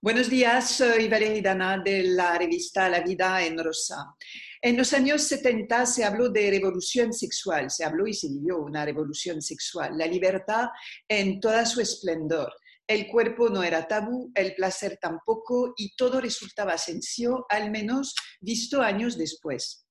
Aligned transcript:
Buenos 0.00 0.30
días, 0.30 0.76
soy 0.76 1.08
Valeria 1.08 1.56
de 1.84 2.02
la 2.04 2.38
revista 2.38 2.88
La 2.88 3.00
Vida 3.00 3.44
en 3.44 3.58
Rosa. 3.58 4.14
En 4.62 4.76
los 4.76 4.92
años 4.92 5.22
70 5.22 5.86
se 5.86 6.04
habló 6.04 6.28
de 6.28 6.52
revolución 6.52 7.12
sexual, 7.12 7.68
se 7.68 7.84
habló 7.84 8.06
y 8.06 8.14
se 8.14 8.28
vivió 8.28 8.58
una 8.58 8.84
revolución 8.84 9.42
sexual, 9.42 9.98
la 9.98 10.06
libertad 10.06 10.68
en 11.08 11.40
toda 11.40 11.66
su 11.66 11.80
esplendor. 11.80 12.54
El 12.86 13.08
cuerpo 13.08 13.48
no 13.48 13.64
era 13.64 13.88
tabú, 13.88 14.30
el 14.36 14.54
placer 14.54 15.00
tampoco 15.02 15.74
y 15.76 15.96
todo 15.96 16.20
resultaba 16.20 16.78
sencillo, 16.78 17.44
al 17.48 17.72
menos 17.72 18.14
visto 18.40 18.80
años 18.80 19.18
después. 19.18 19.87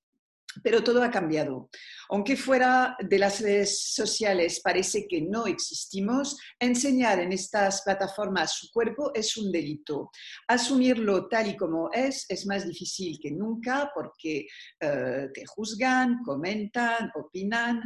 Pero 0.64 0.84
todo 0.84 1.04
ha 1.04 1.12
cambiado. 1.12 1.70
Aunque 2.10 2.38
fuera 2.38 2.96
de 3.00 3.20
las 3.20 3.42
redes 3.42 3.94
sociales 3.94 4.62
parece 4.64 5.08
que 5.08 5.22
no 5.22 5.46
existimos, 5.46 6.38
enseñar 6.60 7.20
en 7.20 7.34
estas 7.34 7.82
plataformas 7.82 8.54
su 8.54 8.72
cuerpo 8.72 9.12
es 9.14 9.36
un 9.38 9.52
delito. 9.52 10.12
Asumirlo 10.48 11.28
tal 11.28 11.48
y 11.48 11.58
como 11.58 11.90
es 11.92 12.26
es 12.30 12.46
más 12.46 12.68
difícil 12.68 13.20
que 13.22 13.32
nunca 13.32 13.92
porque 13.94 14.48
eh, 14.80 15.28
te 15.34 15.46
juzgan, 15.46 16.24
comentan, 16.24 17.12
opinan. 17.16 17.82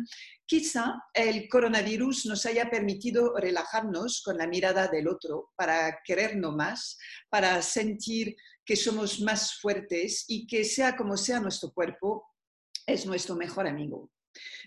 Quizá 0.46 0.96
el 1.14 1.48
coronavirus 1.48 2.26
nos 2.26 2.46
haya 2.46 2.70
permitido 2.70 3.34
relajarnos 3.36 4.22
con 4.24 4.38
la 4.38 4.48
mirada 4.48 4.88
del 4.88 5.08
otro 5.08 5.52
para 5.56 6.00
querernos 6.04 6.56
más, 6.56 6.98
para 7.30 7.62
sentir 7.62 8.36
que 8.66 8.76
somos 8.76 9.20
más 9.22 9.60
fuertes 9.60 10.26
y 10.28 10.46
que 10.46 10.64
sea 10.64 10.96
como 10.96 11.18
sea 11.18 11.40
nuestro 11.40 11.72
cuerpo, 11.72 12.31
es 12.86 13.06
nuestro 13.06 13.36
mejor 13.36 13.68
amigo. 13.68 14.10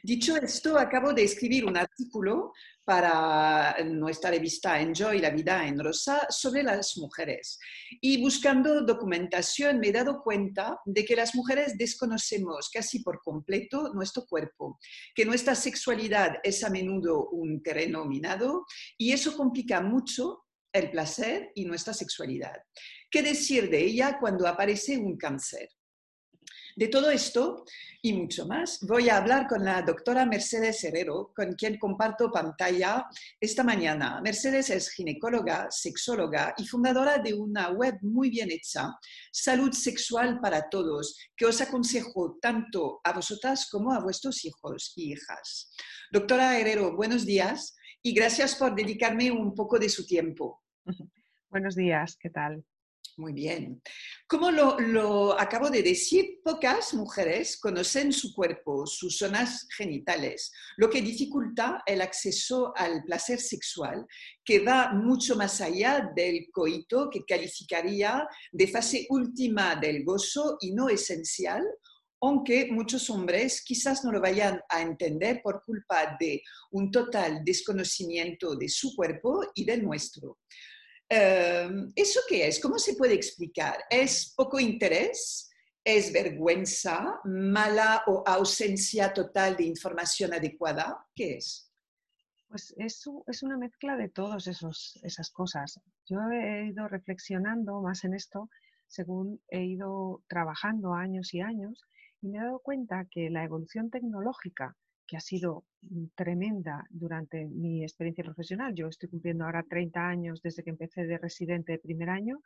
Dicho 0.03 0.37
esto, 0.37 0.79
acabo 0.79 1.15
de 1.15 1.25
escribir 1.25 1.65
un 1.65 1.77
artículo 1.77 2.53
para 2.85 3.77
nuestra 3.85 4.31
revista 4.31 4.79
Enjoy 4.79 5.19
la 5.19 5.31
vida 5.31 5.67
en 5.67 5.83
rosa 5.83 6.27
sobre 6.29 6.63
las 6.63 6.99
mujeres. 6.99 7.59
Y 8.01 8.21
buscando 8.21 8.83
documentación 8.83 9.81
me 9.81 9.89
he 9.89 9.93
dado 9.93 10.23
cuenta 10.23 10.79
de 10.85 11.05
que 11.05 11.17
las 11.17 11.35
mujeres 11.35 11.79
desconocemos 11.79 12.69
casi 12.71 13.03
por 13.03 13.21
completo 13.23 13.93
nuestro 13.95 14.27
cuerpo, 14.27 14.79
que 15.15 15.25
nuestra 15.25 15.55
sexualidad 15.55 16.37
es 16.43 16.63
a 16.63 16.69
menudo 16.69 17.31
un 17.31 17.63
terreno 17.63 18.05
minado 18.05 18.67
y 18.99 19.13
eso 19.13 19.35
complica 19.35 19.81
mucho 19.81 20.45
el 20.75 20.91
placer 20.91 21.53
y 21.55 21.65
nuestra 21.65 21.95
sexualidad. 21.95 22.57
¿Qué 23.11 23.23
decir 23.23 23.71
de 23.71 23.83
ella 23.83 24.19
cuando 24.21 24.47
aparece 24.47 24.99
un 24.99 25.17
cáncer? 25.17 25.69
De 26.77 26.89
todo 26.89 27.09
esto 27.11 27.65
y 28.03 28.13
mucho 28.13 28.47
más, 28.47 28.81
voy 28.83 29.09
a 29.09 29.19
hablar 29.19 29.47
con 29.47 29.65
la 29.65 29.81
doctora 29.83 30.27
Mercedes 30.27 30.83
Herrero, 30.83 31.33
con 31.35 31.53
quien 31.53 31.79
comparto 31.79 32.33
pantalla 32.33 33.07
esta 33.39 33.63
mañana. 33.63 34.21
Mercedes 34.21 34.71
es 34.71 34.91
ginecóloga, 34.91 35.69
sexóloga 35.71 36.53
y 36.59 36.67
fundadora 36.67 37.19
de 37.19 37.33
una 37.33 37.71
web 37.71 37.95
muy 38.03 38.29
bien 38.29 38.51
hecha, 38.51 38.91
Salud 39.31 39.73
Sexual 39.73 40.41
para 40.41 40.69
Todos, 40.69 41.17
que 41.37 41.47
os 41.47 41.61
aconsejo 41.61 42.39
tanto 42.43 43.01
a 43.05 43.13
vosotras 43.13 43.69
como 43.71 43.93
a 43.93 44.01
vuestros 44.01 44.45
hijos 44.45 44.93
y 44.97 45.13
hijas. 45.13 45.71
Doctora 46.11 46.59
Herrero, 46.59 46.97
buenos 46.97 47.25
días 47.25 47.77
y 48.03 48.13
gracias 48.15 48.57
por 48.57 48.75
dedicarme 48.75 49.31
un 49.31 49.55
poco 49.55 49.79
de 49.79 49.89
su 49.89 50.05
tiempo. 50.05 50.61
Buenos 51.51 51.77
días, 51.77 52.17
¿qué 52.21 52.31
tal? 52.31 52.65
Muy 53.17 53.33
bien. 53.33 53.81
Como 54.27 54.51
lo, 54.51 55.39
acabo 55.39 55.71
de 55.71 55.85
decir, 55.85 56.41
pocas 56.43 56.95
mujeres 56.95 57.57
conocen 57.59 58.13
su 58.13 58.35
cuerpo, 58.35 58.87
sus 58.89 59.19
zonas 59.19 59.69
genitales, 59.77 60.51
lo 60.77 60.91
que 60.91 61.01
dificulta 61.01 61.83
el 61.87 62.01
acceso 62.01 62.73
al 62.77 63.05
placer 63.05 63.41
sexual, 63.41 64.05
que 64.45 64.65
va 64.65 64.93
mucho 64.93 65.37
más 65.37 65.61
allá 65.61 66.11
del 66.17 66.49
coito 66.53 67.09
que 67.09 67.25
calificaría 67.25 68.27
de 68.51 68.67
fase 68.67 69.07
última 69.11 69.77
del 69.77 70.05
gozo 70.05 70.59
y 70.61 70.73
no 70.73 70.89
esencial, 70.89 71.63
aunque 72.21 72.69
muchos 72.73 73.11
hombres 73.11 73.63
quizás 73.63 74.05
no 74.05 74.11
lo 74.11 74.21
vayan 74.21 74.61
a 74.69 74.81
entender 74.81 75.41
por 75.41 75.63
culpa 75.63 76.17
de 76.19 76.43
un 76.73 76.91
total 76.91 77.43
desconocimiento 77.45 78.57
de 78.57 78.69
su 78.69 78.97
cuerpo 78.97 79.43
y 79.55 79.65
del 79.65 79.85
nuestro. 79.85 80.39
Em, 81.09 81.93
¿Eso 81.95 82.21
qué 82.29 82.47
es? 82.47 82.61
¿Cómo 82.61 82.79
se 82.79 82.95
puede 82.95 83.15
explicar? 83.15 83.85
¿Es 83.91 84.33
poco 84.37 84.59
interés? 84.59 85.51
¿Es 85.85 86.13
vergüenza? 86.13 87.21
¿Mala 87.25 88.05
o 88.07 88.23
ausencia 88.27 89.13
total 89.13 89.57
de 89.57 89.65
información 89.65 90.33
adecuada? 90.33 91.07
¿Qué 91.15 91.37
es? 91.37 91.71
Pues 92.49 92.75
eso 92.79 93.25
es 93.27 93.43
una 93.43 93.59
mezcla 93.59 93.97
de 93.97 94.09
todas 94.09 94.47
esas 94.47 95.31
cosas. 95.31 95.81
Yo 96.07 96.19
he 96.31 96.69
ido 96.69 96.89
reflexionando 96.89 97.81
más 97.83 98.05
en 98.05 98.15
esto 98.15 98.49
según 98.95 99.41
he 99.49 99.65
ido 99.65 100.23
trabajando 100.29 100.95
años 100.95 101.35
y 101.35 101.41
años 101.41 101.85
y 102.21 102.29
me 102.29 102.39
he 102.39 102.43
dado 102.43 102.61
cuenta 102.61 103.07
que 103.11 103.29
la 103.29 103.45
evolución 103.45 103.91
tecnológica 103.91 104.77
que 105.07 105.17
ha 105.17 105.21
sido 105.21 105.65
mm, 105.83 106.07
tremenda 106.15 106.85
durante 106.91 107.47
mi 107.47 107.83
experiencia 107.83 108.25
profesional. 108.25 108.75
Yo 108.75 108.89
estoy 108.89 109.09
cumpliendo 109.09 109.45
ahora 109.45 109.65
30 109.69 110.01
años 110.01 110.43
desde 110.43 110.63
que 110.63 110.71
empecé 110.71 111.05
de 111.05 111.19
residente 111.19 111.73
de 111.73 111.79
primer 111.79 112.11
año 112.11 112.41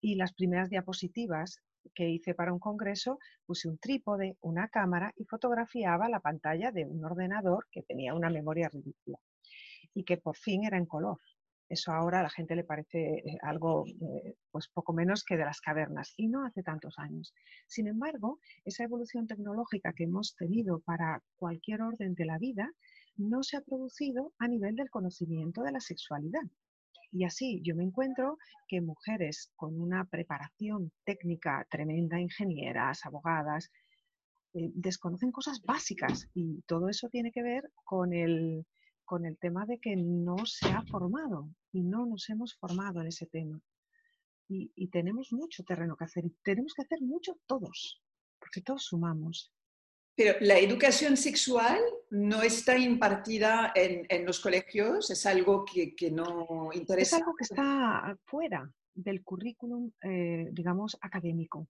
y 0.00 0.16
las 0.16 0.32
primeras 0.32 0.70
diapositivas 0.70 1.60
que 1.94 2.08
hice 2.08 2.34
para 2.34 2.52
un 2.52 2.58
congreso 2.58 3.18
puse 3.46 3.68
un 3.68 3.78
trípode, 3.78 4.36
una 4.40 4.68
cámara 4.68 5.12
y 5.16 5.24
fotografiaba 5.24 6.08
la 6.08 6.20
pantalla 6.20 6.70
de 6.72 6.84
un 6.84 7.04
ordenador 7.04 7.66
que 7.70 7.82
tenía 7.82 8.14
una 8.14 8.30
memoria 8.30 8.68
ridícula 8.68 9.18
y 9.92 10.04
que 10.04 10.16
por 10.16 10.36
fin 10.36 10.64
era 10.64 10.76
en 10.78 10.86
color. 10.86 11.18
Eso 11.68 11.92
ahora 11.92 12.20
a 12.20 12.22
la 12.22 12.30
gente 12.30 12.54
le 12.56 12.64
parece 12.64 12.98
eh, 12.98 13.38
algo 13.42 13.84
eh, 13.86 14.36
pues 14.50 14.68
poco 14.68 14.92
menos 14.92 15.24
que 15.24 15.36
de 15.36 15.44
las 15.44 15.60
cavernas 15.60 16.12
y 16.16 16.28
no 16.28 16.44
hace 16.44 16.62
tantos 16.62 16.98
años. 16.98 17.34
Sin 17.66 17.86
embargo, 17.86 18.38
esa 18.64 18.84
evolución 18.84 19.26
tecnológica 19.26 19.92
que 19.94 20.04
hemos 20.04 20.36
tenido 20.36 20.80
para 20.80 21.22
cualquier 21.36 21.82
orden 21.82 22.14
de 22.14 22.26
la 22.26 22.38
vida 22.38 22.70
no 23.16 23.42
se 23.42 23.56
ha 23.56 23.60
producido 23.62 24.32
a 24.38 24.48
nivel 24.48 24.76
del 24.76 24.90
conocimiento 24.90 25.62
de 25.62 25.72
la 25.72 25.80
sexualidad. 25.80 26.42
Y 27.12 27.24
así 27.24 27.62
yo 27.62 27.76
me 27.76 27.84
encuentro 27.84 28.38
que 28.66 28.80
mujeres 28.80 29.52
con 29.54 29.80
una 29.80 30.04
preparación 30.04 30.90
técnica 31.04 31.64
tremenda, 31.70 32.20
ingenieras, 32.20 33.06
abogadas, 33.06 33.70
eh, 34.52 34.70
desconocen 34.74 35.30
cosas 35.30 35.62
básicas 35.62 36.28
y 36.34 36.62
todo 36.62 36.88
eso 36.88 37.08
tiene 37.08 37.30
que 37.30 37.42
ver 37.42 37.70
con 37.84 38.12
el, 38.12 38.66
con 39.04 39.26
el 39.26 39.38
tema 39.38 39.66
de 39.66 39.78
que 39.78 39.96
no 39.96 40.46
se 40.46 40.68
ha 40.68 40.82
formado 40.82 41.48
y 41.72 41.82
no 41.82 42.06
nos 42.06 42.28
hemos 42.30 42.54
formado 42.54 43.00
en 43.00 43.08
ese 43.08 43.26
tema. 43.26 43.60
Y, 44.48 44.88
tenemos 44.88 45.32
mucho 45.32 45.64
terreno 45.64 45.96
que 45.96 46.04
hacer 46.04 46.26
y 46.26 46.30
tenemos 46.42 46.74
que 46.74 46.82
hacer 46.82 47.00
mucho 47.00 47.38
todos, 47.46 48.02
porque 48.38 48.60
todos 48.60 48.84
sumamos. 48.84 49.52
Pero 50.14 50.38
la 50.40 50.58
educación 50.58 51.16
sexual 51.16 51.80
no 52.10 52.42
está 52.42 52.78
impartida 52.78 53.72
en, 53.74 54.24
los 54.24 54.38
colegios, 54.38 55.10
es 55.10 55.26
algo 55.26 55.64
que, 55.64 56.10
no 56.10 56.70
interesa. 56.72 57.16
Es 57.16 57.22
algo 57.22 57.34
que 57.34 57.44
está 57.44 58.16
fuera 58.26 58.70
del 58.94 59.24
currículum, 59.24 59.90
eh, 60.02 60.48
digamos, 60.52 60.96
académico. 61.00 61.66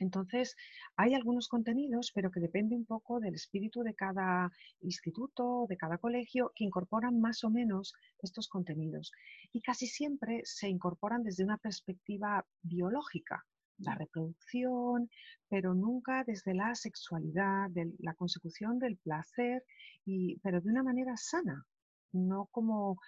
Entonces, 0.00 0.56
hay 0.96 1.14
algunos 1.14 1.46
contenidos, 1.46 2.10
pero 2.14 2.30
que 2.30 2.40
depende 2.40 2.74
un 2.74 2.86
poco 2.86 3.20
del 3.20 3.34
espíritu 3.34 3.82
de 3.82 3.94
cada 3.94 4.50
instituto, 4.80 5.66
de 5.68 5.76
cada 5.76 5.98
colegio, 5.98 6.52
que 6.54 6.64
incorporan 6.64 7.20
más 7.20 7.44
o 7.44 7.50
menos 7.50 7.92
estos 8.18 8.48
contenidos. 8.48 9.12
Y 9.52 9.60
casi 9.60 9.86
siempre 9.86 10.40
se 10.44 10.68
incorporan 10.68 11.22
desde 11.22 11.44
una 11.44 11.58
perspectiva 11.58 12.44
biológica, 12.62 13.44
la 13.76 13.94
reproducción, 13.94 15.10
pero 15.48 15.74
nunca 15.74 16.24
desde 16.24 16.54
la 16.54 16.74
sexualidad, 16.74 17.68
de 17.70 17.92
la 17.98 18.14
consecución 18.14 18.78
del 18.78 18.96
placer, 18.96 19.64
y, 20.06 20.38
pero 20.40 20.62
de 20.62 20.70
una 20.70 20.82
manera 20.82 21.14
sana, 21.16 21.66
no 22.12 22.46
como 22.50 22.98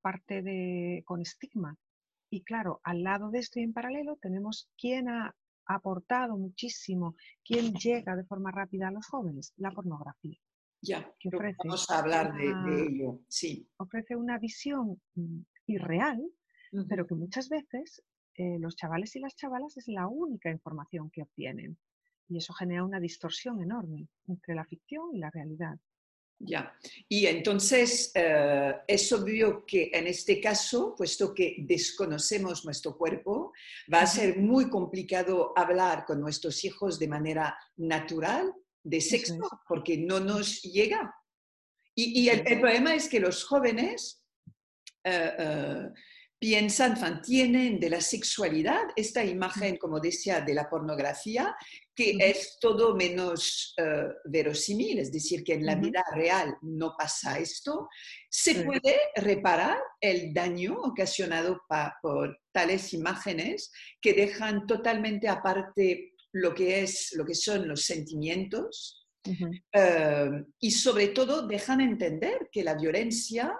parte 0.00 0.42
de, 0.42 1.02
con 1.06 1.20
estigma. 1.20 1.76
Y 2.30 2.42
claro, 2.42 2.80
al 2.82 3.02
lado 3.02 3.30
de 3.30 3.38
esto 3.40 3.60
y 3.60 3.62
en 3.62 3.72
paralelo 3.72 4.16
tenemos 4.16 4.68
quién 4.76 5.08
ha 5.08 5.34
aportado 5.66 6.36
muchísimo. 6.36 7.16
¿Quién 7.44 7.72
llega 7.74 8.16
de 8.16 8.24
forma 8.24 8.50
rápida 8.50 8.88
a 8.88 8.92
los 8.92 9.06
jóvenes? 9.06 9.52
La 9.56 9.70
pornografía. 9.70 10.38
Ya, 10.80 11.14
que 11.18 11.28
ofrece 11.28 11.58
vamos 11.64 11.88
a 11.90 11.98
hablar 12.00 12.34
de, 12.34 12.86
ello, 12.86 13.20
sí. 13.28 13.68
Ofrece 13.76 14.16
una 14.16 14.38
visión 14.38 15.00
mm, 15.14 15.40
irreal, 15.66 16.20
pero 16.88 17.06
que 17.06 17.14
muchas 17.14 17.48
veces 17.48 18.02
eh, 18.34 18.58
los 18.58 18.74
chavales 18.76 19.14
y 19.14 19.20
las 19.20 19.36
chavalas 19.36 19.76
es 19.76 19.86
la 19.88 20.08
única 20.08 20.50
información 20.50 21.10
que 21.10 21.22
obtienen. 21.22 21.78
Y 22.28 22.38
eso 22.38 22.52
genera 22.54 22.84
una 22.84 22.98
distorsión 22.98 23.62
enorme 23.62 24.08
entre 24.26 24.54
la 24.54 24.64
ficción 24.64 25.14
y 25.14 25.18
la 25.18 25.30
realidad. 25.30 25.78
Ya, 26.44 26.76
y 27.08 27.26
entonces 27.26 28.10
eh, 28.16 28.74
es 28.88 29.12
obvio 29.12 29.64
que 29.64 29.90
en 29.92 30.08
este 30.08 30.40
caso, 30.40 30.92
puesto 30.96 31.32
que 31.32 31.54
desconocemos 31.60 32.64
nuestro 32.64 32.98
cuerpo, 32.98 33.52
va 33.92 34.00
a 34.00 34.06
ser 34.08 34.38
muy 34.38 34.68
complicado 34.68 35.52
hablar 35.54 36.04
con 36.04 36.20
nuestros 36.20 36.64
hijos 36.64 36.98
de 36.98 37.06
manera 37.06 37.56
natural 37.76 38.52
de 38.82 39.00
sexo, 39.00 39.38
porque 39.68 39.96
no 39.96 40.18
nos 40.18 40.62
llega. 40.62 41.14
Y, 41.94 42.28
el, 42.28 42.42
problema 42.42 42.94
es 42.94 43.08
que 43.08 43.20
los 43.20 43.44
jóvenes 43.44 44.24
eh, 45.04 45.32
eh, 45.38 45.88
piensan, 46.40 47.22
tienen 47.22 47.78
de 47.78 47.88
la 47.88 48.00
sexualidad 48.00 48.82
esta 48.96 49.24
imagen, 49.24 49.76
como 49.76 50.00
decía, 50.00 50.40
de 50.40 50.54
la 50.54 50.68
pornografía, 50.68 51.54
que 51.94 52.16
es 52.18 52.58
todo 52.60 52.94
menos 52.94 53.74
eh, 53.76 54.08
verosímil, 54.24 54.98
es 54.98 55.12
decir, 55.12 55.44
que 55.44 55.54
en 55.54 55.66
la 55.66 55.74
vida 55.74 56.02
real 56.14 56.56
no 56.62 56.94
pasa 56.96 57.38
esto, 57.38 57.88
se 58.30 58.64
puede 58.64 58.96
reparar 59.16 59.78
el 60.00 60.32
daño 60.32 60.74
ocasionado 60.82 61.60
por 62.00 62.38
tales 62.52 62.94
imágenes 62.94 63.70
que 64.00 64.14
dejan 64.14 64.66
totalmente 64.66 65.28
aparte 65.28 66.14
lo 66.32 66.54
que, 66.54 66.82
es, 66.82 67.12
lo 67.14 67.26
que 67.26 67.34
son 67.34 67.68
los 67.68 67.82
sentimientos 67.82 69.06
eh, 69.72 70.30
y 70.58 70.70
sobre 70.70 71.08
todo 71.08 71.46
dejan 71.46 71.80
entender 71.80 72.48
que 72.50 72.64
la 72.64 72.74
violencia 72.74 73.54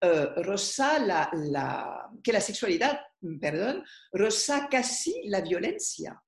eh, 0.00 0.26
rosa 0.36 0.98
la, 0.98 2.10
que 2.22 2.32
la 2.32 2.40
sexualidad, 2.40 3.00
perdón, 3.40 3.84
rosa 4.12 4.68
casi 4.70 5.22
la 5.24 5.40
violencia. 5.40 6.20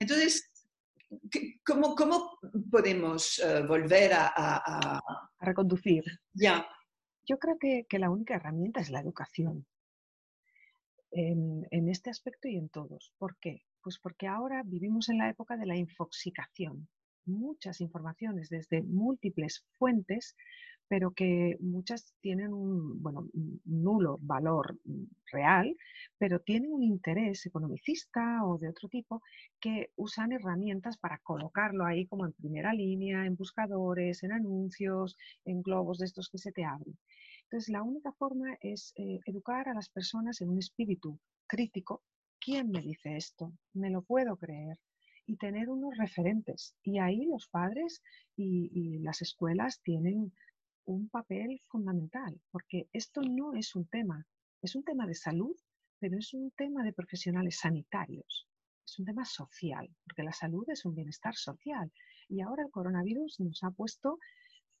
Entonces, 0.00 0.50
¿cómo, 1.64 1.94
cómo 1.94 2.38
podemos 2.70 3.38
eh, 3.38 3.62
volver 3.66 4.12
a, 4.14 4.32
a, 4.36 5.30
reconducir? 5.40 6.04
Ya. 6.32 6.66
Yo 7.26 7.38
creo 7.38 7.58
que, 7.58 7.86
que, 7.88 7.98
la 7.98 8.10
única 8.10 8.34
herramienta 8.34 8.80
es 8.80 8.90
la 8.90 9.00
educación. 9.00 9.66
En, 11.10 11.66
en, 11.70 11.88
este 11.88 12.10
aspecto 12.10 12.48
y 12.48 12.56
en 12.56 12.68
todos. 12.68 13.12
¿Por 13.18 13.38
qué? 13.38 13.62
Pues 13.82 13.98
porque 13.98 14.26
ahora 14.26 14.62
vivimos 14.64 15.08
en 15.08 15.18
la 15.18 15.30
época 15.30 15.56
de 15.56 15.66
la 15.66 15.76
infoxicación. 15.76 16.88
Muchas 17.24 17.80
informaciones 17.80 18.48
desde 18.48 18.82
múltiples 18.82 19.66
fuentes 19.78 20.36
pero 20.88 21.12
que 21.12 21.56
muchas 21.60 22.14
tienen 22.20 22.52
un 22.52 23.02
bueno, 23.02 23.28
nulo 23.64 24.18
valor 24.22 24.78
mm, 24.84 25.04
real, 25.32 25.76
pero 26.18 26.40
tienen 26.40 26.72
un 26.72 26.82
interés 26.82 27.44
economicista 27.46 28.44
o 28.44 28.58
de 28.58 28.68
otro 28.70 28.88
tipo 28.88 29.22
que 29.60 29.90
usan 29.96 30.32
herramientas 30.32 30.96
para 30.96 31.18
colocarlo 31.18 31.84
ahí 31.84 32.06
como 32.06 32.24
en 32.26 32.32
primera 32.32 32.72
línea, 32.72 33.26
en 33.26 33.36
buscadores, 33.36 34.22
en 34.22 34.32
anuncios, 34.32 35.16
en 35.44 35.62
globos 35.62 35.98
de 35.98 36.06
estos 36.06 36.28
que 36.30 36.38
se 36.38 36.52
te 36.52 36.64
abren. 36.64 36.98
Entonces, 37.44 37.68
la 37.70 37.82
única 37.82 38.12
forma 38.12 38.56
es 38.60 38.92
eh, 38.96 39.20
educar 39.26 39.68
a 39.68 39.74
las 39.74 39.88
personas 39.88 40.40
en 40.40 40.50
un 40.50 40.58
espíritu 40.58 41.18
crítico. 41.46 42.02
¿Quién 42.40 42.70
me 42.70 42.80
dice 42.80 43.16
esto? 43.16 43.52
¿Me 43.74 43.90
lo 43.90 44.02
puedo 44.02 44.36
creer? 44.36 44.78
y 45.30 45.36
tener 45.36 45.68
unos 45.68 45.94
referentes. 45.98 46.74
Y 46.82 46.98
ahí 47.00 47.26
los 47.26 47.48
padres 47.48 48.02
y 48.34 48.98
las 49.00 49.20
escuelas 49.20 49.78
tienen 49.82 50.32
un 50.88 51.08
papel 51.10 51.60
fundamental, 51.68 52.40
porque 52.50 52.88
esto 52.92 53.20
no 53.20 53.54
es 53.54 53.74
un 53.76 53.86
tema, 53.88 54.26
es 54.62 54.74
un 54.74 54.84
tema 54.84 55.06
de 55.06 55.14
salud, 55.14 55.54
pero 55.98 56.16
es 56.16 56.32
un 56.32 56.50
tema 56.52 56.82
de 56.82 56.94
profesionales 56.94 57.58
sanitarios, 57.58 58.48
es 58.86 58.98
un 58.98 59.04
tema 59.04 59.26
social, 59.26 59.86
porque 60.04 60.22
la 60.22 60.32
salud 60.32 60.64
es 60.68 60.86
un 60.86 60.94
bienestar 60.94 61.34
social. 61.34 61.92
Y 62.30 62.40
ahora 62.40 62.62
el 62.62 62.70
coronavirus 62.70 63.40
nos 63.40 63.62
ha 63.64 63.70
puesto 63.70 64.18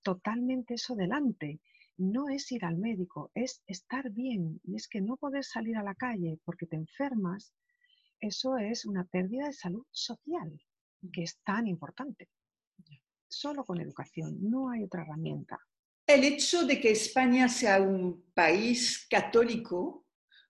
totalmente 0.02 0.74
eso 0.74 0.94
delante. 0.94 1.60
No 1.98 2.30
es 2.30 2.50
ir 2.52 2.64
al 2.64 2.78
médico, 2.78 3.30
es 3.34 3.62
estar 3.66 4.10
bien. 4.10 4.60
Y 4.64 4.76
es 4.76 4.88
que 4.88 5.02
no 5.02 5.18
poder 5.18 5.44
salir 5.44 5.76
a 5.76 5.82
la 5.82 5.94
calle 5.94 6.38
porque 6.44 6.66
te 6.66 6.76
enfermas, 6.76 7.52
eso 8.20 8.56
es 8.56 8.86
una 8.86 9.04
pérdida 9.04 9.46
de 9.46 9.52
salud 9.52 9.84
social, 9.90 10.58
que 11.12 11.22
es 11.22 11.38
tan 11.44 11.66
importante. 11.66 12.30
Solo 13.28 13.62
con 13.64 13.78
educación, 13.78 14.38
no 14.40 14.70
hay 14.70 14.84
otra 14.84 15.02
herramienta. 15.02 15.58
El 16.08 16.24
hecho 16.24 16.64
de 16.64 16.80
que 16.80 16.90
España 16.92 17.50
sea 17.50 17.82
un 17.82 18.24
país 18.32 19.06
católico 19.10 20.06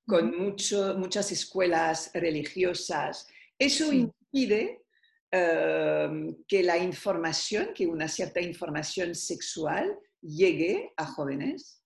con 0.06 0.32
muchas 0.38 1.32
escuelas 1.32 2.12
religiosas, 2.14 3.26
eso 3.58 3.92
impide 3.92 4.84
em, 5.32 6.36
que 6.46 6.62
la 6.62 6.78
información, 6.78 7.74
que 7.74 7.88
una 7.88 8.06
cierta 8.06 8.40
información 8.40 9.16
sexual 9.16 9.98
llegue 10.22 10.92
a 10.96 11.04
jóvenes. 11.04 11.82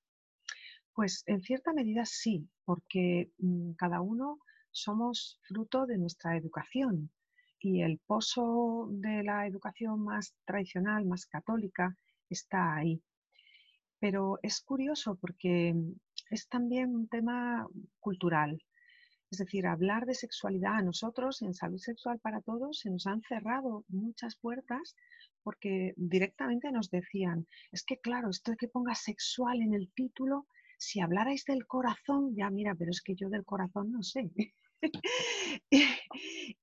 Pues 0.93 1.25
en 1.27 1.41
cierta 1.41 1.73
medida 1.73 2.05
sí, 2.05 2.47
porque 2.67 3.31
mm, 3.39 3.73
cada 3.73 4.03
uno 4.03 4.39
somos 4.71 5.41
fruto 5.49 5.87
de 5.87 5.97
nuestra 5.97 6.37
educación 6.37 7.11
y 7.59 7.81
el 7.81 7.99
pozo 8.07 8.89
de 8.91 9.23
la 9.23 9.47
educación 9.47 10.05
más 10.05 10.35
tradicional, 10.45 11.07
más 11.07 11.25
católica, 11.25 11.97
está 12.29 12.75
ahí. 12.75 13.03
Pero 14.03 14.41
es 14.43 14.61
curioso 14.61 15.15
porque 15.15 15.73
mm, 15.75 15.93
es 16.31 16.49
también 16.49 16.93
un 16.93 17.07
tema 17.07 17.69
cultural. 18.01 18.61
Es 19.31 19.39
decir, 19.39 19.65
hablar 19.65 20.07
de 20.07 20.15
sexualidad 20.15 20.75
a 20.75 20.83
nosotros 20.83 21.41
en 21.41 21.55
salud 21.55 21.79
sexual 21.79 22.19
para 22.19 22.41
todos 22.41 22.81
se 22.81 22.91
nos 22.91 23.07
han 23.07 23.23
cerrado 23.23 23.85
muchas 23.89 24.35
puertas 24.37 24.97
porque 25.45 25.95
directamente 25.97 26.73
nos 26.73 26.91
decían, 26.91 27.47
es 27.71 27.85
que 27.85 27.99
claro, 27.99 28.31
esto 28.31 28.51
de 28.51 28.57
que 28.57 28.69
ponga 28.69 28.97
sexual 28.97 29.63
en 29.63 29.73
el 29.73 29.93
título, 29.95 30.47
si 30.79 31.01
hablarais 31.01 31.45
del 31.45 31.65
corazón, 31.67 32.35
ya 32.35 32.51
mira, 32.51 32.75
pero 32.75 32.91
es 32.91 33.03
que 33.03 33.15
yo 33.15 33.29
del 33.29 33.45
corazón 33.45 33.93
no 33.93 34.03
sé. 34.03 34.33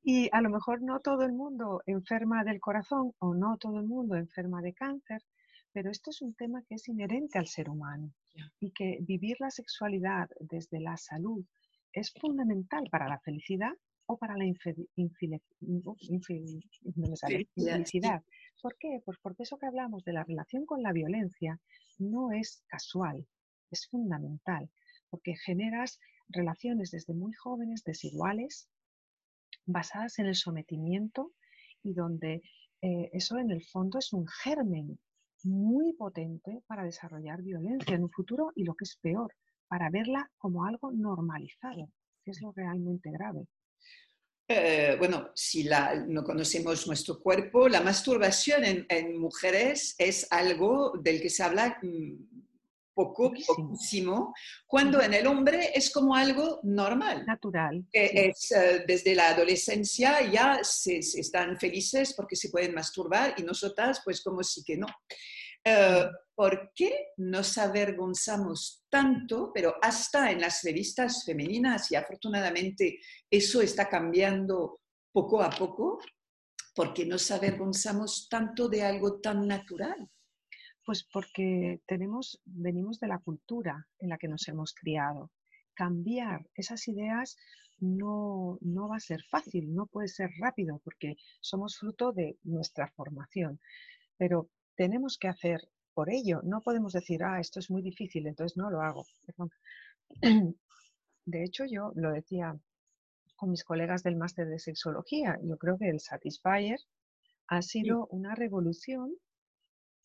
y 0.04 0.30
a 0.34 0.42
lo 0.42 0.50
mejor 0.50 0.82
no 0.82 1.00
todo 1.00 1.24
el 1.24 1.32
mundo 1.32 1.82
enferma 1.86 2.44
del 2.44 2.60
corazón 2.60 3.14
o 3.20 3.34
no 3.34 3.58
todo 3.58 3.80
el 3.80 3.88
mundo 3.88 4.16
enferma 4.16 4.62
de 4.62 4.74
cáncer, 4.74 5.22
pero 5.71 5.92
esto 5.92 6.10
es 6.10 6.21
un 6.21 6.33
tema 6.33 6.63
que 6.68 6.75
es 6.75 6.88
inherente 6.88 7.38
al 7.38 7.48
ser 7.48 7.69
humano 7.69 8.13
y 8.60 8.71
que 8.71 8.98
vivir 9.01 9.38
la 9.39 9.51
sexualidad 9.51 10.30
desde 10.39 10.80
la 10.80 10.98
salud 10.98 11.45
es 11.94 12.12
fundamental 12.13 12.88
para 12.89 13.07
la 13.07 13.19
felicidad 13.19 13.74
o 14.06 14.18
para 14.18 14.36
la 14.36 14.45
infelicidad. 14.45 15.42
¿Por 18.62 18.75
qué? 18.77 19.01
Pues 19.06 19.18
porque 19.21 19.44
eso 19.44 19.57
que 19.57 19.68
hablamos 19.68 20.04
de 20.04 20.13
la 20.13 20.24
relación 20.24 20.66
con 20.66 20.81
la 20.81 20.92
violencia 20.92 21.60
no 22.00 22.31
es 22.31 22.63
casual, 22.68 23.27
es 23.69 23.88
fundamental, 23.88 24.69
porque 25.10 25.36
generas 25.36 26.00
relaciones 26.30 26.89
desde 26.92 27.13
muy 27.13 27.33
jóvenes 27.33 27.83
desiguales, 27.83 28.68
basadas 29.66 30.18
en 30.19 30.25
el 30.25 30.36
sometimiento 30.36 31.31
y 31.83 31.94
donde 31.94 32.42
eh, 32.81 33.10
eso 33.13 33.38
en 33.38 33.51
el 33.51 33.63
fondo 33.63 34.00
es 34.00 34.12
un 34.13 34.25
germen 34.27 35.00
muy 35.44 35.94
potente 35.94 36.64
para 36.68 36.84
desarrollar 36.84 37.42
violencia 37.42 37.96
en 37.96 38.04
un 38.04 38.12
futuro 38.12 38.52
y 38.56 38.64
lo 38.64 38.76
que 38.76 38.86
es 38.86 38.98
peor, 39.02 39.34
para 39.68 39.90
verla 39.90 40.30
como 40.38 40.66
algo 40.66 40.92
normalizado, 40.92 41.90
que 42.24 42.32
es 42.32 42.42
lo 42.42 42.52
realmente 42.52 43.12
grave. 43.12 43.48
Eh, 44.52 44.96
bueno, 44.98 45.30
si 45.36 45.69
no 46.08 46.24
conocemos 46.24 46.88
nuestro 46.88 47.19
cuerpo, 47.19 47.69
la 47.69 47.81
masturbación 47.81 48.64
en, 48.66 49.19
mujeres 49.19 49.94
es 50.00 50.28
algo 50.31 50.94
del 51.04 51.22
que 51.22 51.30
se 51.30 51.44
habla 51.44 51.78
mm, 51.84 52.39
poco, 53.00 53.32
poquísimo, 53.48 54.34
cuando 54.68 55.02
en 55.02 55.14
el 55.14 55.26
hombre 55.26 55.72
es 55.74 55.90
como 55.92 56.16
algo 56.16 56.60
normal. 56.64 57.26
Natural. 57.26 57.86
Es, 57.94 58.52
eh, 58.52 58.84
desde 58.86 59.16
la 59.16 59.30
adolescencia 59.30 60.22
ya 60.30 60.60
se, 60.64 60.98
están 60.98 61.58
felices 61.58 62.14
porque 62.14 62.36
se 62.36 62.50
pueden 62.50 62.74
masturbar 62.74 63.36
y 63.38 63.44
nosotras 63.44 64.02
pues 64.04 64.22
como 64.22 64.44
sí 64.44 64.64
que 64.66 64.78
no. 64.78 64.88
Eh, 65.64 66.06
¿Por 66.36 66.72
qué 66.74 67.08
nos 67.18 67.58
avergonzamos 67.58 68.86
tanto? 68.90 69.52
Pero 69.54 69.76
hasta 69.82 70.32
en 70.32 70.42
las 70.42 70.64
revistas 70.64 71.24
femeninas, 71.26 71.92
y 71.92 71.96
afortunadamente 71.96 73.00
eso 73.30 73.62
está 73.62 73.90
cambiando 73.90 74.80
poco 75.12 75.42
a 75.42 75.50
poco, 75.50 76.00
¿por 76.74 76.94
qué 76.94 77.06
nos 77.06 77.30
avergonzamos 77.32 78.28
tanto 78.30 78.70
de 78.70 78.84
algo 78.84 79.20
tan 79.20 79.48
natural? 79.48 80.10
Pues 80.90 81.04
porque 81.04 81.84
tenemos, 81.86 82.42
venimos 82.46 83.00
de 83.00 83.08
la 83.08 83.19
cultura 83.19 83.88
en 84.00 84.10
la 84.10 84.18
que 84.18 84.28
nos 84.28 84.48
hemos 84.48 84.74
criado. 84.74 85.30
Cambiar 85.76 86.50
esas 86.56 86.88
ideas 86.88 87.38
no, 87.78 88.58
no 88.62 88.90
va 88.90 88.96
a 88.96 89.00
ser 89.00 89.22
fácil, 89.30 89.72
no 89.76 89.86
puede 89.86 90.08
ser 90.08 90.31
rápido, 90.40 90.81
porque 90.84 91.18
somos 91.42 91.78
fruto 91.78 92.12
de 92.12 92.40
nuestra 92.42 92.88
formación. 92.88 93.60
Pero 94.18 94.50
tenemos 94.76 95.19
que 95.19 95.28
hacer 95.28 95.69
por 95.94 96.10
ello. 96.10 96.42
No 96.44 96.60
podemos 96.62 96.94
decir, 96.94 97.24
ah, 97.24 97.40
esto 97.40 97.60
es 97.60 97.69
muy 97.69 97.84
difícil, 97.84 98.26
entonces 98.26 98.58
no 98.58 98.72
lo 98.72 98.81
hago. 98.81 99.06
De 101.26 101.44
hecho, 101.44 101.66
yo 101.69 101.92
lo 101.94 102.12
decía 102.12 102.60
con 103.36 103.52
mis 103.52 103.64
colegas 103.64 104.02
del 104.02 104.16
máster 104.16 104.48
de 104.48 104.58
sexología. 104.58 105.38
Yo 105.44 105.56
creo 105.60 105.78
que 105.78 105.88
el 105.88 106.00
Satisfyer 106.00 106.80
ha 107.46 107.62
sido 107.62 108.08
una 108.08 108.34
revolución 108.34 109.14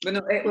bueno, 0.04 0.22
eh, 0.30 0.44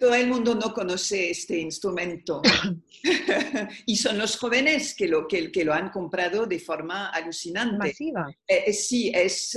todo 0.00 0.14
el 0.14 0.26
mundo 0.26 0.54
no 0.56 0.72
conoce 0.72 1.30
este 1.30 1.58
instrumento 1.58 2.42
y 3.86 3.96
son 3.96 4.18
los 4.18 4.36
jóvenes 4.36 4.94
que 4.96 5.06
lo, 5.06 5.28
que, 5.28 5.52
que, 5.52 5.64
lo 5.64 5.72
han 5.72 5.90
comprado 5.90 6.46
de 6.46 6.58
forma 6.58 7.10
alucinante. 7.10 7.76
Masiva. 7.76 8.28
Eh, 8.46 8.64
eh, 8.66 8.72
sí, 8.72 9.12
es, 9.14 9.56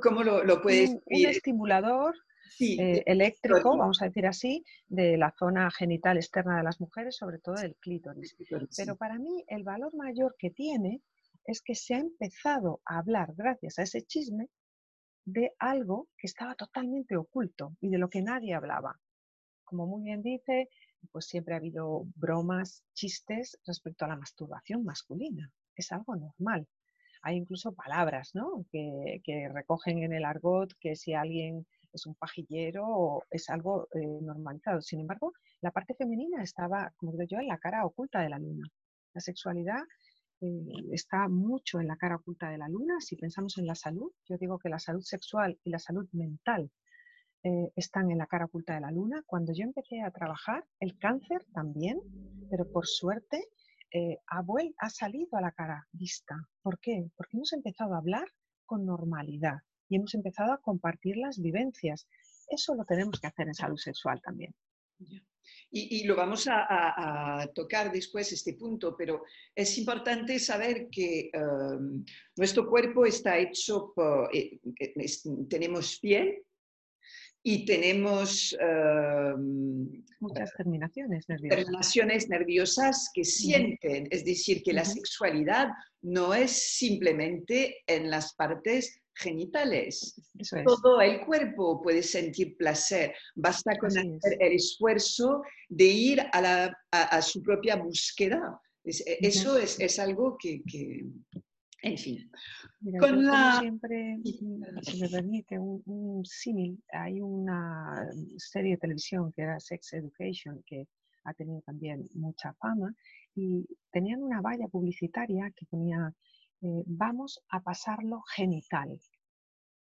¿cómo 0.00 0.22
lo, 0.22 0.44
lo 0.44 0.62
puedes 0.62 0.90
un, 0.90 1.02
un 1.06 1.26
estimulador 1.26 2.14
eh, 2.60 3.02
eléctrico, 3.06 3.76
vamos 3.76 4.00
a 4.00 4.06
decir 4.06 4.26
así, 4.26 4.64
de 4.86 5.16
la 5.16 5.34
zona 5.38 5.70
genital 5.70 6.16
externa 6.16 6.56
de 6.56 6.62
las 6.62 6.80
mujeres, 6.80 7.16
sobre 7.16 7.38
todo 7.38 7.56
del 7.56 7.74
clítoris. 7.76 8.36
Pero 8.76 8.96
para 8.96 9.18
mí 9.18 9.44
el 9.48 9.64
valor 9.64 9.94
mayor 9.94 10.36
que 10.38 10.50
tiene 10.50 11.02
es 11.46 11.60
que 11.62 11.74
se 11.74 11.94
ha 11.94 11.98
empezado 11.98 12.80
a 12.86 12.98
hablar, 12.98 13.32
gracias 13.36 13.78
a 13.78 13.82
ese 13.82 14.02
chisme, 14.02 14.48
de 15.24 15.52
algo 15.58 16.08
que 16.16 16.26
estaba 16.26 16.54
totalmente 16.54 17.16
oculto 17.16 17.76
y 17.80 17.88
de 17.88 17.98
lo 17.98 18.08
que 18.08 18.22
nadie 18.22 18.54
hablaba. 18.54 19.00
Como 19.64 19.86
muy 19.86 20.02
bien 20.04 20.22
dice, 20.22 20.68
pues 21.10 21.26
siempre 21.26 21.54
ha 21.54 21.58
habido 21.58 22.04
bromas, 22.16 22.84
chistes 22.92 23.58
respecto 23.66 24.04
a 24.04 24.08
la 24.08 24.16
masturbación 24.16 24.84
masculina. 24.84 25.50
Es 25.74 25.92
algo 25.92 26.16
normal. 26.16 26.66
Hay 27.22 27.36
incluso 27.36 27.72
palabras 27.72 28.34
¿no? 28.34 28.66
que, 28.70 29.48
recogen 29.52 30.02
en 30.02 30.12
el 30.12 30.24
argot 30.24 30.72
que 30.78 30.94
si 30.94 31.14
alguien 31.14 31.66
es 31.92 32.06
un 32.06 32.14
pajillero 32.16 33.22
es 33.30 33.48
algo 33.48 33.88
eh, 33.94 34.20
normalizado. 34.20 34.82
Sin 34.82 35.00
embargo, 35.00 35.32
la 35.62 35.70
parte 35.70 35.94
femenina 35.94 36.42
estaba, 36.42 36.92
como 36.96 37.12
digo 37.12 37.24
yo, 37.24 37.38
en 37.38 37.48
la 37.48 37.58
cara 37.58 37.86
oculta 37.86 38.20
de 38.20 38.28
la 38.28 38.38
luna. 38.38 38.68
La 39.14 39.20
sexualidad 39.20 39.80
eh, 40.44 40.84
está 40.92 41.26
mucho 41.28 41.80
en 41.80 41.88
la 41.88 41.96
cara 41.96 42.16
oculta 42.16 42.50
de 42.50 42.58
la 42.58 42.68
luna. 42.68 43.00
Si 43.00 43.16
pensamos 43.16 43.56
en 43.56 43.66
la 43.66 43.74
salud, 43.74 44.12
yo 44.28 44.36
digo 44.36 44.58
que 44.58 44.68
la 44.68 44.78
salud 44.78 45.00
sexual 45.00 45.58
y 45.64 45.70
la 45.70 45.78
salud 45.78 46.06
mental 46.12 46.70
eh, 47.42 47.72
están 47.76 48.10
en 48.10 48.18
la 48.18 48.26
cara 48.26 48.44
oculta 48.44 48.74
de 48.74 48.82
la 48.82 48.90
luna. 48.90 49.22
Cuando 49.26 49.54
yo 49.54 49.64
empecé 49.64 50.02
a 50.02 50.10
trabajar, 50.10 50.64
el 50.80 50.98
cáncer 50.98 51.46
también, 51.54 51.98
pero 52.50 52.70
por 52.70 52.86
suerte 52.86 53.48
eh, 53.90 54.18
ha, 54.26 54.44
ha 54.78 54.90
salido 54.90 55.38
a 55.38 55.40
la 55.40 55.52
cara 55.52 55.86
vista. 55.92 56.36
¿Por 56.62 56.78
qué? 56.78 57.10
Porque 57.16 57.38
hemos 57.38 57.52
empezado 57.54 57.94
a 57.94 57.98
hablar 57.98 58.28
con 58.66 58.84
normalidad 58.84 59.58
y 59.88 59.96
hemos 59.96 60.14
empezado 60.14 60.52
a 60.52 60.60
compartir 60.60 61.16
las 61.16 61.40
vivencias. 61.40 62.06
Eso 62.48 62.74
lo 62.74 62.84
tenemos 62.84 63.18
que 63.18 63.28
hacer 63.28 63.46
en 63.46 63.54
salud 63.54 63.78
sexual 63.78 64.20
también. 64.20 64.54
Y, 65.70 66.04
lo 66.04 66.14
vamos 66.14 66.46
a, 66.48 67.48
tocar 67.54 67.90
después, 67.90 68.32
este 68.32 68.54
punto, 68.54 68.94
pero 68.96 69.24
es 69.54 69.76
importante 69.78 70.38
saber 70.38 70.88
que 70.90 71.30
em, 71.32 72.04
nuestro 72.36 72.68
cuerpo 72.68 73.04
está 73.04 73.38
hecho 73.38 73.92
por, 73.94 74.30
eh, 74.34 74.60
tenemos 75.48 75.98
piel, 75.98 76.44
y 77.46 77.66
tenemos 77.66 78.56
em, 78.58 80.02
muchas 80.18 80.50
terminaciones 80.56 81.28
nerviosas. 81.28 81.58
terminaciones 81.58 82.28
nerviosas 82.30 83.10
que 83.12 83.22
sienten, 83.22 84.08
es 84.10 84.24
decir, 84.24 84.62
que 84.62 84.72
la 84.72 84.84
sexualidad 84.84 85.68
no 86.00 86.32
es 86.32 86.52
simplemente 86.78 87.82
en 87.86 88.10
las 88.10 88.34
partes 88.34 88.98
genitales. 89.14 90.20
Todo 90.64 91.00
el 91.00 91.24
cuerpo 91.24 91.80
puede 91.82 92.02
sentir 92.02 92.56
placer. 92.56 93.14
Basta 93.34 93.76
con 93.78 93.90
hacer 93.90 94.36
el 94.40 94.52
esfuerzo 94.52 95.42
de 95.68 95.84
ir 95.84 96.20
a, 96.32 97.22
su 97.22 97.42
propia 97.42 97.76
búsqueda. 97.76 98.60
eso 98.84 99.58
es, 99.58 99.78
es, 99.80 99.98
algo 99.98 100.36
que, 100.38 100.62
en 101.84 101.98
fin. 101.98 102.30
con 102.98 103.26
la... 103.26 103.58
siempre, 103.60 104.18
si 104.24 105.00
me 105.00 105.08
permite, 105.08 105.58
un, 105.58 106.24
símil, 106.24 106.82
hay 106.90 107.20
una 107.20 108.08
serie 108.38 108.72
de 108.72 108.78
televisión 108.78 109.30
que 109.32 109.42
era 109.42 109.60
Sex 109.60 109.92
Education, 109.92 110.62
que 110.66 110.88
ha 111.24 111.34
tenido 111.34 111.60
también 111.60 112.08
mucha 112.14 112.54
fama, 112.54 112.94
y 113.34 113.66
tenían 113.92 114.22
una 114.22 114.40
valla 114.40 114.66
publicitaria 114.68 115.50
que 115.54 115.66
ponía, 115.66 116.12
eh, 116.64 116.82
vamos 116.86 117.44
a 117.50 117.60
pasarlo 117.60 118.22
genital. 118.36 118.98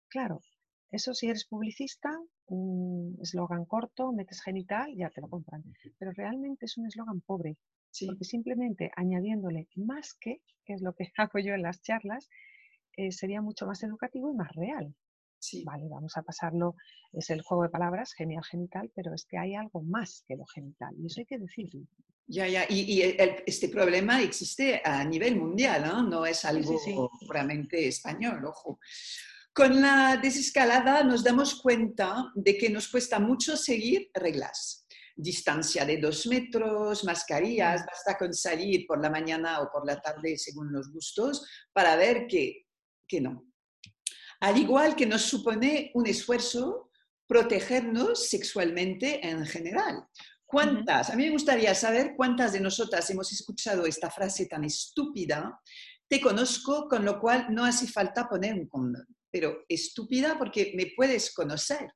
Claro, 0.09 0.41
eso 0.89 1.13
si 1.13 1.27
eres 1.27 1.45
publicista, 1.45 2.09
un 2.47 3.17
eslogan 3.21 3.65
corto, 3.65 4.11
metes 4.11 4.41
genital, 4.41 4.87
ya 4.95 5.09
te 5.09 5.21
lo 5.21 5.29
compran. 5.29 5.63
Pero 5.99 6.11
realmente 6.11 6.65
es 6.65 6.77
un 6.77 6.87
eslogan 6.87 7.21
pobre, 7.21 7.57
porque 8.07 8.25
simplemente 8.25 8.91
añadiéndole 8.95 9.67
más 9.75 10.15
que, 10.15 10.41
que 10.65 10.73
es 10.73 10.81
lo 10.81 10.93
que 10.93 11.05
hago 11.17 11.39
yo 11.39 11.53
en 11.53 11.61
las 11.61 11.81
charlas, 11.81 12.29
eh, 12.97 13.11
sería 13.11 13.41
mucho 13.41 13.67
más 13.67 13.83
educativo 13.83 14.31
y 14.31 14.35
más 14.35 14.51
real. 14.55 14.95
Sí. 15.41 15.63
Vale, 15.65 15.89
vamos 15.89 16.15
a 16.17 16.21
pasarlo, 16.21 16.75
es 17.11 17.31
el 17.31 17.41
juego 17.41 17.63
de 17.63 17.69
palabras, 17.69 18.13
genial, 18.13 18.43
genital, 18.43 18.91
pero 18.95 19.13
es 19.15 19.25
que 19.25 19.39
hay 19.39 19.55
algo 19.55 19.81
más 19.81 20.23
que 20.27 20.35
lo 20.35 20.45
genital, 20.45 20.93
y 20.99 21.07
eso 21.07 21.21
hay 21.21 21.25
que 21.25 21.39
decirlo. 21.39 21.81
Ya, 22.27 22.47
ya, 22.47 22.65
y, 22.69 23.01
este 23.45 23.67
problema 23.67 24.21
existe 24.21 24.81
a 24.85 25.03
nivel 25.03 25.35
mundial, 25.35 25.83
¿no? 25.83 26.03
No 26.03 26.25
es 26.27 26.45
algo 26.45 26.79
puramente 27.25 27.87
español, 27.87 28.45
ojo. 28.45 28.79
Con 29.51 29.81
la 29.81 30.15
desescalada 30.15 31.03
nos 31.03 31.23
damos 31.23 31.59
cuenta 31.59 32.31
de 32.35 32.57
que 32.57 32.69
nos 32.69 32.87
cuesta 32.87 33.19
mucho 33.19 33.57
seguir 33.57 34.11
reglas 34.13 34.81
distancia 35.13 35.85
de 35.85 35.97
dos 35.97 36.25
metros, 36.25 37.03
mascarillas, 37.03 37.85
basta 37.85 38.17
con 38.17 38.33
salir 38.33 38.87
por 38.87 39.01
la 39.01 39.09
mañana 39.09 39.61
o 39.61 39.69
por 39.69 39.85
la 39.85 39.99
tarde 40.01 40.37
según 40.37 40.71
los 40.71 40.91
gustos 40.91 41.45
para 41.73 41.95
ver 41.95 42.27
que, 42.27 42.67
que 43.07 43.21
no. 43.21 43.50
Al 44.41 44.57
igual 44.57 44.95
que 44.95 45.05
nos 45.05 45.21
supone 45.21 45.91
un 45.93 46.07
esfuerzo 46.07 46.91
protegernos 47.27 48.27
sexualmente 48.27 49.25
en 49.25 49.45
general. 49.45 50.03
¿Cuántas? 50.45 51.09
A 51.09 51.15
mí 51.15 51.23
me 51.23 51.31
gustaría 51.31 51.73
saber 51.73 52.13
cuántas 52.17 52.51
de 52.51 52.59
nosotras 52.59 53.09
hemos 53.09 53.31
escuchado 53.31 53.85
esta 53.85 54.09
frase 54.09 54.47
tan 54.47 54.65
estúpida. 54.65 55.59
Te 56.09 56.19
conozco, 56.19 56.89
con 56.89 57.05
lo 57.05 57.19
cual 57.21 57.47
no 57.51 57.63
hace 57.63 57.87
falta 57.87 58.27
poner 58.27 58.55
un 58.55 58.67
condón. 58.67 59.05
Pero 59.31 59.63
estúpida 59.69 60.37
porque 60.37 60.73
me 60.75 60.91
puedes 60.95 61.33
conocer 61.33 61.89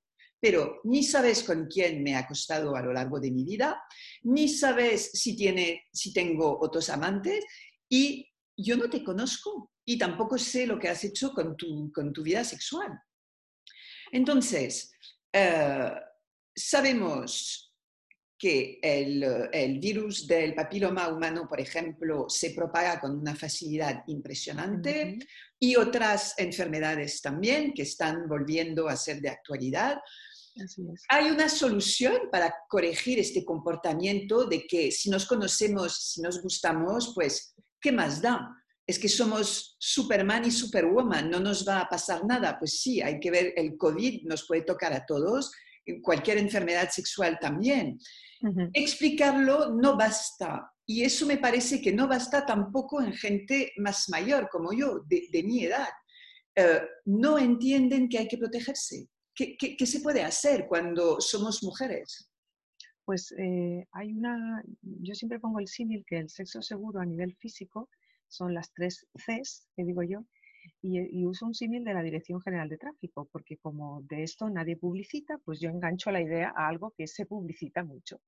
pero 0.45 0.79
ni 0.83 1.01
sabes 1.01 1.41
con 1.41 1.65
quién 1.65 2.03
me 2.03 2.13
ha 2.13 2.19
acostado 2.19 2.75
a 2.75 2.81
lo 2.83 2.93
largo 2.93 3.19
de 3.19 3.31
mi 3.31 3.43
vida, 3.43 3.81
ni 4.21 4.47
sabes 4.47 5.09
si, 5.13 5.35
tiene, 5.35 5.85
si 5.91 6.13
tengo 6.13 6.59
otros 6.61 6.89
amantes 6.89 7.43
y 7.89 8.27
yo 8.55 8.77
no 8.77 8.87
te 8.87 9.03
conozco 9.03 9.71
y 9.85 9.97
tampoco 9.97 10.37
sé 10.37 10.65
lo 10.65 10.79
que 10.79 10.89
has 10.89 11.03
hecho 11.03 11.31
con 11.31 11.55
tu, 11.55 11.91
con 11.93 12.11
tu 12.11 12.23
vida 12.23 12.43
sexual. 12.43 12.99
Entonces, 14.11 14.91
eh, 15.31 15.91
sabemos 16.55 17.73
que 18.37 18.79
el, 18.81 19.23
el, 19.53 19.79
virus 19.79 20.27
del 20.27 20.53
papiloma 20.53 21.07
humano, 21.07 21.47
por 21.47 21.59
ejemplo, 21.59 22.25
se 22.27 22.51
propaga 22.51 22.99
con 22.99 23.17
una 23.17 23.33
facilidad 23.33 24.03
impresionante 24.07 25.19
y 25.57 25.75
otras 25.77 26.33
enfermedades 26.37 27.21
también 27.21 27.73
que 27.73 27.83
están 27.83 28.27
volviendo 28.27 28.89
a 28.89 28.97
ser 28.97 29.21
de 29.21 29.29
actualidad. 29.29 29.99
Hay 31.09 31.31
una 31.31 31.49
solución 31.49 32.29
para 32.31 32.53
corregir 32.69 33.19
este 33.19 33.43
comportamiento 33.43 34.45
de 34.45 34.65
que 34.65 34.91
si 34.91 35.09
nos 35.09 35.25
conocemos, 35.25 36.11
si 36.11 36.21
nos 36.21 36.41
gustamos, 36.41 37.13
pues, 37.13 37.55
¿qué 37.79 37.91
más 37.91 38.21
da? 38.21 38.49
Es 38.87 38.99
que 38.99 39.09
somos 39.09 39.75
Superman 39.79 40.45
y 40.45 40.51
Superwoman, 40.51 41.29
no 41.29 41.39
nos 41.39 41.67
va 41.67 41.81
a 41.81 41.89
pasar 41.89 42.25
nada. 42.25 42.57
Pues 42.59 42.79
sí, 42.79 43.01
hay 43.01 43.19
que 43.19 43.31
ver, 43.31 43.53
el 43.55 43.77
COVID 43.77 44.23
nos 44.23 44.45
puede 44.47 44.61
tocar 44.61 44.93
a 44.93 45.05
todos, 45.05 45.51
cualquier 46.03 46.37
enfermedad 46.37 46.89
sexual 46.89 47.37
también. 47.39 47.99
Explicarlo 48.73 49.73
no 49.73 49.97
basta. 49.97 50.71
Y 50.85 51.03
eso 51.03 51.25
me 51.25 51.37
parece 51.37 51.81
que 51.81 51.91
no 51.91 52.07
basta 52.07 52.45
tampoco 52.45 53.01
en 53.01 53.13
gente 53.13 53.71
más 53.77 54.07
mayor 54.09 54.49
como 54.51 54.71
yo, 54.71 55.03
de, 55.07 55.43
mi 55.43 55.65
edad. 55.65 55.89
Eh, 56.55 56.81
no 57.05 57.39
entienden 57.39 58.07
que 58.07 58.19
hay 58.19 58.27
que 58.27 58.37
protegerse 58.37 59.09
¿Qué, 59.35 59.85
se 59.85 59.99
puede 59.99 60.23
hacer 60.23 60.65
cuando 60.65 61.19
somos 61.19 61.61
mujeres? 61.61 62.29
Pues 63.03 63.33
eh, 63.37 63.85
hay 63.91 64.13
una, 64.13 64.63
yo 64.81 65.13
siempre 65.13 65.39
pongo 65.39 65.59
el 65.59 65.67
símil 65.67 66.05
que 66.07 66.19
el 66.19 66.29
sexo 66.29 66.61
seguro 66.61 67.01
a 67.01 67.05
nivel 67.05 67.35
físico 67.35 67.89
son 68.35 68.53
las 68.53 68.71
tres 68.73 69.07
Cs, 69.13 69.67
que 69.75 69.83
digo 69.83 70.03
yo, 70.03 70.25
y, 70.81 70.99
y, 70.99 71.25
uso 71.25 71.45
un 71.45 71.53
símil 71.53 71.83
de 71.83 71.93
la 71.93 72.01
Dirección 72.01 72.41
General 72.41 72.67
de 72.69 72.77
Tráfico, 72.77 73.29
porque 73.31 73.57
como 73.57 74.01
de 74.03 74.23
esto 74.23 74.49
nadie 74.49 74.77
publicita, 74.77 75.37
pues 75.45 75.59
yo 75.59 75.69
engancho 75.69 76.11
la 76.11 76.21
idea 76.21 76.53
a 76.55 76.67
algo 76.67 76.93
que 76.97 77.07
se 77.07 77.25
publicita 77.25 77.83
mucho. 77.83 78.19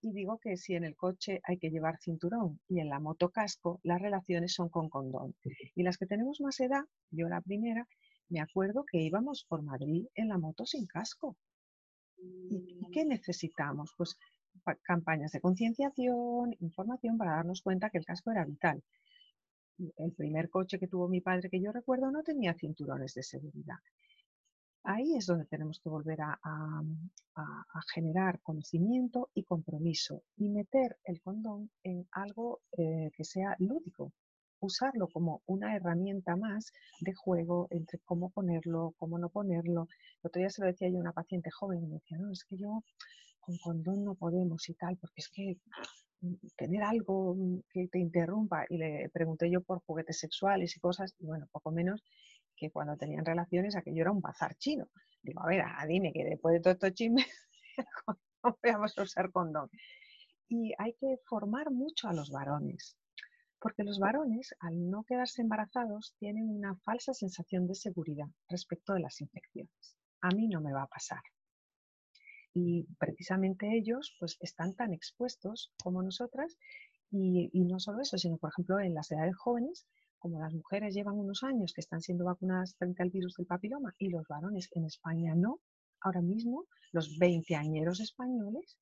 Y 0.00 0.12
digo 0.12 0.38
que 0.38 0.56
si 0.56 0.74
en 0.74 0.84
el 0.84 0.96
coche 0.96 1.40
hay 1.44 1.58
que 1.58 1.70
llevar 1.70 1.98
cinturón 1.98 2.60
y 2.68 2.80
en 2.80 2.88
la 2.88 2.98
moto 2.98 3.30
casco, 3.30 3.80
las 3.84 4.00
relaciones 4.00 4.52
son 4.52 4.68
con 4.68 4.88
condón. 4.88 5.34
Y 5.74 5.82
las 5.84 5.96
que 5.96 6.06
tenemos 6.06 6.40
más 6.40 6.58
edad, 6.60 6.84
yo 7.10 7.28
la 7.28 7.40
primera, 7.40 7.86
me 8.28 8.40
acuerdo 8.40 8.84
que 8.84 8.98
íbamos 8.98 9.44
por 9.48 9.62
Madrid 9.62 10.06
en 10.14 10.28
la 10.28 10.38
moto 10.38 10.66
sin 10.66 10.86
casco. 10.86 11.36
¿Y 12.18 12.90
qué 12.90 13.04
necesitamos? 13.04 13.92
Pues 13.96 14.16
campañas 14.82 15.32
de 15.32 15.40
concienciación, 15.40 16.56
información 16.60 17.18
para 17.18 17.36
darnos 17.36 17.62
cuenta 17.62 17.90
que 17.90 17.98
el 17.98 18.04
casco 18.04 18.30
era 18.32 18.44
vital. 18.44 18.82
El 19.96 20.12
primer 20.12 20.48
coche 20.48 20.78
que 20.78 20.88
tuvo 20.88 21.08
mi 21.08 21.20
padre 21.20 21.50
que 21.50 21.60
yo 21.60 21.70
recuerdo 21.72 22.10
no 22.10 22.22
tenía 22.22 22.54
cinturones 22.54 23.14
de 23.14 23.22
seguridad. 23.22 23.76
Ahí 24.84 25.16
es 25.16 25.26
donde 25.26 25.46
tenemos 25.46 25.80
que 25.80 25.88
volver 25.88 26.20
a, 26.20 26.38
generar 27.92 28.40
conocimiento 28.40 29.30
y 29.34 29.42
compromiso 29.42 30.22
y 30.36 30.48
meter 30.48 30.96
el 31.04 31.20
condón 31.20 31.70
en 31.82 32.06
algo 32.12 32.60
eh, 32.78 33.10
que 33.14 33.24
sea 33.24 33.56
lúdico, 33.58 34.12
usarlo 34.60 35.08
como 35.08 35.42
una 35.46 35.74
herramienta 35.74 36.36
más 36.36 36.72
de 37.00 37.12
juego 37.14 37.66
entre 37.70 37.98
cómo 37.98 38.30
ponerlo, 38.30 38.94
cómo 38.96 39.18
no 39.18 39.28
ponerlo. 39.28 39.88
El 40.22 40.28
otro 40.28 40.38
día 40.38 40.50
se 40.50 40.62
lo 40.62 40.68
decía 40.68 40.88
yo 40.88 40.98
a 40.98 41.00
una 41.00 41.12
paciente 41.12 41.50
joven 41.50 41.82
y 41.82 41.86
me 41.86 41.94
decía, 41.96 42.18
no, 42.18 42.30
es 42.30 42.44
que 42.44 42.56
yo 42.56 42.82
con 43.46 43.56
condón 43.58 44.04
no 44.04 44.14
podemos 44.16 44.68
y 44.68 44.74
tal, 44.74 44.96
porque 44.96 45.20
es 45.20 45.28
que 45.28 45.56
mm, 46.20 46.34
tener 46.56 46.82
algo 46.82 47.34
mm, 47.36 47.60
que 47.70 47.88
te 47.88 47.98
interrumpa. 48.00 48.66
Y 48.68 48.78
le 48.78 49.08
pregunté 49.10 49.50
yo 49.50 49.62
por 49.62 49.80
juguetes 49.86 50.18
sexuales 50.18 50.76
y 50.76 50.80
cosas, 50.80 51.14
y 51.18 51.26
bueno, 51.26 51.46
poco 51.52 51.70
menos 51.70 52.02
que 52.56 52.70
cuando 52.70 52.96
tenían 52.96 53.24
relaciones 53.24 53.76
aquello 53.76 54.02
era 54.02 54.12
un 54.12 54.20
bazar 54.20 54.56
chino. 54.56 54.88
Digo, 55.22 55.42
a 55.42 55.46
ver, 55.46 55.64
dime 55.86 56.12
que 56.12 56.24
después 56.24 56.54
de 56.54 56.60
todo 56.60 56.72
esto 56.72 56.90
chisme, 56.90 57.24
no 58.44 58.58
vamos 58.62 58.98
a 58.98 59.02
usar 59.02 59.30
condón. 59.30 59.70
Y 60.48 60.72
hay 60.78 60.94
que 60.94 61.18
formar 61.24 61.70
mucho 61.70 62.08
a 62.08 62.12
los 62.12 62.30
varones, 62.30 62.96
porque 63.60 63.84
los 63.84 63.98
varones, 63.98 64.54
al 64.60 64.90
no 64.90 65.04
quedarse 65.04 65.42
embarazados, 65.42 66.14
tienen 66.18 66.48
una 66.48 66.76
falsa 66.76 67.12
sensación 67.14 67.66
de 67.66 67.74
seguridad 67.74 68.28
respecto 68.48 68.94
de 68.94 69.00
las 69.00 69.20
infecciones. 69.20 69.96
A 70.20 70.28
mí 70.30 70.48
no 70.48 70.60
me 70.60 70.72
va 70.72 70.82
a 70.82 70.88
pasar. 70.88 71.20
Y 72.58 72.86
precisamente 72.98 73.76
ellos 73.76 74.16
pues, 74.18 74.38
están 74.40 74.74
tan 74.74 74.94
expuestos 74.94 75.74
como 75.82 76.02
nosotras 76.02 76.56
y, 77.10 77.50
y 77.52 77.64
no 77.66 77.78
solo 77.78 78.00
eso, 78.00 78.16
sino 78.16 78.38
por 78.38 78.48
ejemplo 78.50 78.80
en 78.80 78.94
las 78.94 79.10
edades 79.10 79.36
jóvenes 79.36 79.86
como 80.18 80.40
las 80.40 80.54
mujeres 80.54 80.94
llevan 80.94 81.18
unos 81.18 81.42
años 81.42 81.74
que 81.74 81.82
están 81.82 82.00
siendo 82.00 82.24
vacunadas 82.24 82.74
frente 82.78 83.02
al 83.02 83.10
virus 83.10 83.34
del 83.34 83.46
papiloma 83.46 83.94
y 83.98 84.08
los 84.08 84.26
varones 84.26 84.70
en 84.72 84.86
España 84.86 85.34
no, 85.34 85.60
ahora 86.00 86.22
mismo 86.22 86.64
los 86.92 87.18
veinteañeros 87.18 88.00
españoles, 88.00 88.78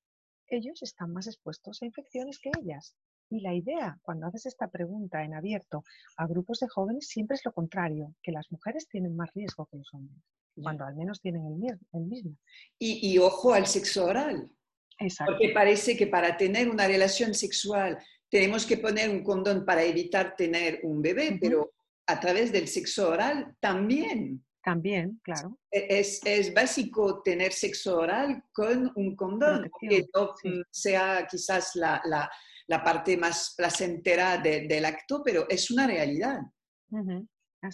ellos 0.46 0.82
están 0.82 1.12
más 1.12 1.26
expuestos 1.26 1.82
a 1.82 1.86
infecciones 1.86 2.38
que 2.38 2.50
ellas. 2.50 2.94
Y 3.28 3.40
la 3.40 3.54
idea, 3.54 3.98
cuando 4.02 4.26
haces 4.26 4.46
esta 4.46 4.68
pregunta 4.68 5.24
en 5.24 5.34
abierto 5.34 5.82
a 6.16 6.26
grupos 6.28 6.60
de 6.60 6.68
jóvenes, 6.68 7.08
siempre 7.08 7.34
es 7.34 7.44
lo 7.44 7.52
contrario, 7.52 8.14
que 8.22 8.30
las 8.30 8.52
mujeres 8.52 8.86
tienen 8.88 9.16
más 9.16 9.32
riesgo 9.34 9.66
que 9.66 9.78
los 9.78 9.92
hombres, 9.94 10.22
cuando 10.62 10.84
al 10.84 10.94
menos 10.94 11.20
tienen 11.20 11.42
el, 11.46 11.78
el 11.92 12.06
mismo. 12.06 12.36
Y, 12.78 13.12
y, 13.12 13.18
ojo 13.18 13.52
al 13.52 13.66
sexo 13.66 14.06
oral. 14.06 14.50
Exacto. 14.98 15.32
Porque 15.32 15.52
parece 15.52 15.96
que 15.96 16.06
para 16.06 16.36
tener 16.36 16.68
una 16.68 16.86
relación 16.86 17.34
sexual 17.34 17.98
tenemos 18.30 18.66
que 18.66 18.78
poner 18.78 19.10
un 19.10 19.22
condón 19.22 19.64
para 19.64 19.82
evitar 19.82 20.34
tener 20.36 20.80
un 20.82 21.00
bebé, 21.00 21.38
pero 21.40 21.72
a 22.06 22.20
través 22.20 22.52
del 22.52 22.68
sexo 22.68 23.10
oral 23.10 23.56
también. 23.60 24.44
También, 24.62 25.20
claro. 25.22 25.58
E, 25.70 26.00
es, 26.00 26.20
es 26.24 26.52
básico 26.54 27.22
tener 27.22 27.52
sexo 27.52 27.98
oral 27.98 28.42
con 28.52 28.90
un 28.96 29.14
condón, 29.14 29.70
que 29.80 30.06
no 30.14 30.34
sea 30.70 31.26
quizás 31.30 31.76
la, 31.76 32.00
la, 32.06 32.30
la, 32.66 32.82
parte 32.82 33.16
más 33.16 33.54
placentera 33.56 34.38
del 34.38 34.84
acto, 34.84 35.22
pero 35.24 35.46
es 35.48 35.70
una 35.70 35.86
realidad. 35.86 36.40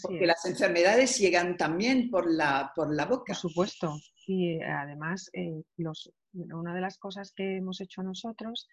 Porque 0.02 0.26
las 0.26 0.44
enfermedades 0.44 1.18
llegan 1.18 1.56
también 1.56 2.10
por 2.10 2.30
la, 2.30 2.72
por 2.74 2.94
la 2.94 3.06
boca. 3.06 3.32
Por 3.32 3.36
supuesto. 3.36 3.96
Y 4.26 4.52
eh, 4.52 4.64
además, 4.64 5.30
eh, 5.32 5.62
los, 5.76 6.12
una 6.32 6.74
de 6.74 6.80
las 6.80 6.98
cosas 6.98 7.32
que 7.32 7.56
hemos 7.56 7.80
hecho 7.80 8.02
nosotros 8.02 8.68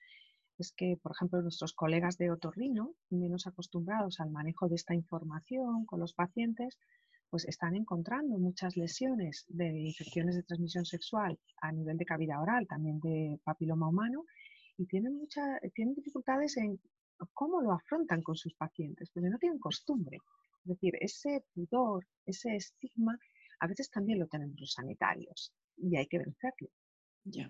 es 0.58 0.74
que, 0.76 0.98
por 1.02 1.12
ejemplo, 1.14 1.42
nuestros 1.42 1.74
colegas 1.74 2.18
de 2.18 2.32
otorrino, 2.32 2.96
menos 3.10 3.48
acostumbrados 3.48 4.20
al 4.20 4.32
manejo 4.32 4.68
de 4.68 4.76
esta 4.76 4.94
información 4.94 5.86
con 5.86 6.00
los 6.00 6.14
pacientes, 6.14 6.78
pues 7.30 7.46
están 7.46 7.76
encontrando 7.76 8.38
muchas 8.38 8.78
lesiones 8.78 9.46
de 9.50 9.68
infecciones 9.68 10.36
de 10.36 10.44
transmisión 10.44 10.86
sexual 10.86 11.38
a 11.62 11.72
nivel 11.72 11.98
de 11.98 12.06
cavidad 12.06 12.42
oral, 12.42 12.68
también 12.68 13.00
de 13.00 13.40
papiloma 13.44 13.90
humano, 13.90 14.26
y 14.78 14.86
tienen, 14.86 15.18
mucha, 15.18 15.42
tienen 15.74 15.94
dificultades 15.94 16.58
en 16.58 16.80
cómo 17.34 17.62
lo 17.62 17.74
afrontan 17.74 18.22
con 18.22 18.36
sus 18.36 18.54
pacientes, 18.54 19.10
porque 19.12 19.30
no 19.30 19.38
tienen 19.38 19.60
costumbre. 19.60 20.20
Es 20.68 20.76
decir, 20.76 20.98
ese 21.00 21.46
pudor, 21.54 22.06
ese 22.26 22.58
estigma, 22.58 23.18
a 23.62 23.68
veces 23.68 23.90
también 23.90 24.20
lo 24.20 24.28
tenemos 24.28 24.60
los 24.60 24.74
sanitarios 24.74 25.54
y 25.78 25.96
hay 25.96 26.08
que 26.08 26.18
vencerlo. 26.18 26.70
Ya. 27.24 27.50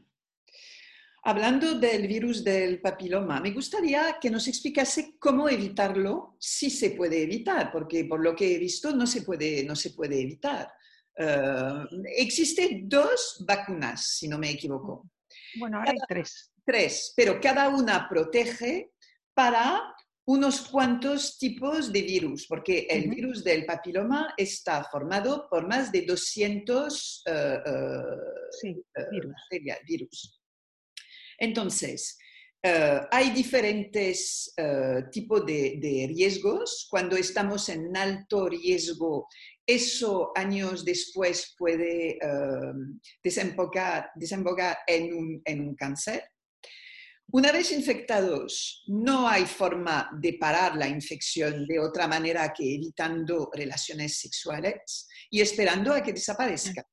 Hablando 1.24 1.80
del 1.80 2.08
virus 2.08 2.44
del 2.44 2.80
papiloma, 2.80 3.40
me 3.40 3.52
gustaría 3.52 4.18
que 4.22 4.30
nos 4.30 4.48
explicase 4.48 5.18
cómo 5.18 5.50
evitarlo, 5.50 6.38
si 6.40 6.70
se 6.70 6.92
puede 6.92 7.24
evitar, 7.24 7.72
porque 7.72 8.06
por 8.06 8.22
lo 8.24 8.36
que 8.36 8.54
he 8.54 8.60
visto 8.60 8.96
no 8.96 9.08
se 9.08 9.24
puede, 9.24 9.64
no 9.64 9.76
se 9.76 9.90
puede 9.92 10.22
evitar. 10.22 10.72
Uh, 11.18 11.88
existen 12.16 12.88
dos 12.88 13.44
vacunas, 13.48 14.16
si 14.18 14.27
no 14.27 14.38
me 14.38 14.51
equivoco. 14.51 15.10
Bueno, 15.58 15.80
ahora 15.80 15.92
hay 15.92 15.98
tres. 16.08 16.53
Tres, 16.64 17.14
pero 17.16 17.42
cada 17.42 17.70
una 17.70 18.08
protege 18.08 18.92
para 19.34 19.96
unos 20.27 20.61
cuantos 20.61 21.37
tipos 21.37 21.92
de 21.92 22.01
virus, 22.01 22.48
porque 22.48 22.85
el 22.90 23.09
virus 23.09 23.44
del 23.44 23.66
papiloma 23.66 24.33
está 24.35 24.83
formado 24.83 25.48
por 25.50 25.68
más 25.68 25.92
de 25.92 26.01
200 26.01 27.24
uh, 27.25 27.31
sí, 28.51 28.75
virus. 29.09 29.81
virus. 29.87 30.42
Entonces, 31.40 32.18
eh, 32.63 33.00
hay 33.11 33.29
diferentes 33.29 34.53
eh, 34.57 35.03
tipos 35.11 35.46
de, 35.46 36.05
riesgos. 36.09 36.87
Cuando 36.90 37.16
estamos 37.16 37.70
en 37.70 37.96
alto 37.96 38.50
riesgo, 38.50 39.27
eso 39.66 40.31
años 40.35 40.83
después 40.83 41.55
puede 41.57 42.18
eh, 42.18 42.74
desembocar, 43.24 44.09
en, 44.87 45.13
un, 45.13 45.42
en 45.46 45.61
un 45.61 45.75
cáncer. 45.75 46.24
Una 47.29 47.51
vez 47.51 47.72
infectados, 47.72 48.83
no 48.87 49.27
hay 49.27 49.46
forma 49.46 50.09
de 50.13 50.37
parar 50.40 50.77
la 50.77 50.87
infección 50.87 51.68
de 51.68 51.79
otra 51.79 52.07
manera 52.07 52.53
que 52.53 52.75
evitando 52.75 53.50
relaciones 53.53 54.20
sexuales 54.20 55.07
y 55.29 55.42
esperando 55.42 55.94
a 55.94 56.01
que 56.01 56.13
desaparezca. 56.13 56.87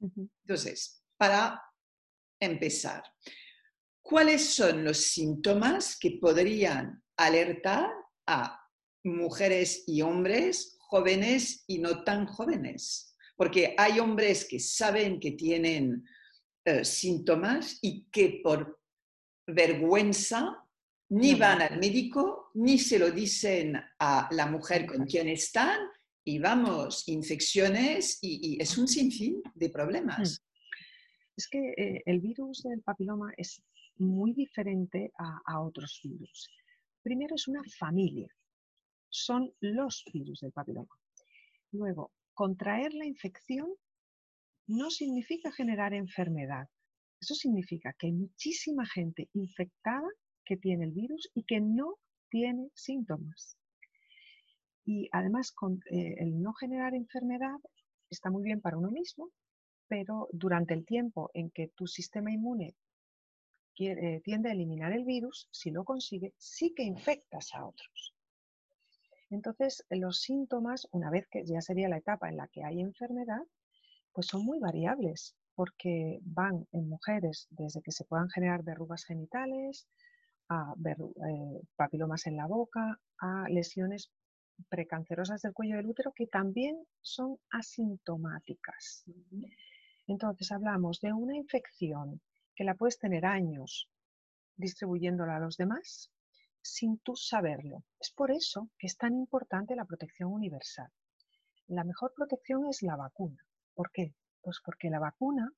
Entonces, 0.00 1.02
para 1.16 1.62
empezar, 2.38 3.02
¿Cuáles 4.06 4.50
son 4.50 4.84
los 4.84 4.98
síntomas 4.98 5.96
que 5.98 6.18
podrían 6.20 7.02
alertar 7.16 7.90
a 8.26 8.60
mujeres 9.02 9.82
y 9.86 10.02
hombres 10.02 10.76
jóvenes 10.78 11.64
y 11.66 11.78
no 11.78 12.04
tan 12.04 12.26
jóvenes? 12.26 13.16
Porque 13.34 13.74
hay 13.78 14.00
hombres 14.00 14.46
que 14.46 14.60
saben 14.60 15.18
que 15.18 15.32
tienen 15.32 16.04
eh, 16.66 16.84
síntomas 16.84 17.78
y 17.80 18.04
que 18.12 18.42
por 18.44 18.78
vergüenza 19.46 20.64
ni 21.10 21.34
van 21.34 21.62
al 21.62 21.78
médico 21.78 22.50
ni 22.54 22.78
se 22.78 22.98
lo 22.98 23.10
dicen 23.10 23.76
a 23.98 24.28
la 24.32 24.46
mujer 24.46 24.86
con 24.86 25.06
quien 25.06 25.28
están 25.28 25.80
y 26.24 26.38
vamos, 26.38 27.06
infecciones 27.08 28.18
y, 28.22 28.60
es 28.60 28.78
un 28.78 28.88
sinfín 28.88 29.42
de 29.54 29.68
problemas. 29.68 30.40
Mm. 30.40 30.44
Es 31.36 31.48
que 31.48 31.74
eh, 31.76 32.02
el 32.06 32.20
virus 32.20 32.62
del 32.62 32.80
papiloma 32.82 33.32
es 33.36 33.62
muy 33.96 34.32
diferente 34.32 35.12
a, 35.18 35.60
otros 35.60 36.00
virus. 36.02 36.48
Primero 37.02 37.34
es 37.34 37.46
una 37.46 37.62
familia, 37.78 38.28
son 39.10 39.52
los 39.60 40.04
virus 40.12 40.40
del 40.40 40.52
papiloma. 40.52 40.98
Luego, 41.72 42.12
contraer 42.32 42.94
la 42.94 43.04
infección 43.04 43.68
no 44.66 44.90
significa 44.90 45.52
generar 45.52 45.92
enfermedad. 45.92 46.68
Eso 47.24 47.34
significa 47.34 47.94
que 47.94 48.08
hay 48.08 48.12
muchísima 48.12 48.84
gente 48.84 49.30
infectada 49.32 50.06
que 50.44 50.58
tiene 50.58 50.84
el 50.84 50.90
virus 50.90 51.30
y 51.32 51.44
que 51.44 51.58
no 51.58 51.94
tiene 52.28 52.68
síntomas. 52.74 53.56
Y 54.84 55.08
además, 55.10 55.54
eh, 55.90 56.16
el 56.18 56.42
no 56.42 56.52
generar 56.52 56.94
enfermedad 56.94 57.56
está 58.10 58.30
muy 58.30 58.42
bien 58.42 58.60
para 58.60 58.76
uno 58.76 58.90
mismo, 58.90 59.30
pero 59.88 60.28
durante 60.32 60.74
el 60.74 60.84
tiempo 60.84 61.30
en 61.32 61.50
que 61.50 61.68
tu 61.68 61.86
sistema 61.86 62.30
inmune 62.30 62.76
tiende 63.74 64.50
a 64.50 64.52
eliminar 64.52 64.92
el 64.92 65.06
virus, 65.06 65.48
si 65.50 65.70
lo 65.70 65.82
consigue, 65.82 66.34
sí 66.36 66.74
que 66.74 66.82
infectas 66.82 67.54
a 67.54 67.64
otros. 67.64 68.14
Entonces, 69.30 69.82
los 69.88 70.20
síntomas, 70.20 70.86
una 70.92 71.08
vez 71.08 71.26
que 71.28 71.42
ya 71.46 71.62
sería 71.62 71.88
la 71.88 71.96
etapa 71.96 72.28
en 72.28 72.36
la 72.36 72.48
que 72.48 72.62
hay 72.62 72.80
enfermedad, 72.80 73.40
pues 74.12 74.26
son 74.26 74.44
muy 74.44 74.58
variables, 74.58 75.34
porque 75.54 76.18
van 76.22 76.66
en 76.72 76.88
mujeres 76.88 77.46
desde 77.50 77.82
que 77.82 77.92
se 77.92 78.04
puedan 78.04 78.28
generar 78.28 78.62
verrugas 78.62 79.04
genitales, 79.04 79.86
a 80.48 80.74
eh, 80.84 81.60
papilomas 81.76 82.26
en 82.26 82.36
la 82.36 82.46
boca, 82.46 83.00
a 83.18 83.48
lesiones 83.48 84.10
precancerosas 84.68 85.42
del 85.42 85.52
cuello 85.52 85.76
del 85.76 85.86
útero 85.86 86.12
que 86.14 86.26
también 86.26 86.76
son 87.00 87.38
asintomáticas. 87.50 89.04
Entonces 90.06 90.52
hablamos 90.52 91.00
de 91.00 91.12
una 91.12 91.36
infección 91.36 92.20
que 92.54 92.64
la 92.64 92.74
puedes 92.74 92.98
tener 92.98 93.24
años 93.24 93.88
distribuyéndola 94.56 95.36
a 95.36 95.40
los 95.40 95.56
demás 95.56 96.10
sin 96.62 96.98
tú 96.98 97.14
saberlo. 97.16 97.84
Es 98.00 98.10
por 98.10 98.30
eso 98.30 98.70
que 98.78 98.86
es 98.86 98.96
tan 98.96 99.14
importante 99.14 99.76
la 99.76 99.84
protección 99.84 100.32
universal. 100.32 100.90
La 101.66 101.84
mejor 101.84 102.12
protección 102.14 102.66
es 102.66 102.82
la 102.82 102.96
vacuna. 102.96 103.44
¿Por 103.74 103.90
qué? 103.90 104.14
Pues 104.44 104.60
porque 104.62 104.90
la 104.90 104.98
vacuna 104.98 105.50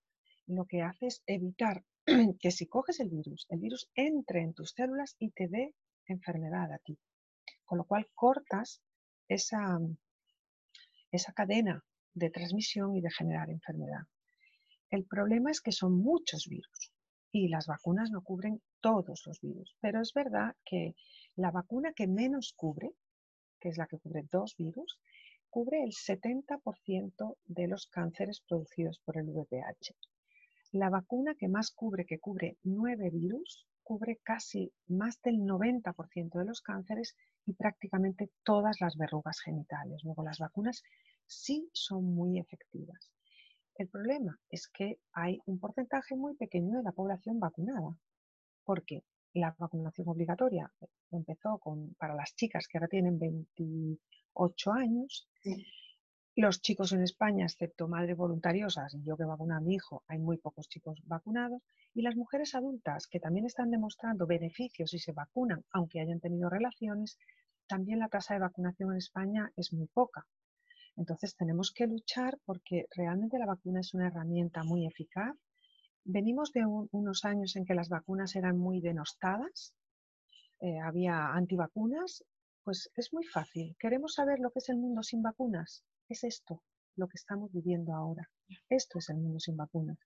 lo 0.46 0.64
que 0.64 0.82
hace 0.82 1.08
es 1.08 1.22
evitar 1.26 1.84
que 2.40 2.52
si 2.52 2.66
coges 2.68 3.00
el 3.00 3.10
virus, 3.10 3.46
el 3.50 3.58
virus 3.58 3.90
entre 3.96 4.42
en 4.42 4.54
tus 4.54 4.70
células 4.70 5.16
y 5.18 5.30
te 5.32 5.48
dé 5.48 5.74
enfermedad 6.06 6.72
a 6.72 6.78
ti. 6.78 6.96
con 7.64 7.78
lo 7.78 7.84
cual 7.84 8.08
cortas 8.14 8.80
esa, 9.26 9.80
esa 11.10 11.32
cadena 11.32 11.84
de 12.14 12.30
transmisión 12.30 12.94
y 12.94 13.00
de 13.00 13.10
generar 13.10 13.50
enfermedad. 13.50 14.04
El 14.88 15.04
problema 15.04 15.50
es 15.50 15.60
que 15.60 15.72
son 15.72 15.98
muchos 15.98 16.46
virus 16.48 16.92
y 17.32 17.48
las 17.48 17.66
vacunas 17.66 18.12
no 18.12 18.22
cubren 18.22 18.62
todos 18.80 19.24
los 19.26 19.40
virus, 19.40 19.76
pero 19.80 20.00
es 20.00 20.12
verdad 20.14 20.54
que 20.64 20.94
la 21.34 21.50
vacuna 21.50 21.92
que 21.92 22.06
menos 22.06 22.54
cubre, 22.56 22.92
que 23.58 23.68
es 23.70 23.78
la 23.78 23.88
que 23.88 23.98
cubre 23.98 24.22
dos 24.30 24.54
virus, 24.56 25.00
cubre 25.56 25.82
el 25.82 25.92
70% 25.92 27.38
de 27.46 27.66
los 27.66 27.86
cánceres 27.86 28.42
producidos 28.42 29.00
por 29.02 29.16
el 29.16 29.30
VPH. 29.30 29.96
La 30.72 30.90
vacuna 30.90 31.34
que 31.34 31.48
más 31.48 31.70
cubre, 31.70 32.04
que 32.04 32.18
cubre 32.18 32.58
nueve 32.62 33.08
virus, 33.08 33.66
cubre 33.82 34.20
casi 34.22 34.70
más 34.86 35.18
del 35.22 35.36
90% 35.36 36.38
de 36.38 36.44
los 36.44 36.60
cánceres 36.60 37.16
y 37.46 37.54
prácticamente 37.54 38.28
todas 38.44 38.82
las 38.82 38.98
verrugas 38.98 39.40
genitales. 39.40 40.04
Luego, 40.04 40.22
las 40.24 40.40
vacunas 40.40 40.82
sí 41.24 41.70
son 41.72 42.04
muy 42.04 42.38
efectivas. 42.38 43.10
El 43.76 43.88
problema 43.88 44.38
es 44.50 44.68
que 44.68 44.98
hay 45.12 45.38
un 45.46 45.58
porcentaje 45.58 46.16
muy 46.16 46.34
pequeño 46.34 46.76
de 46.76 46.82
la 46.82 46.92
población 46.92 47.40
vacunada, 47.40 47.98
porque 48.62 49.04
la 49.32 49.56
vacunación 49.58 50.06
obligatoria 50.06 50.70
empezó 51.12 51.56
con, 51.56 51.94
para 51.94 52.14
las 52.14 52.34
chicas 52.34 52.68
que 52.68 52.76
ahora 52.76 52.88
tienen 52.88 53.18
28 54.36 54.72
años. 54.72 55.28
Los 56.36 56.60
chicos 56.60 56.92
en 56.92 57.02
España, 57.02 57.46
excepto 57.46 57.88
madres 57.88 58.16
voluntariosas 58.16 58.94
y 58.94 59.02
yo 59.02 59.16
que 59.16 59.24
vacuno 59.24 59.56
a 59.56 59.60
mi 59.60 59.74
hijo, 59.74 60.04
hay 60.06 60.18
muy 60.18 60.36
pocos 60.36 60.68
chicos 60.68 61.00
vacunados. 61.04 61.62
Y 61.94 62.02
las 62.02 62.14
mujeres 62.14 62.54
adultas 62.54 63.06
que 63.06 63.20
también 63.20 63.46
están 63.46 63.70
demostrando 63.70 64.26
beneficios 64.26 64.90
si 64.90 64.98
se 64.98 65.12
vacunan, 65.12 65.64
aunque 65.70 66.00
hayan 66.00 66.20
tenido 66.20 66.50
relaciones, 66.50 67.18
también 67.66 68.00
la 68.00 68.08
tasa 68.08 68.34
de 68.34 68.40
vacunación 68.40 68.92
en 68.92 68.98
España 68.98 69.50
es 69.56 69.72
muy 69.72 69.86
poca. 69.86 70.26
Entonces 70.96 71.34
tenemos 71.36 71.72
que 71.72 71.86
luchar 71.86 72.38
porque 72.44 72.86
realmente 72.94 73.38
la 73.38 73.46
vacuna 73.46 73.80
es 73.80 73.94
una 73.94 74.08
herramienta 74.08 74.62
muy 74.62 74.86
eficaz. 74.86 75.34
Venimos 76.04 76.52
de 76.52 76.64
unos 76.66 77.24
años 77.24 77.56
en 77.56 77.64
que 77.64 77.74
las 77.74 77.88
vacunas 77.88 78.36
eran 78.36 78.58
muy 78.58 78.80
denostadas, 78.80 79.74
eh, 80.60 80.78
había 80.78 81.28
antivacunas, 81.34 82.24
pues 82.66 82.90
es 82.96 83.12
muy 83.12 83.24
fácil. 83.24 83.76
¿Queremos 83.78 84.14
saber 84.14 84.40
lo 84.40 84.50
que 84.50 84.58
es 84.58 84.68
el 84.70 84.76
mundo 84.76 85.04
sin 85.04 85.22
vacunas? 85.22 85.84
Es 86.08 86.24
esto, 86.24 86.64
lo 86.96 87.06
que 87.06 87.14
estamos 87.14 87.52
viviendo 87.52 87.94
ahora. 87.94 88.28
Esto 88.68 88.98
es 88.98 89.08
el 89.08 89.18
mundo 89.18 89.38
sin 89.38 89.56
vacunas. 89.56 89.98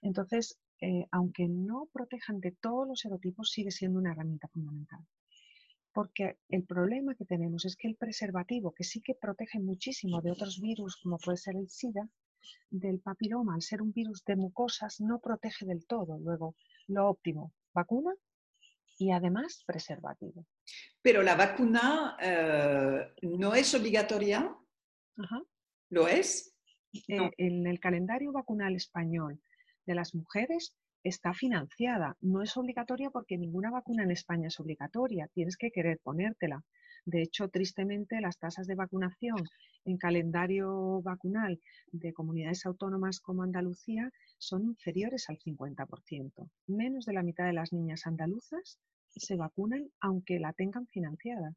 Entonces, 0.00 0.58
eh, 0.80 1.06
aunque 1.10 1.48
no 1.48 1.90
protejan 1.92 2.40
de 2.40 2.52
todos 2.52 2.88
los 2.88 3.00
serotipos, 3.00 3.50
sigue 3.50 3.70
siendo 3.70 3.98
una 3.98 4.12
herramienta 4.12 4.48
fundamental 4.48 5.00
porque 5.92 6.38
el 6.48 6.64
problema 6.64 7.14
que 7.14 7.26
tenemos 7.26 7.66
es 7.66 7.76
que 7.76 7.86
el 7.86 7.96
preservativo, 7.96 8.72
que 8.72 8.82
sí 8.82 9.02
que 9.02 9.14
protege 9.14 9.60
muchísimo 9.60 10.22
de 10.22 10.30
otros 10.30 10.58
virus, 10.58 10.96
como 10.96 11.18
puede 11.18 11.36
ser 11.36 11.54
el 11.56 11.68
SIDA, 11.68 12.08
del 12.70 13.00
papiloma, 13.00 13.54
al 13.54 13.60
ser 13.60 13.82
un 13.82 13.92
virus 13.92 14.24
de 14.24 14.36
mucosas, 14.36 15.02
no 15.02 15.20
protege 15.20 15.66
del 15.66 15.84
todo. 15.84 16.18
Luego, 16.18 16.56
lo 16.86 17.10
óptimo, 17.10 17.52
vacuna 17.74 18.14
y 19.02 19.10
además 19.10 19.64
preservativo. 19.66 20.46
Pero 21.02 21.22
la 21.22 21.34
vacuna 21.34 22.16
eh, 22.20 23.12
no 23.22 23.52
es 23.54 23.74
obligatoria. 23.74 24.56
¿Lo 25.90 26.06
es? 26.06 26.54
Eh, 27.08 27.30
en 27.38 27.66
el 27.66 27.80
calendario 27.80 28.30
vacunal 28.30 28.76
español 28.76 29.40
de 29.86 29.94
las 29.96 30.14
mujeres 30.14 30.76
está 31.02 31.34
financiada. 31.34 32.16
No 32.20 32.42
es 32.42 32.56
obligatoria 32.56 33.10
porque 33.10 33.38
ninguna 33.38 33.72
vacuna 33.72 34.04
en 34.04 34.12
España 34.12 34.46
es 34.46 34.60
obligatoria. 34.60 35.28
Tienes 35.34 35.56
que 35.56 35.72
querer 35.72 35.98
ponértela. 35.98 36.62
De 37.04 37.22
hecho, 37.22 37.48
tristemente, 37.48 38.20
las 38.20 38.38
tasas 38.38 38.68
de 38.68 38.76
vacunación 38.76 39.42
en 39.84 39.98
calendario 39.98 41.02
vacunal 41.02 41.60
de 41.90 42.12
comunidades 42.12 42.64
autónomas 42.66 43.18
como 43.18 43.42
Andalucía 43.42 44.12
son 44.38 44.62
inferiores 44.64 45.28
al 45.28 45.38
50%. 45.38 46.48
Menos 46.68 47.04
de 47.04 47.12
la 47.12 47.24
mitad 47.24 47.46
de 47.46 47.52
las 47.52 47.72
niñas 47.72 48.06
andaluzas 48.06 48.78
se 49.20 49.36
vacunan 49.36 49.90
aunque 50.00 50.38
la 50.38 50.52
tengan 50.52 50.86
financiada. 50.88 51.54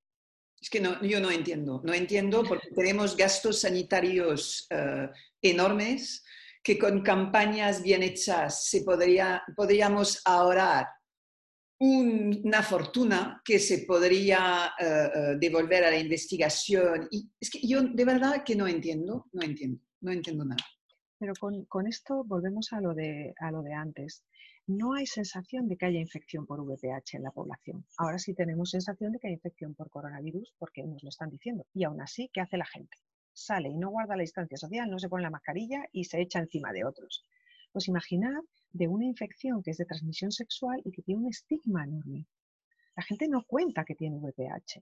Es 0.61 0.69
que 0.69 0.79
no, 0.79 1.01
yo 1.03 1.19
no 1.19 1.31
entiendo, 1.31 1.81
no 1.83 1.93
entiendo 1.93 2.43
porque 2.47 2.69
tenemos 2.75 3.15
gastos 3.15 3.61
sanitarios 3.61 4.67
eh, 4.69 5.09
enormes 5.41 6.23
que 6.63 6.79
con 6.79 7.03
campañas 7.03 7.83
bien 7.83 8.01
hechas 8.01 8.65
se 8.67 8.81
podría, 8.81 9.43
podríamos 9.55 10.19
ahorrar 10.25 10.87
una 11.79 12.63
fortuna 12.63 13.41
que 13.43 13.59
se 13.59 13.79
podría 13.79 14.73
eh, 14.79 14.85
eh, 14.85 15.35
devolver 15.37 15.83
a 15.83 15.91
la 15.91 15.99
investigación. 15.99 17.07
Y 17.11 17.29
es 17.39 17.49
que 17.49 17.59
yo 17.61 17.81
de 17.81 18.05
verdad 18.05 18.43
que 18.43 18.55
no 18.55 18.67
entiendo, 18.67 19.27
no 19.33 19.43
entiendo, 19.43 19.81
no 20.01 20.11
entiendo 20.11 20.45
nada. 20.45 20.63
Pero 21.19 21.33
con, 21.39 21.65
con 21.65 21.87
esto 21.87 22.23
volvemos 22.25 22.71
a 22.73 22.81
lo, 22.81 22.93
de, 22.93 23.33
a 23.39 23.51
lo 23.51 23.61
de 23.61 23.73
antes. 23.73 24.23
No 24.67 24.93
hay 24.93 25.05
sensación 25.05 25.67
de 25.67 25.77
que 25.77 25.85
haya 25.85 25.99
infección 25.99 26.45
por 26.45 26.61
VPH 26.61 27.17
en 27.17 27.23
la 27.23 27.31
población. 27.31 27.85
Ahora 27.97 28.17
sí 28.17 28.33
tenemos 28.33 28.71
sensación 28.71 29.11
de 29.11 29.19
que 29.19 29.27
hay 29.27 29.33
infección 29.33 29.75
por 29.75 29.89
coronavirus 29.89 30.53
porque 30.57 30.83
nos 30.83 31.03
lo 31.03 31.09
están 31.09 31.29
diciendo. 31.29 31.65
Y 31.73 31.83
aún 31.83 32.01
así, 32.01 32.29
¿qué 32.33 32.41
hace 32.41 32.57
la 32.57 32.65
gente? 32.65 32.97
sale 33.35 33.69
y 33.69 33.75
no 33.75 33.89
guarda 33.89 34.15
la 34.15 34.21
distancia 34.21 34.57
social, 34.57 34.89
no 34.89 34.97
se 34.97 35.09
pone 35.09 35.23
la 35.23 35.29
mascarilla 35.29 35.85
y 35.91 36.05
se 36.05 36.21
echa 36.21 36.39
encima 36.39 36.71
de 36.71 36.85
otros. 36.85 37.23
Pues 37.71 37.87
imaginad 37.87 38.41
de 38.71 38.87
una 38.87 39.05
infección 39.05 39.61
que 39.61 39.71
es 39.71 39.77
de 39.77 39.85
transmisión 39.85 40.31
sexual 40.31 40.81
y 40.83 40.91
que 40.91 41.01
tiene 41.01 41.21
un 41.21 41.29
estigma 41.29 41.83
enorme. 41.83 42.25
La 42.95 43.03
gente 43.03 43.27
no 43.27 43.43
cuenta 43.43 43.83
que 43.83 43.95
tiene 43.95 44.17
VPH. 44.17 44.81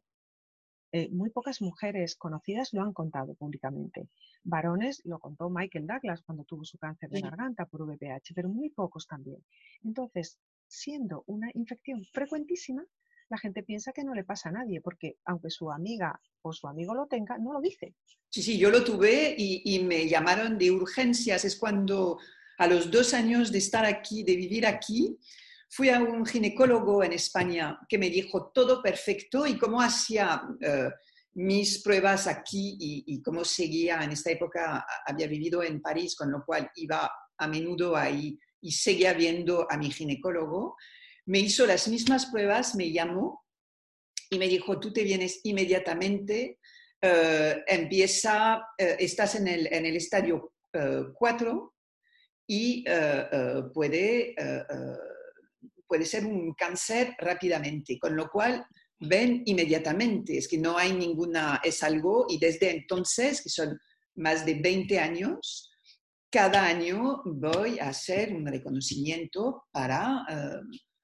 Eh, 0.96 1.10
muy 1.12 1.32
pocas 1.32 1.60
mujeres 1.60 2.16
conocidas 2.16 2.72
lo 2.72 2.84
han 2.84 2.94
contado 2.94 3.34
públicamente. 3.34 4.10
Varones 4.44 5.02
lo 5.06 5.18
contó 5.18 5.50
Michael 5.50 5.88
Douglas 5.88 6.22
cuando 6.22 6.44
tuvo 6.44 6.64
su 6.66 6.78
cáncer 6.78 7.10
de 7.10 7.20
garganta 7.20 7.66
por 7.66 7.82
VPH, 7.82 8.36
pero 8.36 8.48
muy 8.48 8.70
pocos 8.70 9.08
también. 9.08 9.44
Entonces, 9.84 10.38
siendo 10.68 11.24
una 11.26 11.50
infección 11.56 12.06
frecuentísima, 12.14 12.86
la 13.28 13.40
gente 13.40 13.64
piensa 13.64 13.92
que 13.92 14.04
no 14.04 14.14
le 14.14 14.24
pasa 14.24 14.50
a 14.50 14.52
nadie, 14.52 14.82
porque 14.82 15.18
aunque 15.26 15.50
su 15.50 15.72
amiga 15.72 16.22
o 16.44 16.54
su 16.54 16.68
amigo 16.68 16.94
lo 16.94 17.08
tenga, 17.08 17.40
no 17.40 17.54
lo 17.54 17.60
dice. 17.60 17.96
Sí, 18.30 18.44
sí, 18.44 18.60
yo 18.60 18.70
lo 18.70 18.84
tuve 18.84 19.34
y, 19.36 19.80
me 19.80 20.08
llamaron 20.08 20.60
de 20.60 20.70
urgencias. 20.70 21.44
Es 21.44 21.56
cuando 21.56 22.20
a 22.60 22.68
los 22.68 22.92
dos 22.92 23.16
años 23.16 23.52
de 23.52 23.58
estar 23.58 23.84
aquí, 23.84 24.24
de 24.24 24.36
vivir 24.36 24.68
aquí, 24.68 25.18
fui 25.76 25.90
a 25.90 26.00
un 26.00 26.26
ginecólogo 26.26 27.04
en 27.04 27.14
España 27.14 27.80
que 27.88 27.98
me 27.98 28.10
dijo 28.10 28.52
todo 28.54 28.82
perfecto 28.82 29.48
y 29.48 29.58
cómo 29.58 29.82
hacía 29.82 30.42
eh, 30.62 30.90
mis 31.36 31.82
pruebas 31.82 32.28
aquí 32.28 32.78
y, 32.80 33.04
y, 33.08 33.22
cómo 33.22 33.44
seguía. 33.44 34.04
En 34.04 34.12
esta 34.12 34.32
época 34.32 34.86
había 35.06 35.28
vivido 35.28 35.64
en 35.64 35.82
París, 35.82 36.16
con 36.16 36.32
lo 36.32 36.44
cual 36.46 36.70
iba 36.76 37.12
a 37.38 37.48
menudo 37.48 37.96
ahí 37.96 38.38
y 38.62 38.72
seguía 38.72 39.14
viendo 39.14 39.66
a 39.70 39.78
mi 39.78 39.92
ginecólogo 39.92 40.76
me 41.26 41.40
hizo 41.40 41.66
las 41.66 41.88
mismas 41.88 42.28
pruebas, 42.28 42.76
me 42.76 42.92
llamó 42.92 43.46
y 44.30 44.38
me 44.38 44.48
dijo, 44.48 44.80
tú 44.80 44.92
te 44.92 45.04
vienes 45.04 45.40
inmediatamente, 45.44 46.60
eh, 47.02 47.64
empieza, 47.68 48.66
eh, 48.78 48.98
estás 49.00 49.36
en 49.36 49.48
el, 49.48 49.68
en 49.72 49.86
el 49.86 49.96
estadio 49.96 50.54
4 51.14 51.74
eh, 52.38 52.44
y 52.48 52.84
puede, 53.74 54.36
puede 55.88 56.06
ser 56.06 56.26
un 56.26 56.54
cáncer 56.54 57.16
rápidamente, 57.20 58.00
con 58.00 58.16
lo 58.16 58.30
cual 58.30 58.66
ven 59.00 59.44
inmediatamente, 59.46 60.38
es 60.38 60.48
que 60.48 60.58
no 60.58 60.78
hay 60.78 60.94
ninguna, 60.94 61.60
es 61.64 61.84
algo, 61.84 62.26
y 62.30 62.38
desde 62.40 62.72
entonces, 62.72 63.42
que 63.42 63.50
son 63.50 63.80
más 64.16 64.46
de 64.46 64.56
20 64.56 65.00
años, 65.00 65.72
cada 66.30 66.66
año 66.66 67.22
voy 67.26 67.80
a 67.80 67.90
hacer 67.90 68.34
un 68.34 68.46
reconocimiento 68.46 69.66
para 69.72 70.26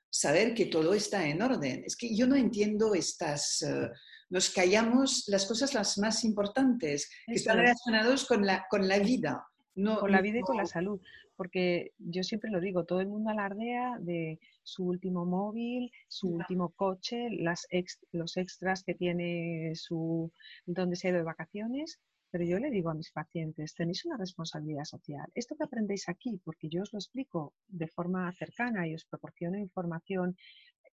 saber 0.10 0.54
que 0.54 0.65
todo 0.65 0.94
está 0.94 1.28
en 1.28 1.42
orden. 1.42 1.84
Es 1.86 1.96
que 1.96 2.15
yo 2.15 2.28
no 2.28 2.36
entiendo 2.36 2.96
estas... 2.96 3.62
Eh, 3.62 3.89
nos 4.32 4.52
callamos 4.52 5.24
las 5.28 5.48
cosas 5.48 5.74
las 5.74 5.98
más 5.98 6.24
importantes, 6.24 7.10
que 7.26 7.34
están 7.34 7.58
relacionadas 7.58 8.26
con 8.26 8.46
la, 8.46 8.65
con 8.70 8.88
la 8.88 9.00
vida. 9.00 9.44
No, 9.74 10.00
con 10.00 10.12
la 10.12 10.22
vida 10.22 10.38
y 10.38 10.42
con 10.42 10.58
la 10.58 10.68
salud, 10.68 11.00
porque 11.36 11.94
yo 11.98 12.22
siempre 12.22 12.52
lo 12.52 12.60
digo, 12.60 12.86
todo 12.86 13.02
el 13.02 13.08
mundo 13.08 13.32
alardea 13.32 13.98
de 14.00 14.39
su 14.73 14.86
último 14.86 15.25
móvil, 15.25 15.91
su 16.08 16.29
último 16.29 16.69
coche, 16.69 17.29
las 17.32 17.67
los 18.12 18.38
extras 18.38 18.84
que 18.84 18.95
tiene 18.95 19.73
su 19.75 20.32
donde 20.65 20.95
se 20.95 21.08
ha 21.08 21.12
ido 21.12 21.19
de 21.19 21.25
vacaciones, 21.25 21.99
pero 22.32 22.43
yo 22.43 22.60
le 22.60 22.69
digo 22.69 22.89
a 22.89 22.93
mis 22.93 23.12
pacientes, 23.12 23.73
tenéis 23.73 24.05
una 24.05 24.17
responsabilidad 24.17 24.86
social. 24.86 25.27
Esto 25.34 25.55
que 25.55 25.63
aprendéis 25.63 26.08
aquí, 26.10 26.39
porque 26.43 26.69
yo 26.69 26.84
os 26.84 26.93
lo 26.93 26.99
explico 26.99 27.53
de 27.67 27.88
forma 27.88 28.32
cercana 28.34 28.88
y 28.88 28.93
os 28.93 29.05
proporciono 29.05 29.58
información 29.58 30.38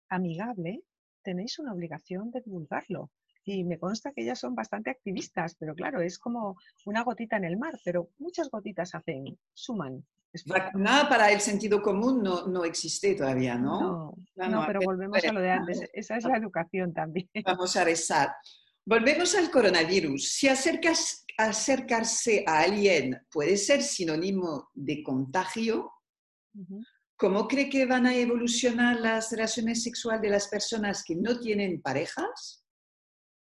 amigable, 0.08 0.82
tenéis 1.22 1.58
una 1.58 1.72
obligación 1.72 2.30
de 2.30 2.40
divulgarlo. 2.40 3.10
y 3.48 3.62
me 3.62 3.78
consta 3.78 4.12
que 4.12 4.22
ellas 4.22 4.40
son 4.40 4.56
bastante 4.56 4.90
activistas, 4.90 5.54
pero 5.54 5.74
claro, 5.74 6.00
es 6.00 6.18
como 6.18 6.56
una 6.84 7.04
gotita 7.04 7.36
en 7.36 7.44
el 7.44 7.56
mar, 7.56 7.78
pero 7.84 8.08
muchas 8.18 8.50
gotitas 8.50 8.94
hacen, 8.94 9.38
suman. 9.52 10.04
Nada 10.74 11.08
para 11.08 11.30
el 11.32 11.40
sentido 11.40 11.80
común 11.82 12.22
no, 12.22 12.46
no 12.46 12.64
existe 12.64 13.14
todavía, 13.14 13.56
¿no? 13.56 14.14
No, 14.36 14.64
pero 14.66 14.80
volvemos 14.84 15.24
a 15.24 15.32
lo 15.32 15.40
de 15.40 15.50
antes. 15.50 15.80
Esa 15.92 16.16
es 16.16 16.24
la 16.24 16.36
educación 16.36 16.92
también. 16.92 17.28
Vamos 17.44 17.76
a 17.76 17.84
rezar. 17.84 18.32
Volvemos 18.84 19.34
al 19.34 19.50
coronavirus. 19.50 20.28
Si 20.28 20.48
acercas, 20.48 21.24
acercarse 21.38 22.44
a 22.46 22.60
alguien 22.60 23.18
puede 23.30 23.56
ser 23.56 23.82
sinónimo 23.82 24.70
de 24.74 25.02
contagio, 25.02 25.92
¿cómo 27.16 27.48
cree 27.48 27.68
que 27.68 27.86
van 27.86 28.06
a 28.06 28.14
evolucionar 28.14 29.00
las 29.00 29.30
relaciones 29.32 29.82
sexuales 29.82 30.22
de 30.22 30.30
las 30.30 30.48
personas 30.48 31.02
que 31.04 31.16
no 31.16 31.38
tienen 31.40 31.82
parejas? 31.82 32.64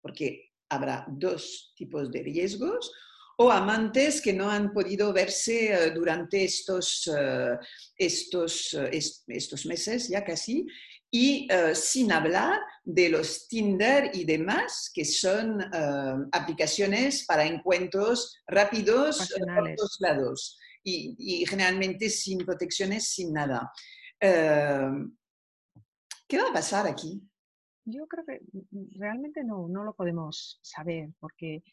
Porque 0.01 0.51
habrá 0.69 1.05
dos 1.09 1.73
tipos 1.75 2.11
de 2.11 2.23
riesgos 2.23 2.91
o 3.37 3.51
amantes 3.51 4.21
que 4.21 4.33
no 4.33 4.49
han 4.49 4.71
podido 4.71 5.13
verse 5.13 5.73
eh, 5.73 5.91
durante 5.91 6.43
estos, 6.43 7.07
eh, 7.07 7.57
estos, 7.97 8.73
eh, 8.73 8.99
estos 9.27 9.65
meses 9.65 10.09
ya 10.09 10.23
casi, 10.23 10.67
y 11.15 11.47
sin 11.75 12.11
hablar 12.11 12.59
de 12.83 13.07
los 13.07 13.47
Tinder 13.47 14.09
y 14.15 14.25
demás, 14.25 14.89
que 14.91 15.05
son 15.05 15.63
aplicaciones 16.31 17.23
para 17.27 17.45
encuentros 17.45 18.35
rápidos 18.47 19.31
por 19.37 19.75
todos 19.75 19.97
lados 19.99 20.57
y, 20.83 21.15
y, 21.19 21.45
generalmente 21.45 22.09
sin 22.09 22.39
protecciones, 22.39 23.09
sin 23.09 23.31
nada. 23.31 23.71
¿Qué 24.19 25.07
va 26.41 26.49
a 26.49 26.53
pasar 26.53 26.87
aquí? 26.87 27.21
Yo 27.85 28.07
creo 28.07 28.25
que 28.25 28.39
mm, 28.71 28.99
realmente 28.99 29.43
no, 29.43 29.67
no 29.67 29.83
lo 29.83 29.93
podemos 29.93 30.59
saber 30.61 31.09
porque 31.19 31.63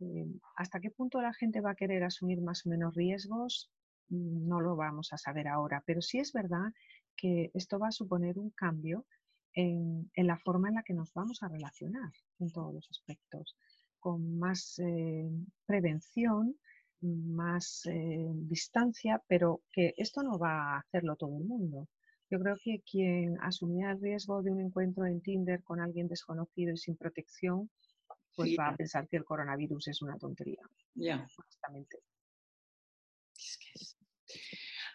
eh, 0.00 0.26
hasta 0.56 0.80
qué 0.80 0.90
punto 0.90 1.20
la 1.20 1.32
gente 1.34 1.60
va 1.60 1.72
a 1.72 1.74
querer 1.74 2.04
asumir 2.04 2.40
más 2.40 2.66
o 2.66 2.70
menos 2.70 2.94
riesgos, 2.94 3.70
mm, 4.08 4.48
no 4.48 4.60
lo 4.60 4.76
vamos 4.76 5.12
a 5.12 5.18
saber 5.18 5.48
ahora, 5.48 5.82
pero 5.86 6.00
sí 6.02 6.18
es 6.18 6.32
verdad 6.32 6.72
que 7.16 7.50
esto 7.54 7.78
va 7.78 7.88
a 7.88 7.92
suponer 7.92 8.38
un 8.38 8.50
cambio 8.50 9.06
en, 9.54 10.10
la 10.16 10.38
forma 10.38 10.68
en 10.68 10.76
la 10.76 10.82
que 10.82 10.94
nos 10.94 11.12
vamos 11.12 11.42
a 11.42 11.48
relacionar 11.48 12.10
en 12.38 12.50
todos 12.52 12.74
los 12.74 12.88
aspectos, 12.90 13.56
con 13.98 14.38
más 14.38 14.78
eh, 14.78 15.28
prevención, 15.66 16.56
más 17.02 17.86
eh, 17.86 18.28
distancia, 18.34 19.22
pero 19.26 19.62
que 19.72 19.94
esto 19.96 20.22
no 20.22 20.38
va 20.38 20.74
a 20.74 20.78
hacerlo 20.78 21.16
todo 21.16 21.38
el 21.38 21.44
mundo. 21.44 21.88
Yo 22.30 22.38
creo 22.38 22.56
que 22.62 22.82
quien 22.88 23.38
asumía 23.40 23.90
el 23.90 24.00
riesgo 24.00 24.42
de 24.42 24.52
un 24.52 24.60
encuentro 24.60 25.04
en 25.04 25.20
Tinder 25.20 25.62
con 25.64 25.80
alguien 25.80 26.06
desconocido 26.06 26.72
y 26.72 26.76
sin 26.76 26.96
protección, 26.96 27.70
pues 28.34 28.50
va 28.58 28.68
a 28.68 28.76
pensar 28.76 29.08
que 29.08 29.16
el 29.16 29.24
coronavirus 29.24 29.88
es 29.88 30.02
una 30.02 30.16
tontería. 30.18 30.62
Ya. 30.94 31.26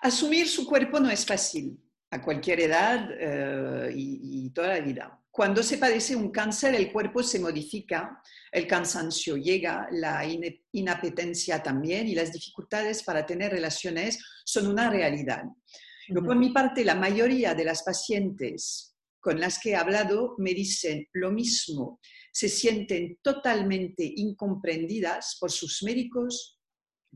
Asumir 0.01 0.47
su 0.47 0.65
cuerpo 0.65 0.99
no 0.99 1.09
es 1.09 1.25
fácil 1.25 1.79
a 2.11 2.21
cualquier 2.21 2.61
edad 2.61 3.09
eh, 3.11 3.91
y, 3.93 4.49
toda 4.51 4.69
la 4.69 4.79
vida. 4.79 5.21
Cuando 5.29 5.61
se 5.63 5.77
padece 5.77 6.15
un 6.15 6.31
cáncer, 6.31 6.75
el 6.75 6.91
cuerpo 6.91 7.21
se 7.21 7.39
modifica, 7.39 8.21
el 8.51 8.67
cansancio 8.67 9.35
llega, 9.35 9.87
la 9.91 10.23
inapetencia 10.71 11.61
también 11.61 12.07
y 12.07 12.15
las 12.15 12.31
dificultades 12.31 13.03
para 13.03 13.25
tener 13.25 13.51
relaciones 13.51 14.17
son 14.45 14.67
una 14.67 14.89
realidad. 14.89 15.43
por 16.13 16.37
mi 16.37 16.51
parte, 16.51 16.85
la 16.85 16.95
mayoría 16.95 17.53
de 17.53 17.65
las 17.65 17.83
pacientes 17.83 18.95
con 19.19 19.39
las 19.39 19.59
que 19.59 19.71
he 19.71 19.75
hablado 19.75 20.35
me 20.37 20.53
dicen 20.53 21.07
lo 21.13 21.31
mismo 21.31 21.99
se 22.35 22.49
sienten 22.49 23.17
totalmente 23.21 24.03
incomprendidas 24.03 25.37
por 25.39 25.49
sus 25.49 25.81
médicos, 25.83 26.59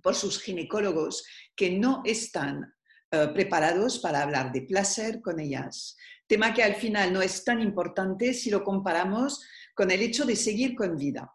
por 0.01 0.15
sus 0.15 0.41
ginecólogos, 0.41 1.25
que 1.57 1.71
no 1.71 2.01
están 2.05 2.73
eh, 3.11 3.27
preparados 3.33 3.99
para 3.99 4.21
hablar 4.21 4.53
de 4.53 4.61
placer 4.61 5.19
con 5.19 5.41
ellas. 5.41 5.97
Tema 6.25 6.53
que 6.53 6.63
al 6.63 6.75
final 6.75 7.11
no 7.11 7.21
es 7.21 7.43
tan 7.43 7.59
importante 7.61 8.33
si 8.33 8.49
lo 8.49 8.63
comparamos 8.63 9.45
con 9.75 9.91
el 9.91 10.01
hecho 10.01 10.23
de 10.23 10.37
seguir 10.37 10.73
con 10.73 10.95
vida. 10.95 11.29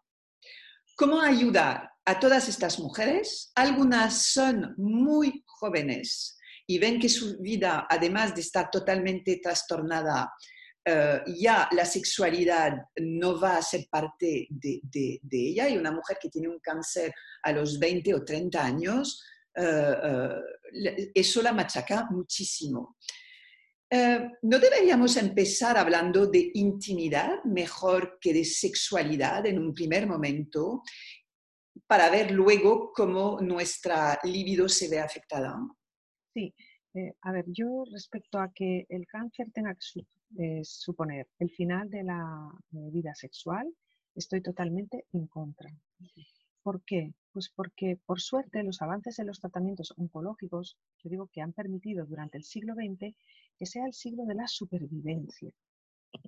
¿Cómo 0.95 1.21
ayudar 1.21 1.91
a 2.05 2.19
todas 2.19 2.49
estas 2.49 2.79
mujeres? 2.79 3.51
Algunas 3.53 4.23
son 4.23 4.73
muy 4.77 5.43
jóvenes 5.45 6.39
y 6.65 6.79
ven 6.79 6.99
que 6.99 7.09
su 7.09 7.37
vida, 7.37 7.85
además 7.87 8.33
de 8.33 8.41
estar 8.41 8.71
totalmente 8.71 9.39
trastornada, 9.43 10.33
eh, 10.87 11.23
ya 11.37 11.67
la 11.71 11.83
sexualidad 11.83 12.77
no 12.97 13.39
va 13.39 13.57
a 13.57 13.61
ser 13.63 13.87
parte 13.89 14.47
de, 14.51 15.19
ella 15.31 15.67
y 15.67 15.77
una 15.77 15.91
mujer 15.91 16.19
que 16.21 16.29
tiene 16.29 16.47
un 16.47 16.59
cáncer 16.59 17.11
a 17.41 17.51
los 17.51 17.79
20 17.79 18.13
o 18.13 18.23
30 18.23 18.63
años, 18.63 19.25
eh, 19.55 19.95
eh, 20.03 21.11
eso 21.15 21.41
la 21.41 21.53
machaca 21.53 22.07
muchísimo. 22.11 22.97
¿No 24.41 24.59
deberíamos 24.59 25.15
empezar 25.15 25.77
hablando 25.77 26.27
de 26.27 26.51
intimidad 26.55 27.43
mejor 27.45 28.17
que 28.19 28.33
de 28.33 28.43
sexualidad 28.43 29.45
en 29.45 29.57
un 29.57 29.73
primer 29.73 30.05
momento 30.05 30.83
para 31.87 32.09
ver 32.09 32.31
luego 32.31 32.91
cómo 32.93 33.39
nuestra 33.39 34.19
libido 34.23 34.67
se 34.67 34.89
ve 34.89 34.99
afectada? 34.99 35.55
Sí, 36.33 36.53
a 37.21 37.31
ver, 37.31 37.45
yo 37.47 37.85
respecto 37.89 38.37
a 38.37 38.51
que 38.53 38.85
el 38.89 39.05
cáncer 39.07 39.47
tenga 39.53 39.73
que 39.73 40.05
suponer 40.63 41.27
el 41.39 41.49
final 41.49 41.89
de 41.89 42.03
la 42.03 42.51
vida 42.71 43.13
sexual, 43.15 43.73
estoy 44.13 44.41
totalmente 44.41 45.05
en 45.13 45.27
contra. 45.27 45.69
¿Por 46.63 46.83
qué? 46.83 47.13
Pues 47.31 47.49
porque, 47.49 47.99
por 48.05 48.19
suerte, 48.21 48.63
los 48.63 48.81
avances 48.81 49.19
en 49.19 49.27
los 49.27 49.39
tratamientos 49.39 49.93
oncológicos, 49.97 50.77
yo 51.03 51.09
digo 51.09 51.27
que 51.27 51.41
han 51.41 51.53
permitido 51.53 52.05
durante 52.05 52.37
el 52.37 52.43
siglo 52.43 52.73
XX 52.73 53.15
que 53.57 53.65
sea 53.65 53.85
el 53.85 53.93
siglo 53.93 54.25
de 54.25 54.35
la 54.35 54.47
supervivencia. 54.47 55.51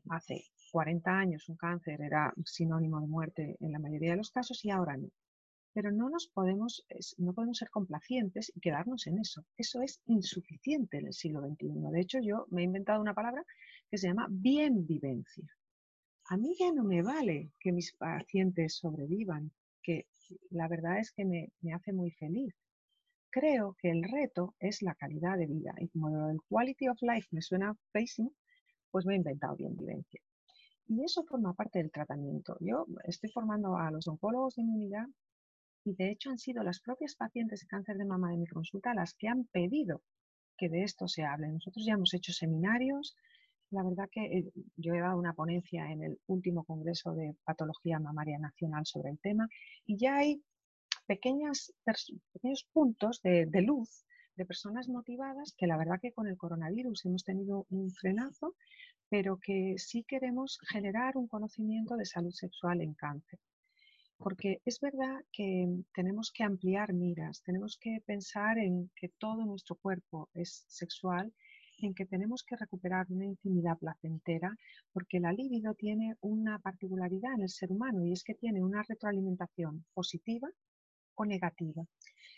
Hace 0.10 0.44
40 0.72 1.10
años 1.10 1.50
un 1.50 1.56
cáncer 1.56 2.02
era 2.02 2.34
sinónimo 2.46 3.00
de 3.00 3.08
muerte 3.08 3.58
en 3.60 3.72
la 3.72 3.80
mayoría 3.80 4.12
de 4.12 4.18
los 4.18 4.32
casos 4.32 4.64
y 4.66 4.70
ahora 4.70 4.98
no 4.98 5.10
pero 5.78 5.92
no 5.92 6.10
nos 6.10 6.28
podemos, 6.28 6.84
no 7.20 7.34
podemos 7.34 7.60
ser 7.60 7.70
complacientes 7.70 8.52
y 8.56 8.60
quedarnos 8.62 9.06
en 9.06 9.20
eso. 9.20 9.46
Eso 9.58 9.84
es 9.84 10.02
insuficiente 10.08 10.98
en 10.98 11.06
el 11.06 11.14
siglo 11.14 11.40
XXI. 11.40 11.68
De 11.92 12.02
hecho, 12.02 12.18
yo 12.20 12.48
me 12.50 12.62
he 12.62 12.66
inventado 12.66 13.00
una 13.00 13.14
palabra 13.14 13.46
que 13.90 13.98
se 13.98 14.08
llama 14.08 14.28
bienvivencia. 14.30 15.46
A 16.30 16.38
mí 16.38 16.56
ya 16.60 16.74
no 16.74 16.84
me 16.84 17.02
vale 17.02 17.52
que 17.60 17.72
mis 17.72 17.94
pacientes 17.94 18.76
sobrevivan, 18.76 19.52
que 19.82 20.08
la 20.50 20.68
verdad 20.68 21.00
es 21.00 21.12
que 21.12 21.24
me, 21.26 21.52
hace 21.74 21.94
muy 21.94 22.12
feliz. 22.12 22.54
Creo 23.30 23.76
que 23.80 23.90
el 23.90 24.04
reto 24.04 24.56
es 24.60 24.82
la 24.82 24.96
calidad 24.96 25.38
de 25.38 25.48
vida 25.48 25.74
y 25.80 25.88
como 25.90 26.30
el 26.30 26.40
quality 26.50 26.90
of 26.90 27.02
life 27.02 27.28
me 27.32 27.42
suena 27.42 27.78
pésimo, 27.92 28.34
pues 28.92 29.06
me 29.06 29.14
he 29.14 29.18
inventado 29.18 29.56
bienvivencia. 29.56 30.22
Y 30.88 31.04
eso 31.04 31.24
forma 31.24 31.54
parte 31.54 31.80
del 31.80 31.92
tratamiento. 31.92 32.58
Yo 32.60 32.86
estoy 33.04 33.30
formando 33.30 33.78
a 33.78 33.92
los 33.92 34.08
oncólogos 34.08 34.56
de 34.56 34.64
mi 34.64 34.72
unidad 34.72 35.08
y 35.86 35.96
de 35.96 36.12
hecho 36.12 36.30
han 36.30 36.38
sido 36.38 36.64
las 36.64 36.82
propias 36.82 37.16
pacientes 37.16 37.62
de 37.62 37.68
cáncer 37.68 37.98
de 37.98 38.06
mama 38.06 38.32
de 38.32 38.38
mi 38.38 38.48
consulta 38.48 38.94
las 38.94 39.14
que 39.14 39.28
han 39.30 39.46
pedido 39.46 40.02
que 40.58 40.70
de 40.70 40.84
esto 40.84 41.08
se 41.08 41.24
hable. 41.24 41.48
Nosotros 41.48 41.86
ya 41.86 41.94
hemos 41.94 42.14
hecho 42.14 42.34
seminarios. 42.34 43.16
La 43.72 43.84
verdad 43.84 44.10
que 44.10 44.26
eh, 44.26 44.52
yo 44.78 44.94
he 44.94 45.00
dado 45.00 45.18
una 45.18 45.34
ponencia 45.34 45.92
en 45.92 46.04
el 46.04 46.20
último 46.28 46.64
Congreso 46.64 47.14
de 47.14 47.36
Patología 47.44 48.00
Mamaria 48.00 48.40
Nacional 48.40 48.86
sobre 48.86 49.10
el 49.10 49.20
tema 49.20 49.48
y 49.86 49.98
ya 49.98 50.18
hay 50.18 50.42
pequeñas, 51.06 51.74
pequeños 52.34 52.66
puntos 52.72 53.22
de, 53.22 53.46
de 53.46 53.62
luz 53.62 54.06
de 54.38 54.46
personas 54.46 54.88
motivadas 54.88 55.54
que 55.58 55.68
la 55.68 55.78
verdad 55.78 56.00
que 56.00 56.14
con 56.14 56.28
el 56.28 56.38
coronavirus 56.38 57.06
hemos 57.06 57.24
tenido 57.24 57.66
un 57.70 57.92
frenazo, 57.92 58.56
pero 59.10 59.38
que 59.38 59.76
sí 59.78 60.04
queremos 60.04 60.60
generar 60.70 61.18
un 61.18 61.28
conocimiento 61.28 61.98
de 61.98 62.06
salud 62.06 62.32
sexual 62.32 62.82
en 62.82 62.94
cáncer. 62.94 63.40
Porque 64.18 64.62
es 64.66 64.80
verdad 64.80 65.24
que 65.32 65.68
tenemos 65.94 66.32
que 66.32 66.44
ampliar 66.44 66.94
miras, 66.94 67.42
tenemos 67.44 67.78
que 67.80 68.02
pensar 68.06 68.58
en 68.58 68.90
que 68.96 69.10
todo 69.10 69.46
nuestro 69.46 69.76
cuerpo 69.76 70.30
es 70.34 70.66
sexual, 70.68 71.34
en 71.78 71.94
que 71.94 72.06
tenemos 72.06 72.44
que 72.44 72.56
recuperar 72.56 73.06
una 73.10 73.26
intimidad 73.26 73.78
placentera, 73.78 74.56
porque 74.92 75.20
la 75.20 75.32
libido 75.32 75.74
tiene 75.74 76.16
una 76.22 76.60
particularidad 76.60 77.34
en 77.36 77.44
el 77.44 77.50
ser 77.50 77.72
humano 77.72 78.06
y 78.06 78.14
es 78.14 78.24
que 78.24 78.34
tiene 78.34 78.64
una 78.64 78.84
retroalimentación 78.84 79.86
positiva 79.94 80.50
o 81.16 81.26
negativa. 81.26 81.84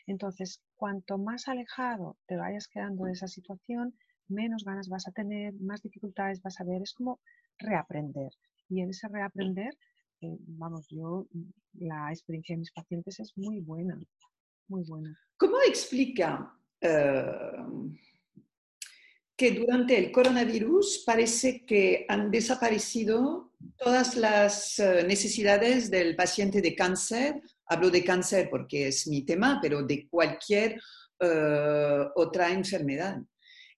Entonces, 0.07 0.61
cuanto 0.75 1.17
más 1.17 1.47
alejado 1.47 2.17
te 2.27 2.35
vayas 2.35 2.67
quedando 2.67 3.05
de 3.05 3.13
esa 3.13 3.27
situación, 3.27 3.95
menos 4.27 4.63
ganas 4.63 4.89
vas 4.89 5.07
a 5.07 5.11
tener, 5.11 5.53
más 5.55 5.81
dificultades 5.81 6.41
vas 6.41 6.59
a 6.59 6.63
ver. 6.63 6.81
Es 6.81 6.93
como 6.93 7.19
reaprender. 7.57 8.31
Y 8.69 8.81
en 8.81 8.89
ese 8.89 9.07
reaprender 9.07 9.73
vamos, 10.21 10.87
yo, 10.89 11.27
la 11.73 12.09
experiencia 12.09 12.55
de 12.55 12.59
mis 12.59 12.71
pacientes 12.71 13.19
es 13.19 13.33
muy 13.37 13.59
buena, 13.61 13.97
muy 14.67 14.83
buena. 14.83 15.17
¿Cómo 15.37 15.57
explica 15.67 16.53
eh, 16.81 17.51
que 19.39 19.51
durante 19.51 19.97
el 19.97 20.11
coronavirus 20.11 21.03
parece 21.05 21.63
que 21.65 22.05
han 22.09 22.29
desaparecido 22.29 23.53
todas 23.77 24.17
las 24.17 24.77
eh, 24.79 25.05
necesidades 25.07 25.89
del 25.89 26.17
paciente 26.17 26.61
de 26.61 26.75
cáncer. 26.75 27.41
Hablo 27.65 27.89
de 27.89 28.03
cáncer 28.03 28.49
porque 28.49 28.89
es 28.89 29.07
mi 29.07 29.21
tema, 29.21 29.59
pero 29.61 29.81
de 29.81 30.09
cualquier 30.09 30.81
eh, 31.21 32.05
otra 32.15 32.51
enfermedad. 32.51 33.17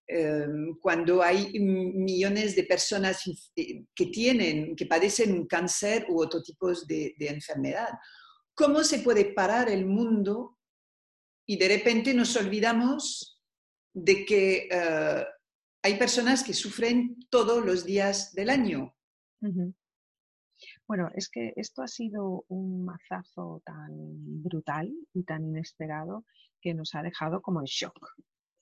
Em, 0.07 0.79
cuando 0.81 1.21
hay 1.21 1.51
millones 1.59 2.55
de 2.55 2.63
personas 2.63 3.23
eh, 3.55 3.83
que 3.93 4.07
tienen, 4.07 4.75
que 4.75 4.87
padecen 4.87 5.31
un 5.31 5.45
cáncer 5.45 6.07
u 6.09 6.23
otro 6.23 6.41
tipo 6.41 6.73
de, 6.73 7.13
de 7.15 7.27
enfermedad, 7.27 7.89
¿cómo 8.55 8.83
se 8.83 9.01
puede 9.01 9.25
parar 9.25 9.69
el 9.69 9.85
mundo 9.85 10.57
y 11.45 11.55
de 11.55 11.67
repente 11.67 12.15
nos 12.15 12.35
olvidamos 12.35 13.39
de 13.93 14.25
que 14.25 14.67
hay 15.83 15.97
personas 15.97 16.43
que 16.43 16.53
sufren 16.53 17.17
todos 17.29 17.65
los 17.65 17.85
días 17.85 18.33
del 18.33 18.49
año? 18.49 18.95
Bueno, 20.87 21.09
es 21.15 21.29
que 21.29 21.53
esto 21.55 21.81
ha 21.81 21.87
sido 21.87 22.45
un 22.49 22.85
mazazo 22.85 23.61
tan 23.65 23.89
brutal 24.43 24.91
y 25.13 25.23
tan 25.23 25.43
inesperado 25.43 26.25
que 26.61 26.73
nos 26.73 26.93
ha 26.93 27.01
dejado 27.01 27.41
como 27.41 27.61
en 27.61 27.65
shock. 27.65 27.97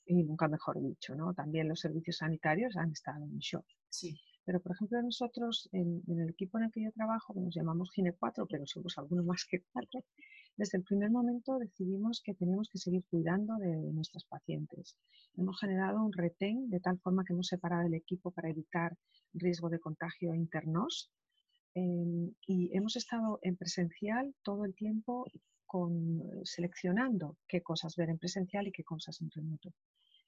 Y 0.05 0.23
nunca 0.23 0.47
mejor 0.47 0.81
dicho, 0.81 1.13
¿no? 1.15 1.33
También 1.33 1.67
los 1.67 1.81
servicios 1.81 2.17
sanitarios 2.17 2.77
han 2.77 2.91
estado 2.91 3.25
en 3.25 3.37
shock. 3.39 3.65
Sí. 3.89 4.19
Pero, 4.45 4.61
por 4.61 4.71
ejemplo, 4.71 5.01
nosotros, 5.01 5.69
en, 5.73 6.01
el 6.07 6.29
equipo 6.29 6.57
en 6.57 6.65
el 6.65 6.71
que 6.71 6.83
yo 6.83 6.91
trabajo, 6.93 7.33
que 7.33 7.41
nos 7.41 7.53
llamamos 7.53 7.91
Gine 7.91 8.13
4, 8.13 8.47
pero 8.49 8.65
somos 8.65 8.97
algunos 8.97 9.25
más 9.25 9.45
que 9.45 9.61
4, 9.71 10.03
desde 10.59 10.77
el 10.77 10.83
primer 10.83 11.09
momento 11.09 11.57
decidimos 11.57 12.21
que 12.23 12.35
teníamos 12.35 12.69
que 12.69 12.77
seguir 12.77 13.03
cuidando 13.09 13.55
de 13.55 13.73
nuestros 13.97 14.25
pacientes. 14.25 14.95
Hemos 15.35 15.59
generado 15.59 16.03
un 16.05 16.13
retén 16.13 16.69
de 16.69 16.79
tal 16.79 16.99
forma 16.99 17.23
que 17.23 17.33
hemos 17.33 17.47
separado 17.47 17.87
el 17.87 17.93
equipo 17.93 18.31
para 18.31 18.49
evitar 18.49 18.91
riesgo 19.33 19.69
de 19.69 19.79
contagio 19.79 20.33
internos 20.33 21.11
Em, 21.75 22.33
y 22.47 22.75
hemos 22.75 22.95
estado 22.95 23.39
en 23.43 23.55
presencial 23.55 24.33
todo 24.43 24.65
el 24.65 24.73
tiempo 24.75 25.25
con, 25.65 26.21
seleccionando 26.43 27.37
qué 27.47 27.61
cosas 27.61 27.95
ver 27.95 28.09
en 28.09 28.17
presencial 28.17 28.67
y 28.67 28.71
qué 28.71 28.83
cosas 28.83 29.21
en 29.21 29.29
remoto. 29.29 29.69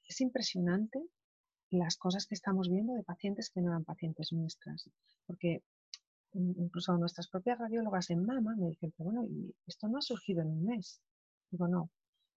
Es 0.07 0.21
impresionante 0.21 0.99
las 1.71 1.97
cosas 1.97 2.27
que 2.27 2.35
estamos 2.35 2.69
viendo 2.69 2.93
de 2.93 3.03
pacientes 3.03 3.49
que 3.49 3.61
no 3.61 3.69
eran 3.71 3.85
pacientes 3.85 4.31
nuestras, 4.33 4.89
porque 5.25 5.63
incluso 6.33 6.97
nuestras 6.97 7.27
propias 7.27 7.59
radiólogas 7.59 8.09
en 8.09 8.25
mama 8.25 8.55
me 8.55 8.69
dicen, 8.69 8.93
bueno, 8.97 9.23
y 9.25 9.53
esto 9.67 9.87
no 9.87 9.97
ha 9.97 10.01
surgido 10.01 10.41
en 10.41 10.49
un 10.49 10.65
mes. 10.65 11.01
Digo, 11.49 11.67
no, 11.67 11.89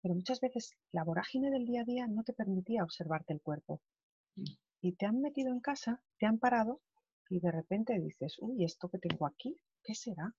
pero 0.01 0.15
muchas 0.15 0.41
veces 0.41 0.75
la 0.91 1.03
vorágine 1.03 1.49
del 1.49 1.65
día 1.65 1.81
a 1.81 1.85
día 1.85 2.07
no 2.07 2.23
te 2.23 2.33
permitía 2.33 2.83
observarte 2.83 3.33
el 3.33 3.41
cuerpo. 3.41 3.81
Mm. 4.35 4.43
Y 4.81 4.91
te 4.93 5.05
han 5.05 5.21
metido 5.21 5.51
en 5.51 5.61
casa, 5.61 6.01
te 6.17 6.25
han 6.25 6.39
parado 6.39 6.81
y 7.29 7.39
de 7.39 7.51
repente 7.51 7.97
dices, 7.99 8.35
uy, 8.39 8.65
¿esto 8.65 8.89
que 8.89 8.99
tengo 8.99 9.25
aquí? 9.25 9.57
¿Qué 9.81 9.95
será? 9.95 10.35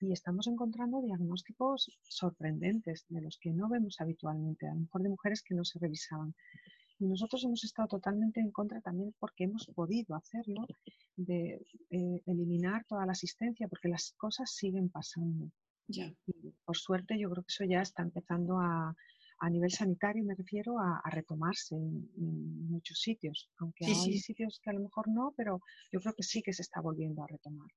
Y 0.00 0.12
estamos 0.12 0.46
encontrando 0.46 1.02
diagnósticos 1.02 1.90
sorprendentes 2.02 3.04
de 3.08 3.20
los 3.20 3.38
que 3.38 3.52
no 3.52 3.68
vemos 3.68 4.00
habitualmente, 4.00 4.68
a 4.68 4.74
lo 4.74 4.80
mejor 4.82 5.02
de 5.02 5.08
mujeres 5.08 5.42
que 5.42 5.54
no 5.54 5.64
se 5.64 5.78
revisaban. 5.78 6.34
Y 7.04 7.06
nosotros 7.06 7.44
hemos 7.44 7.62
estado 7.64 7.86
totalmente 7.88 8.40
en 8.40 8.50
contra 8.50 8.80
también 8.80 9.14
porque 9.18 9.44
hemos 9.44 9.66
podido 9.74 10.16
hacerlo, 10.16 10.66
de 11.16 11.60
eh, 11.90 12.22
eliminar 12.24 12.84
toda 12.86 13.04
la 13.04 13.12
asistencia, 13.12 13.68
porque 13.68 13.88
las 13.88 14.12
cosas 14.16 14.50
siguen 14.50 14.88
pasando. 14.88 15.50
Ya. 15.86 16.10
por 16.64 16.78
suerte 16.78 17.18
yo 17.18 17.28
creo 17.28 17.42
que 17.42 17.52
eso 17.52 17.64
ya 17.64 17.82
está 17.82 18.02
empezando 18.02 18.58
a, 18.58 18.96
a 19.38 19.50
nivel 19.50 19.70
sanitario 19.70 20.24
me 20.24 20.34
refiero 20.34 20.78
a, 20.78 21.02
retomarse 21.10 21.74
en, 21.74 22.70
muchos 22.70 22.98
sitios, 23.00 23.50
aunque 23.58 23.84
hay 23.84 24.18
sitios 24.18 24.58
que 24.62 24.70
a 24.70 24.72
lo 24.72 24.80
mejor 24.80 25.08
no, 25.08 25.34
pero 25.36 25.60
yo 25.92 26.00
creo 26.00 26.14
que 26.14 26.22
sí 26.22 26.42
que 26.42 26.54
se 26.54 26.62
está 26.62 26.80
volviendo 26.80 27.22
a 27.22 27.26
retomar. 27.26 27.68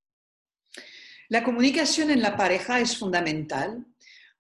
La 1.28 1.44
comunicación 1.44 2.10
en 2.10 2.22
la 2.22 2.38
pareja 2.38 2.80
es 2.80 2.98
fundamental. 2.98 3.86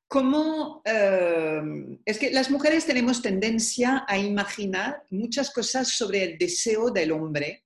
¿Cómo, 0.07 0.81
eh, 0.85 1.61
es 2.05 2.17
que 2.17 2.31
las 2.31 2.49
mujeres 2.49 2.85
tenemos 2.85 3.21
tendencia 3.21 4.05
a 4.07 4.17
imaginar 4.17 5.03
muchas 5.09 5.51
cosas 5.51 5.89
sobre 5.89 6.23
el 6.23 6.37
deseo 6.37 6.91
del 6.91 7.11
hombre 7.11 7.65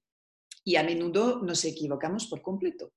y 0.64 0.76
a 0.76 0.84
menudo 0.84 1.42
nos 1.44 1.64
equivocamos 1.66 2.28
por 2.28 2.42
completo, 2.42 2.94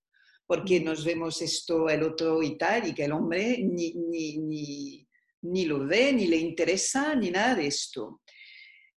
porque 0.47 0.81
nos 0.81 1.05
vemos 1.05 1.43
esto, 1.43 1.89
el 1.89 2.03
otro 2.03 2.43
y 2.43 2.57
tal, 2.57 2.89
y 2.89 2.95
que 2.95 3.05
el 3.05 3.13
hombre 3.13 3.59
ni, 3.59 3.93
ni 3.93 5.07
ni 5.45 5.67
lo 5.67 5.87
ve, 5.87 6.13
ni 6.13 6.27
le 6.27 6.37
interesa, 6.37 7.15
ni 7.15 7.31
nada 7.31 7.55
de 7.55 7.67
esto. 7.67 8.23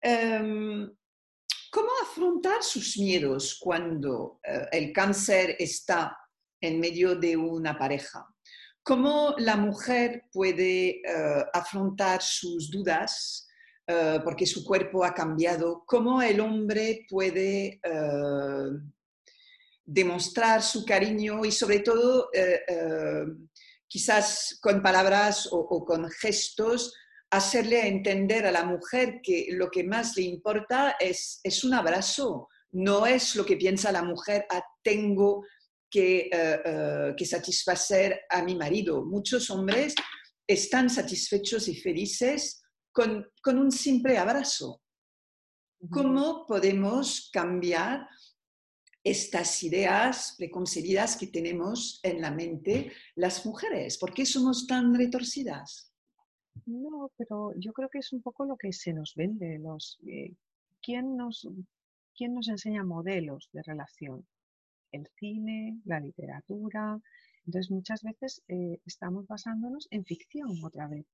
Em, 0.01 0.89
¿Cómo 1.69 1.89
afrontar 2.01 2.63
sus 2.63 2.97
miedos 2.97 3.57
cuando 3.59 4.39
eh, 4.43 4.67
el 4.71 4.93
cáncer 4.93 5.55
está 5.59 6.17
en 6.61 6.79
medio 6.79 7.15
de 7.15 7.35
una 7.35 7.77
pareja? 7.77 8.25
¿Cómo 8.87 9.35
la 9.37 9.57
mujer 9.57 10.29
puede 10.31 11.01
eh, 11.01 11.45
afrontar 11.51 12.21
sus 12.21 12.71
dudas 12.71 13.45
eh, 13.85 14.21
porque 14.23 14.45
su 14.45 14.63
cuerpo 14.63 15.03
ha 15.03 15.13
cambiado? 15.13 15.83
¿Cómo 15.85 16.21
el 16.21 16.39
hombre 16.39 17.05
puede 17.09 17.81
demostrar 19.83 20.63
su 20.63 20.85
cariño 20.85 21.43
y 21.43 21.51
sobre 21.51 21.79
todo 21.79 22.29
quizás 23.89 24.57
con 24.61 24.81
palabras 24.81 25.49
o, 25.51 25.83
con 25.83 26.09
gestos, 26.09 26.93
hacerle 27.29 27.89
entender 27.89 28.45
a 28.45 28.53
la 28.53 28.63
mujer 28.63 29.19
que 29.21 29.47
lo 29.51 29.69
que 29.69 29.83
más 29.83 30.15
le 30.15 30.23
importa 30.23 30.95
es, 30.97 31.41
es 31.43 31.65
un 31.65 31.73
abrazo, 31.73 32.47
no 32.71 33.05
es 33.05 33.35
lo 33.35 33.45
que 33.45 33.57
piensa 33.57 33.91
la 33.91 34.03
mujer, 34.03 34.45
ah, 34.49 34.63
tengo 34.81 35.43
que, 35.89 36.29
eh, 36.31 36.61
eh, 36.65 37.13
que, 37.17 37.25
satisfacer 37.25 38.21
a 38.29 38.43
mi 38.43 38.55
marido. 38.55 39.05
Muchos 39.05 39.49
hombres 39.49 39.95
están 40.47 40.89
satisfechos 40.89 41.67
y 41.67 41.75
felices 41.75 42.61
con, 42.91 43.25
con 43.41 43.57
un 43.57 43.71
simple 43.71 44.17
abrazo. 44.17 44.81
¿Cómo 45.91 46.45
podemos 46.47 47.29
cambiar 47.31 48.07
estas 49.09 49.63
ideas 49.63 50.35
preconcebidas 50.37 51.15
que 51.15 51.27
tenemos 51.27 52.01
en 52.03 52.19
la 52.19 52.29
mente 52.29 52.91
las 53.15 53.45
mujeres. 53.45 53.97
¿Por 53.97 54.13
qué 54.13 54.25
somos 54.25 54.67
tan 54.67 54.93
retorcidas? 54.93 55.93
No, 56.65 57.09
pero 57.15 57.53
yo 57.55 57.71
creo 57.71 57.89
que 57.89 57.99
es 57.99 58.11
un 58.11 58.21
poco 58.21 58.45
lo 58.45 58.57
que 58.57 58.73
se 58.73 58.91
nos 58.91 59.13
vende. 59.15 59.59
Los, 59.59 59.97
eh, 60.05 60.33
¿quién, 60.81 61.15
nos, 61.15 61.47
¿Quién 62.15 62.33
nos 62.33 62.49
enseña 62.49 62.83
modelos 62.83 63.49
de 63.53 63.63
relación? 63.63 64.27
El 64.97 65.07
cine, 65.17 65.79
la 65.85 65.99
literatura. 65.99 66.99
Entonces 67.45 67.71
muchas 67.71 68.03
veces 68.03 68.43
eh, 68.47 68.79
estamos 68.85 69.25
basándonos 69.27 69.87
en 69.91 70.05
ficción 70.05 70.49
otra 70.63 70.87
vez. 70.87 71.05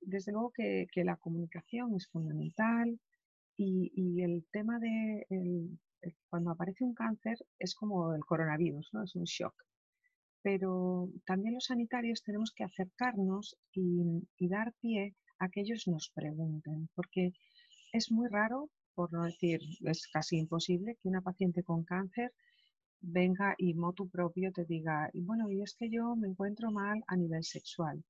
Desde 0.00 0.32
luego 0.32 0.50
que, 0.50 0.86
que 0.92 1.04
la 1.04 1.16
comunicación 1.16 1.94
es 1.94 2.08
fundamental 2.08 2.98
y, 3.56 3.92
y 3.94 4.22
el 4.22 4.46
tema 4.50 4.78
de 4.78 5.26
eh, 5.30 6.14
cuando 6.28 6.50
aparece 6.50 6.84
un 6.84 6.94
cáncer 6.94 7.36
es 7.58 7.74
como 7.74 8.14
el 8.14 8.24
coronavirus, 8.24 8.90
¿no? 8.92 9.02
Es 9.04 9.14
un 9.16 9.24
shock. 9.24 9.54
Pero 10.42 11.08
también 11.24 11.54
los 11.54 11.64
sanitarios 11.64 12.22
tenemos 12.22 12.52
que 12.52 12.64
acercarnos 12.64 13.56
y, 13.72 14.48
dar 14.48 14.72
pie 14.80 15.14
a 15.38 15.48
que 15.48 15.62
ellos 15.62 15.88
nos 15.88 16.10
pregunten, 16.10 16.88
porque 16.94 17.32
es 17.92 18.12
muy 18.12 18.28
raro, 18.28 18.70
por 18.96 19.12
no 19.12 19.22
decir, 19.24 19.60
es 19.82 20.08
casi 20.08 20.38
imposible 20.38 20.96
que 21.00 21.08
una 21.08 21.20
paciente 21.20 21.62
con 21.62 21.84
cáncer 21.84 22.32
venga 23.00 23.54
y 23.58 23.74
motu 23.74 24.08
propio 24.08 24.50
te 24.52 24.64
diga, 24.64 25.10
bueno, 25.14 25.50
y 25.50 25.62
es 25.62 25.74
que 25.74 25.88
yo 25.88 26.16
me 26.16 26.28
encuentro 26.28 26.72
mal 26.72 27.04
a 27.06 27.16
nivel 27.16 27.44
sexual 27.44 28.02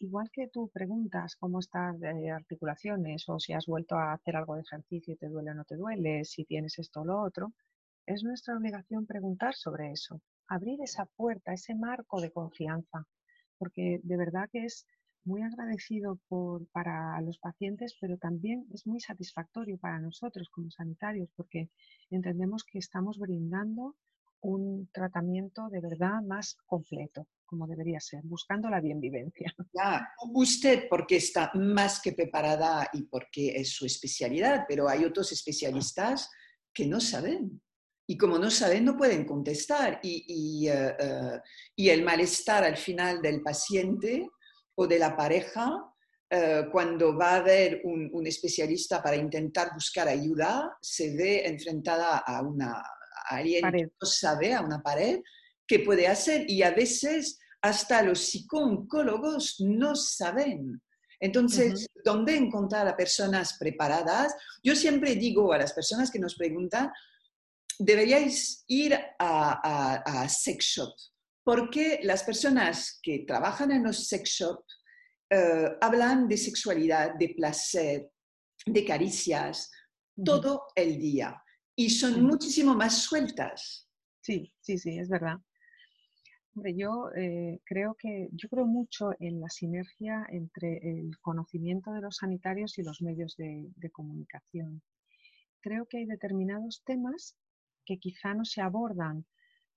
igual 0.00 0.30
que 0.32 0.48
tú 0.48 0.70
preguntas 0.72 1.36
cómo 1.36 1.60
estás 1.60 2.00
de 2.00 2.30
articulaciones 2.30 3.28
o 3.28 3.38
si 3.38 3.52
has 3.52 3.66
vuelto 3.66 3.96
a 3.96 4.14
hacer 4.14 4.34
algo 4.34 4.54
de 4.54 4.62
ejercicio 4.62 5.14
y 5.14 5.16
te 5.18 5.28
duele 5.28 5.50
o 5.50 5.54
no 5.54 5.64
te 5.64 5.76
duele, 5.76 6.24
si 6.24 6.44
tienes 6.44 6.78
esto 6.78 7.02
o 7.02 7.04
lo 7.04 7.20
otro, 7.20 7.52
es 8.06 8.24
nuestra 8.24 8.56
obligación 8.56 9.06
preguntar 9.06 9.54
sobre 9.54 9.92
eso, 9.92 10.20
abrir 10.48 10.80
esa 10.82 11.04
puerta, 11.04 11.52
ese 11.52 11.74
marco 11.74 12.20
de 12.20 12.32
confianza, 12.32 13.06
porque 13.58 14.00
de 14.02 14.16
verdad 14.16 14.48
que 14.50 14.64
es 14.64 14.86
muy 15.24 15.42
agradecido 15.42 16.18
por, 16.28 16.66
para 16.68 17.20
los 17.20 17.38
pacientes, 17.38 17.96
pero 18.00 18.16
también 18.18 18.66
es 18.72 18.86
muy 18.86 19.00
satisfactorio 19.00 19.78
para 19.78 19.98
nosotros 19.98 20.48
como 20.50 20.70
sanitarios, 20.70 21.30
porque 21.36 21.70
entendemos 22.10 22.64
que 22.64 22.78
estamos 22.78 23.18
brindando 23.18 23.96
un 24.42 24.88
tratamiento 24.92 25.68
de 25.68 25.80
verdad 25.80 26.22
más 26.22 26.56
completo 26.66 27.26
como 27.50 27.66
debería 27.66 27.98
ser, 27.98 28.20
buscando 28.22 28.70
la 28.70 28.80
bienvivencia. 28.88 29.52
Ya, 29.74 30.08
usted 30.32 30.84
porque 30.88 31.16
está 31.16 31.50
más 31.54 32.00
que 32.00 32.12
preparada 32.12 32.88
y 32.92 33.02
porque 33.02 33.56
es 33.56 33.72
su 33.72 33.84
especialidad, 33.84 34.64
pero 34.68 34.88
hay 34.88 35.04
otros 35.04 35.32
especialistas 35.32 36.30
que 36.72 36.86
no 36.86 37.00
saben. 37.00 37.60
Y 38.06 38.16
como 38.16 38.38
no 38.38 38.50
saben, 38.50 38.84
no 38.84 38.96
pueden 38.96 39.24
contestar. 39.24 40.00
Y, 40.02 40.68
eh, 40.68 40.96
eh, 40.98 41.40
y, 41.76 41.88
el 41.90 42.02
malestar 42.02 42.64
al 42.64 42.76
final 42.76 43.22
del 43.22 43.40
paciente 43.40 44.28
o 44.80 44.86
de 44.86 44.98
la 44.98 45.14
pareja, 45.14 45.84
eh, 46.30 46.64
cuando 46.72 47.16
va 47.16 47.32
a 47.32 47.36
haber 47.36 47.82
un, 47.84 48.08
un 48.12 48.26
especialista 48.26 49.02
para 49.02 49.16
intentar 49.16 49.74
buscar 49.74 50.08
ayuda, 50.08 50.78
se 50.80 51.14
ve 51.14 51.46
enfrentada 51.46 52.18
a 52.18 52.40
una 52.42 52.82
alguien 53.28 53.70
que 53.70 53.84
no 54.00 54.06
sabe, 54.06 54.54
a 54.54 54.62
una 54.62 54.82
pared, 54.82 55.20
qué 55.66 55.80
puede 55.80 56.06
hacer. 56.08 56.50
Y 56.50 56.62
a 56.62 56.70
veces 56.70 57.38
hasta 57.60 58.02
los 58.02 58.20
psicólogos 58.20 59.56
no 59.60 59.94
saben. 59.94 60.80
Entonces, 61.20 61.86
¿dónde 62.02 62.36
encontrar 62.36 62.88
a 62.88 62.96
personas 62.96 63.58
preparadas? 63.58 64.34
Yo 64.64 64.74
siempre 64.74 65.14
digo 65.16 65.52
a 65.52 65.58
las 65.58 65.74
personas 65.74 66.10
que 66.10 66.18
nos 66.18 66.34
preguntan, 66.34 66.90
deberíais 67.78 68.64
ir 68.68 68.98
a, 69.18 70.26
sex 70.28 70.64
shop, 70.64 70.94
porque 71.50 71.98
las 72.04 72.22
personas 72.22 73.00
que 73.02 73.24
trabajan 73.26 73.72
en 73.72 73.82
los 73.82 74.06
sex 74.06 74.30
shop 74.30 74.64
eh, 75.28 75.68
hablan 75.80 76.28
de 76.28 76.36
sexualidad, 76.36 77.16
de 77.16 77.30
placer, 77.30 78.08
de 78.64 78.84
caricias, 78.84 79.68
todo 80.24 80.68
el 80.76 80.96
día 80.96 81.42
y 81.74 81.90
son 81.90 82.22
muchísimo 82.22 82.76
más 82.76 83.02
sueltas. 83.02 83.88
Sí, 84.20 84.54
sí, 84.60 84.78
sí, 84.78 84.96
es 84.96 85.08
verdad. 85.08 85.38
Hombre, 86.54 86.76
yo 86.76 87.10
eh, 87.16 87.58
creo 87.64 87.96
que 87.98 88.28
yo 88.30 88.48
creo 88.48 88.66
mucho 88.66 89.10
en 89.18 89.40
la 89.40 89.48
sinergia 89.48 90.24
entre 90.30 90.76
el 90.76 91.18
conocimiento 91.20 91.90
de 91.90 92.02
los 92.02 92.18
sanitarios 92.18 92.78
y 92.78 92.84
los 92.84 93.02
medios 93.02 93.34
de 93.36 93.90
comunicación. 93.90 94.82
Creo 95.60 95.86
que 95.86 95.98
hay 95.98 96.06
determinados 96.06 96.84
temas 96.84 97.36
que 97.84 97.98
quizá 97.98 98.34
no 98.34 98.44
se 98.44 98.60
abordan 98.60 99.26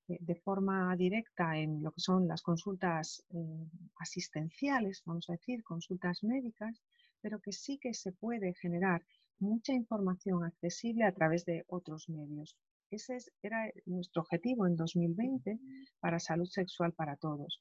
de 0.07 0.35
forma 0.35 0.95
directa 0.95 1.57
en 1.57 1.81
lo 1.81 1.91
que 1.91 2.01
son 2.01 2.27
las 2.27 2.41
consultas 2.41 3.23
eh, 3.29 3.67
asistenciales, 3.97 5.01
vamos 5.05 5.29
a 5.29 5.33
decir, 5.33 5.63
consultas 5.63 6.23
médicas, 6.23 6.81
pero 7.21 7.39
que 7.39 7.53
sí 7.53 7.77
que 7.77 7.93
se 7.93 8.11
puede 8.11 8.53
generar 8.53 9.05
mucha 9.39 9.73
información 9.73 10.43
accesible 10.43 11.05
a 11.05 11.13
través 11.13 11.45
de 11.45 11.63
otros 11.67 12.09
medios. 12.09 12.57
Ese 12.91 13.17
era 13.41 13.71
nuestro 13.85 14.21
objetivo 14.21 14.67
en 14.67 14.75
2020 14.75 15.59
para 15.99 16.19
salud 16.19 16.45
sexual 16.45 16.93
para 16.93 17.15
todos. 17.15 17.59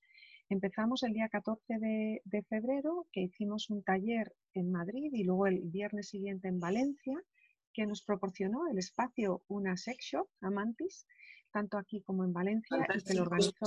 Empezamos 0.49 1.03
el 1.05 1.14
día 1.14 1.28
14 1.28 1.78
de, 1.78 2.22
de 2.24 2.43
febrero, 2.43 3.07
que 3.12 3.22
hicimos 3.22 3.70
un 3.70 3.82
taller 3.82 4.34
en 4.53 4.70
Madrid 4.70 5.11
y 5.12 5.24
luego 5.24 5.47
el 5.47 5.61
viernes 5.62 6.09
siguiente 6.09 6.49
en 6.49 6.61
Valencia, 6.61 7.18
que 7.72 7.86
nos 7.86 8.03
proporcionó 8.03 8.66
el 8.68 8.78
espacio 8.78 9.43
una 9.49 9.76
sex 9.76 10.05
shop, 10.05 10.28
Amantis, 10.40 11.07
tanto 11.53 11.79
aquí 11.79 12.01
como 12.03 12.25
en 12.25 12.33
Valencia, 12.33 12.77
y 12.95 13.03
que 13.03 13.15
lo 13.15 13.23
organizó 13.23 13.67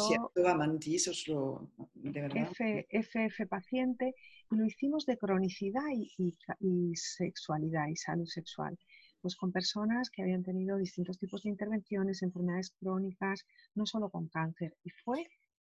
FF 2.89 3.47
Paciente, 3.47 4.15
y 4.51 4.55
lo 4.55 4.65
hicimos 4.65 5.05
de 5.05 5.17
cronicidad 5.17 5.87
y, 5.91 6.95
sexualidad 6.95 7.87
y 7.87 7.95
salud 7.95 8.25
sexual 8.25 8.77
pues 9.21 9.35
con 9.37 9.51
personas 9.51 10.11
que 10.11 10.21
habían 10.21 10.43
tenido 10.43 10.77
distintos 10.77 11.17
tipos 11.17 11.41
de 11.41 11.49
intervenciones, 11.49 12.21
enfermedades 12.21 12.69
crónicas, 12.79 13.43
no 13.73 13.87
solo 13.87 14.11
con 14.11 14.27
cáncer. 14.27 14.75
Y 14.83 14.91
fue 14.91 15.25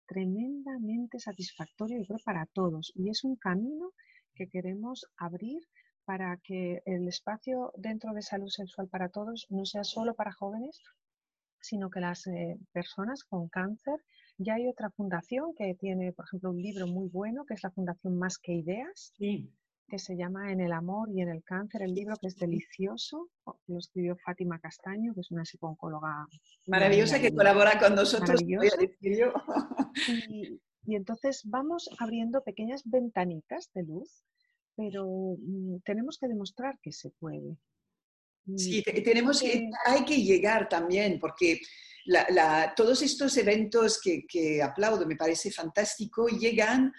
tremendamente 0.06 1.18
satisfactorio, 1.18 1.98
yo 1.98 2.04
creo, 2.04 2.18
para 2.22 2.44
todos. 2.44 2.92
Y 2.94 3.08
es 3.08 3.24
un 3.24 3.36
camino 3.36 3.92
que 4.34 4.48
queremos 4.48 5.06
abrir 5.16 5.62
para 6.04 6.36
que 6.36 6.82
el 6.86 7.08
espacio 7.08 7.72
dentro 7.76 8.12
de 8.12 8.22
salud 8.22 8.48
sexual 8.48 8.88
para 8.88 9.08
todos 9.08 9.46
no 9.50 9.64
sea 9.64 9.84
solo 9.84 10.14
para 10.14 10.32
jóvenes, 10.32 10.80
sino 11.66 11.90
que 11.90 12.00
las 12.00 12.26
eh, 12.26 12.58
personas 12.72 13.24
con 13.24 13.48
cáncer, 13.48 14.00
ya 14.38 14.54
hay 14.54 14.68
otra 14.68 14.90
fundación 14.90 15.54
que 15.54 15.74
tiene, 15.74 16.12
por 16.12 16.26
ejemplo, 16.26 16.50
un 16.50 16.60
libro 16.60 16.86
muy 16.86 17.08
bueno, 17.08 17.44
que 17.44 17.54
es 17.54 17.62
la 17.62 17.70
Fundación 17.70 18.18
Más 18.18 18.38
que 18.38 18.52
Ideas, 18.52 19.12
que 19.88 19.98
se 19.98 20.16
llama 20.16 20.52
En 20.52 20.60
el 20.60 20.72
amor 20.72 21.08
y 21.10 21.20
en 21.20 21.28
el 21.28 21.42
cáncer, 21.42 21.82
el 21.82 21.94
libro 21.94 22.16
que 22.20 22.26
es 22.28 22.36
delicioso, 22.36 23.28
lo 23.66 23.78
escribió 23.78 24.16
Fátima 24.16 24.58
Castaño, 24.58 25.14
que 25.14 25.20
es 25.20 25.30
una 25.30 25.44
psicóloga 25.44 26.26
maravillosa 26.66 27.20
que 27.20 27.34
colabora 27.34 27.78
con 27.78 27.94
nosotros. 27.94 28.40
Y, 30.28 30.60
y 30.84 30.94
entonces 30.94 31.42
vamos 31.46 31.88
abriendo 31.98 32.42
pequeñas 32.42 32.82
ventanitas 32.84 33.70
de 33.74 33.82
luz 33.84 34.24
pero 34.76 35.36
mm, 35.38 35.80
tenemos 35.84 36.18
que 36.18 36.28
demostrar 36.28 36.78
que 36.80 36.92
se 36.92 37.10
puede. 37.10 37.56
Sí, 38.54 38.82
tenemos 38.82 39.40
que, 39.40 39.68
hay 39.86 40.04
que 40.04 40.22
llegar 40.22 40.68
también, 40.68 41.18
porque 41.18 41.60
la, 42.04 42.72
todos 42.76 43.02
estos 43.02 43.36
eventos 43.36 44.00
que, 44.00 44.24
que, 44.26 44.62
aplaudo, 44.62 45.06
me 45.06 45.16
parece 45.16 45.50
fantástico, 45.50 46.28
llegan 46.28 46.92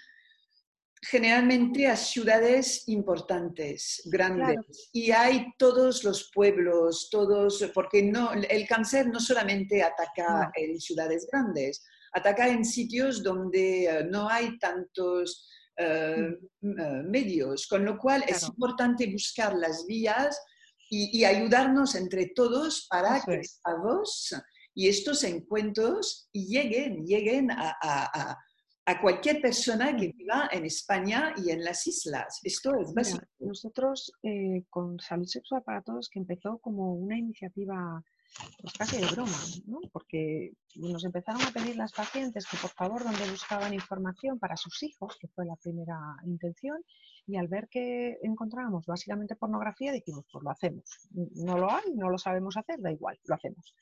generalmente 1.02 1.88
a 1.88 1.96
ciudades 1.96 2.88
importantes, 2.88 4.02
grandes, 4.06 4.90
y 4.92 5.12
hay 5.12 5.54
todos 5.58 6.04
los 6.04 6.32
pueblos, 6.34 7.10
todos, 7.12 7.70
porque 7.74 8.04
no, 8.04 8.34
el 8.34 8.68
cáncer 8.68 9.08
no 9.08 9.20
solamente 9.20 9.84
ataca 9.84 10.52
en 10.56 10.80
ciudades 10.80 11.28
grandes, 11.32 11.86
ataca 12.14 12.48
en 12.48 12.66
sitios 12.66 13.24
donde 13.24 13.86
eh, 13.86 14.04
no 14.10 14.28
hay 14.28 14.58
tantos 14.58 15.48
eh, 15.78 16.36
mm, 16.62 16.80
eh, 16.80 17.04
medios, 17.04 17.68
con 17.68 17.86
lo 17.86 17.98
cual 17.98 18.24
es 18.28 18.44
importante 18.44 19.08
buscar 19.12 19.54
las 19.56 19.86
vías 19.86 20.40
y, 20.90 21.24
ayudarnos 21.26 21.96
entre 21.96 22.28
todos 22.28 22.88
para 22.90 23.22
que 23.22 23.36
esta 23.36 23.76
voz 23.76 24.34
y 24.74 24.88
estos 24.88 25.24
encuentros 25.24 26.30
lleguen, 26.32 27.06
lleguen 27.06 27.52
a, 27.52 27.76
a, 27.82 28.38
a, 28.86 29.02
cualquier 29.02 29.42
persona 29.42 29.96
que 29.96 30.14
viva 30.14 30.50
en 30.52 30.66
España 30.66 31.34
y 31.38 31.52
en 31.52 31.64
las 31.64 31.86
islas. 31.88 32.40
Esto 32.44 32.76
es 32.80 32.94
básico. 32.94 33.26
nosotros 33.40 34.12
eh, 34.24 34.64
con 34.70 35.00
Salud 35.00 35.26
Sexual 35.26 35.64
para 35.64 35.82
Todos, 35.82 36.10
que 36.10 36.20
empezó 36.20 36.60
como 36.60 36.94
una 36.94 37.18
iniciativa 37.18 38.04
pues 38.62 38.74
casi 38.74 38.98
de 38.98 39.08
broma, 39.08 39.38
¿no? 39.66 39.80
porque 39.92 40.54
nos 40.76 41.04
empezaron 41.04 41.42
a 41.42 41.52
pedir 41.52 41.76
las 41.76 41.92
pacientes 41.92 42.46
que 42.48 42.58
por 42.58 42.70
favor 42.72 43.04
donde 43.04 43.30
buscaban 43.30 43.74
información 43.74 44.40
para 44.40 44.58
sus 44.58 44.84
hijos, 44.84 45.18
que 45.20 45.28
fue 45.28 45.46
la 45.46 45.56
primera 45.56 45.98
intención, 46.26 46.84
y 47.26 47.38
al 47.38 47.48
ver 47.48 47.68
que 47.68 48.18
encontrábamos 48.22 48.86
básicamente 48.86 49.36
pornografía, 49.36 49.92
dijimos, 49.92 50.26
pues 50.32 50.44
lo 50.44 50.52
hacemos. 50.52 50.84
No 51.12 51.58
lo 51.58 51.72
hay, 51.72 51.94
no 51.96 52.10
lo 52.10 52.18
sabemos 52.18 52.58
hacer, 52.58 52.80
da 52.80 52.92
igual, 52.92 53.20
lo 53.26 53.36
hacemos. 53.36 53.76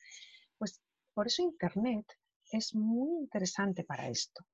Pues 0.58 0.82
por 1.14 1.28
eso 1.28 1.44
Internet 1.44 2.06
es 2.52 2.74
muy 2.74 3.10
interesante 3.20 3.84
para 3.84 4.08
esto. 4.08 4.46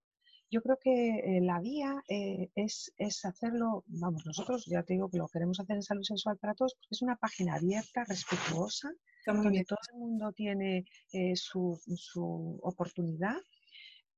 Yo 0.51 0.61
creo 0.61 0.77
que 0.77 1.19
eh, 1.19 1.41
la 1.41 1.61
vía 1.61 2.03
eh, 2.09 2.49
es, 2.55 2.93
es, 2.97 3.23
hacerlo, 3.23 3.85
vamos, 3.87 4.25
nosotros 4.25 4.65
ya 4.65 4.83
te 4.83 4.93
digo 4.95 5.09
que 5.09 5.17
lo 5.17 5.29
queremos 5.29 5.61
hacer 5.61 5.77
en 5.77 5.81
salud 5.81 6.03
sexual 6.03 6.37
para 6.37 6.53
todos, 6.53 6.75
porque 6.75 6.89
es 6.91 7.01
una 7.01 7.15
página 7.15 7.55
abierta, 7.55 8.03
respetuosa, 8.03 8.91
donde 9.25 9.63
todo 9.63 9.79
el 9.93 9.99
mundo 9.99 10.33
tiene 10.33 10.83
eh, 11.13 11.37
su, 11.37 11.79
su, 11.95 12.59
oportunidad. 12.63 13.37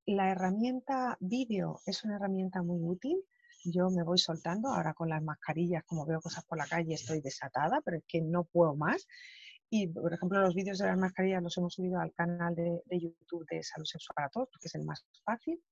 La 0.06 0.32
herramienta 0.32 1.16
vídeo 1.20 1.80
es 1.86 2.02
una 2.02 2.16
herramienta 2.16 2.64
muy 2.64 2.82
útil. 2.82 3.16
Yo 3.64 3.88
me 3.90 4.02
voy 4.02 4.18
soltando, 4.18 4.70
ahora 4.70 4.92
con 4.92 5.10
las 5.10 5.22
mascarillas, 5.22 5.84
como 5.84 6.04
veo 6.04 6.20
cosas 6.20 6.44
por 6.46 6.58
la 6.58 6.66
calle, 6.66 6.94
estoy 6.94 7.20
desatada, 7.20 7.80
pero 7.84 7.98
es 7.98 8.04
que 8.08 8.20
no 8.20 8.42
puedo 8.42 8.74
más. 8.74 9.06
Y, 9.70 9.86
por 9.86 10.12
ejemplo, 10.12 10.40
los 10.40 10.54
vídeos 10.54 10.78
de 10.78 10.86
las 10.86 10.98
mascarillas 10.98 11.44
los 11.44 11.56
hemos 11.58 11.74
subido 11.74 12.00
al 12.00 12.12
canal 12.12 12.56
de, 12.56 12.82
de 12.86 13.00
YouTube 13.00 13.46
de 13.48 13.62
Salud 13.62 13.86
Sexual 13.86 14.14
para 14.16 14.28
Todos, 14.30 14.48
porque 14.50 14.66
es 14.66 14.74
el 14.74 14.84
más 14.84 15.06
fácil. 15.24 15.62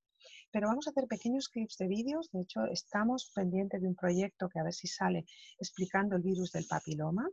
Pero 0.51 0.69
vamos 0.69 0.87
a 0.87 0.91
hacer 0.91 1.07
pequeños 1.07 1.49
clips 1.49 1.77
de 1.79 1.89
vídeos. 1.89 2.31
De 2.33 2.41
hecho, 2.41 2.65
estamos 2.67 3.31
pendientes 3.35 3.81
de 3.81 3.89
un 3.89 3.95
proyecto 3.95 4.49
que 4.49 4.59
a 4.59 4.65
ver 4.65 4.75
si 4.75 4.87
sale 4.87 5.25
explicando 5.59 6.17
el 6.17 6.23
virus 6.23 6.53
del 6.53 6.67
papiloma 6.67 7.29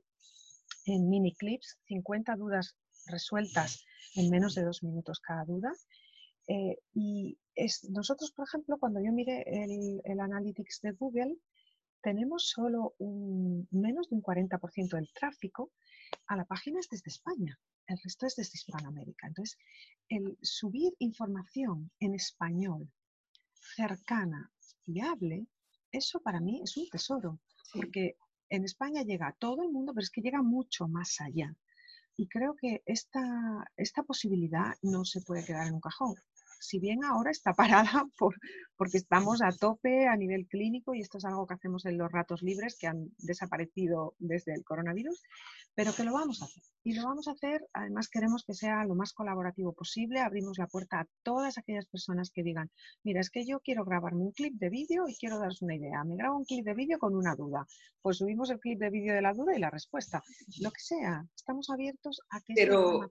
en 0.85 1.09
mini 1.09 1.35
clips, 1.35 1.77
50 1.87 2.35
dudas 2.35 2.75
resueltas 3.05 3.85
en 4.15 4.29
menos 4.29 4.55
de 4.55 4.63
dos 4.63 4.83
minutos 4.83 5.19
cada 5.19 5.45
duda. 5.45 5.71
Eh, 6.47 6.77
y 6.93 7.37
es, 7.55 7.87
nosotros, 7.89 8.31
por 8.31 8.47
ejemplo, 8.47 8.77
cuando 8.79 8.99
yo 9.01 9.11
mire 9.11 9.43
el, 9.45 10.01
el 10.03 10.19
Analytics 10.19 10.81
de 10.81 10.91
Google, 10.91 11.37
tenemos 12.01 12.49
solo 12.49 12.95
un, 12.97 13.67
menos 13.71 14.09
de 14.09 14.15
un 14.15 14.23
40% 14.23 14.95
del 14.95 15.11
tráfico 15.13 15.71
a 16.27 16.35
la 16.35 16.45
página 16.45 16.79
es 16.79 16.89
desde 16.89 17.09
España, 17.09 17.59
el 17.87 17.97
resto 18.03 18.25
es 18.25 18.35
desde 18.35 18.57
Hispanoamérica. 18.57 19.27
Entonces, 19.27 19.57
el 20.07 20.37
subir 20.41 20.93
información 20.99 21.91
en 21.99 22.15
español 22.15 22.91
cercana, 23.75 24.51
fiable, 24.83 25.47
eso 25.91 26.21
para 26.21 26.39
mí 26.39 26.61
es 26.63 26.77
un 26.77 26.87
tesoro, 26.89 27.39
porque 27.73 28.17
en 28.49 28.63
España 28.63 29.03
llega 29.03 29.27
a 29.27 29.33
todo 29.33 29.63
el 29.63 29.71
mundo, 29.71 29.93
pero 29.93 30.03
es 30.03 30.09
que 30.09 30.21
llega 30.21 30.41
mucho 30.41 30.87
más 30.87 31.19
allá. 31.21 31.55
Y 32.15 32.27
creo 32.27 32.55
que 32.55 32.83
esta, 32.85 33.71
esta 33.77 34.03
posibilidad 34.03 34.75
no 34.81 35.05
se 35.05 35.21
puede 35.21 35.45
quedar 35.45 35.67
en 35.67 35.75
un 35.75 35.81
cajón. 35.81 36.15
Si 36.59 36.79
bien 36.79 37.03
ahora 37.03 37.31
está 37.31 37.53
parada 37.53 38.05
por, 38.17 38.35
porque 38.75 38.97
estamos 38.97 39.41
a 39.41 39.51
tope 39.51 40.07
a 40.07 40.15
nivel 40.15 40.47
clínico 40.47 40.93
y 40.93 41.01
esto 41.01 41.17
es 41.17 41.25
algo 41.25 41.45
que 41.45 41.55
hacemos 41.55 41.85
en 41.85 41.97
los 41.97 42.11
ratos 42.11 42.41
libres 42.41 42.77
que 42.79 42.87
han 42.87 43.09
desaparecido 43.17 44.15
desde 44.19 44.53
el 44.53 44.63
coronavirus, 44.63 45.21
pero 45.75 45.93
que 45.93 46.03
lo 46.03 46.13
vamos 46.13 46.41
a 46.41 46.45
hacer. 46.45 46.63
Y 46.83 46.93
lo 46.93 47.03
vamos 47.03 47.27
a 47.27 47.31
hacer, 47.31 47.67
además 47.73 48.07
queremos 48.07 48.45
que 48.45 48.53
sea 48.53 48.85
lo 48.85 48.95
más 48.95 49.11
colaborativo 49.13 49.73
posible, 49.73 50.21
abrimos 50.21 50.57
la 50.57 50.67
puerta 50.67 51.01
a 51.01 51.07
todas 51.23 51.57
aquellas 51.57 51.85
personas 51.87 52.31
que 52.31 52.41
digan, 52.41 52.71
mira, 53.03 53.19
es 53.19 53.29
que 53.29 53.45
yo 53.45 53.59
quiero 53.59 53.83
grabarme 53.83 54.23
un 54.23 54.31
clip 54.31 54.53
de 54.53 54.69
vídeo 54.69 55.07
y 55.07 55.15
quiero 55.15 55.39
daros 55.39 55.61
una 55.61 55.75
idea, 55.75 56.03
me 56.05 56.15
grabo 56.15 56.37
un 56.37 56.45
clip 56.45 56.65
de 56.65 56.73
vídeo 56.73 56.97
con 56.97 57.15
una 57.15 57.35
duda, 57.35 57.67
pues 58.01 58.17
subimos 58.17 58.49
el 58.49 58.59
clip 58.59 58.79
de 58.79 58.89
vídeo 58.89 59.13
de 59.13 59.21
la 59.21 59.33
duda 59.33 59.55
y 59.55 59.59
la 59.59 59.69
respuesta, 59.69 60.23
lo 60.61 60.71
que 60.71 60.79
sea, 60.79 61.25
estamos 61.35 61.69
abiertos 61.69 62.21
a 62.29 62.39
que... 62.41 62.53
Pero 62.55 63.09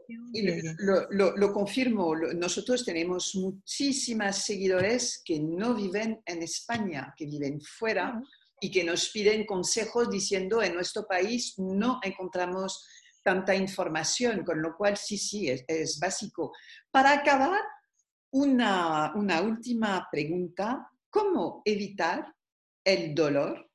lo, 0.79 1.11
lo, 1.11 1.37
lo, 1.37 1.53
confirmo, 1.53 2.17
nosotros 2.17 2.85
tenemos 2.85 3.35
muchísimas 3.41 4.45
seguidores 4.45 5.23
que 5.25 5.41
no 5.41 5.75
viven 5.75 6.21
en 6.27 6.43
España, 6.43 7.15
que 7.17 7.27
viven 7.27 7.61
fuera 7.61 8.21
y 8.61 8.71
que 8.71 8.85
nos 8.85 9.09
piden 9.11 9.47
consejos 9.47 10.11
diciendo 10.11 10.63
en 10.63 10.75
nuestro 10.75 11.07
país 11.07 11.55
no 11.59 12.01
encontramos 12.03 12.87
tanta 13.23 13.55
información, 13.55 14.45
con 14.45 14.63
lo 14.63 14.77
cual 14.77 14.97
sí, 14.97 15.19
sí, 15.19 15.49
es, 15.51 15.99
básico. 16.01 16.53
Para 16.91 17.13
acabar, 17.13 17.61
una, 18.31 19.13
una, 19.15 19.41
última 19.41 20.07
pregunta. 20.11 20.91
¿Cómo 21.11 21.63
evitar 21.65 22.35
el 22.85 23.15
dolor 23.15 23.71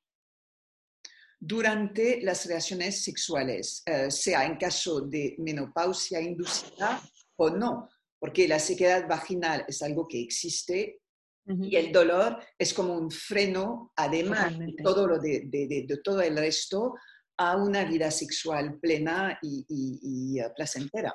durante 1.40 2.20
las 2.22 2.46
relaciones 2.46 3.02
sexuales, 3.02 3.82
eh, 3.86 4.10
sea 4.10 4.46
en 4.46 4.56
caso 4.56 5.00
de 5.00 5.34
menopausia 5.38 6.20
inducida 6.20 7.02
o 7.36 7.50
no? 7.50 7.90
Porque 8.18 8.48
la 8.48 8.58
sequedad 8.58 9.08
vaginal 9.08 9.64
es 9.68 9.82
algo 9.82 10.08
que 10.08 10.20
existe 10.20 11.00
y 11.46 11.76
el 11.76 11.92
dolor 11.92 12.38
es 12.58 12.72
como 12.72 12.96
un 12.96 13.10
freno, 13.10 13.92
además 13.96 14.58
de 14.58 14.74
todo, 14.82 15.06
lo 15.06 15.18
de, 15.18 15.42
de, 15.44 16.00
todo 16.02 16.22
el 16.22 16.36
resto, 16.36 16.94
a 17.36 17.56
una 17.56 17.84
vida 17.84 18.10
sexual 18.10 18.78
plena 18.80 19.38
y, 19.42 20.38
eh, 20.40 20.50
placentera. 20.56 21.12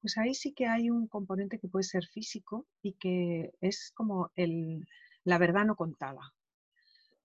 Pues 0.00 0.16
ahí 0.16 0.32
sí 0.34 0.52
que 0.52 0.66
hay 0.66 0.90
un 0.90 1.08
componente 1.08 1.58
que 1.58 1.66
puede 1.66 1.82
ser 1.82 2.06
físico 2.06 2.68
y 2.82 2.92
que 2.92 3.50
es 3.60 3.90
como 3.94 4.30
el, 4.36 4.86
la 5.24 5.38
verdad 5.38 5.64
no 5.64 5.74
contada. 5.74 6.20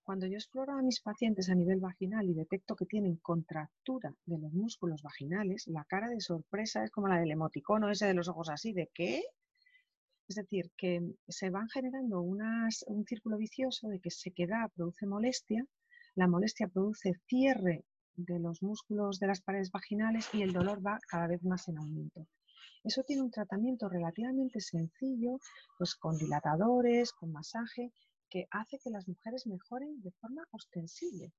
Cuando 0.05 0.27
yo 0.27 0.35
exploro 0.35 0.73
a 0.73 0.81
mis 0.81 0.99
pacientes 0.99 1.49
a 1.49 1.55
nivel 1.55 1.79
vaginal 1.79 2.27
y 2.29 2.33
detecto 2.33 2.75
que 2.75 2.85
tienen 2.85 3.15
contractura 3.17 4.13
de 4.25 4.37
los 4.37 4.51
músculos 4.51 5.01
vaginales, 5.01 5.65
la 5.67 5.85
cara 5.85 6.09
de 6.09 6.19
sorpresa 6.19 6.83
es 6.83 6.91
como 6.91 7.07
la 7.07 7.21
del 7.21 7.31
emoticono 7.31 7.89
ese 7.89 8.07
de 8.07 8.13
los 8.13 8.27
ojos 8.27 8.49
así, 8.49 8.73
¿de 8.73 8.89
qué? 8.93 9.23
Es 10.27 10.35
decir, 10.35 10.71
que 10.75 11.15
se 11.29 11.49
van 11.49 11.69
generando 11.69 12.21
un 12.21 13.05
círculo 13.07 13.37
vicioso 13.37 13.87
de 13.87 14.01
que 14.01 14.11
sequedad 14.11 14.69
produce 14.75 15.05
molestia, 15.05 15.65
la 16.15 16.27
molestia 16.27 16.67
produce 16.67 17.13
cierre 17.27 17.85
de 18.15 18.39
los 18.39 18.61
músculos 18.61 19.19
de 19.19 19.27
las 19.27 19.41
paredes 19.41 19.71
vaginales 19.71 20.29
y 20.33 20.41
el 20.41 20.51
dolor 20.51 20.85
va 20.85 20.99
cada 21.07 21.27
vez 21.27 21.43
más 21.43 21.69
en 21.69 21.77
aumento. 21.77 22.27
Eso 22.83 23.03
tiene 23.03 23.21
un 23.21 23.31
tratamiento 23.31 23.87
relativamente 23.87 24.59
sencillo, 24.59 25.39
pues 25.77 25.95
con 25.95 26.17
dilatadores, 26.17 27.13
con 27.13 27.31
masaje, 27.31 27.93
que 28.33 28.47
hace 28.49 28.79
que 28.79 28.89
las 28.89 29.07
mujeres 29.07 29.45
mejoren 29.45 30.01
de 30.01 30.09
forma 30.13 30.43
ostensible. 30.49 31.31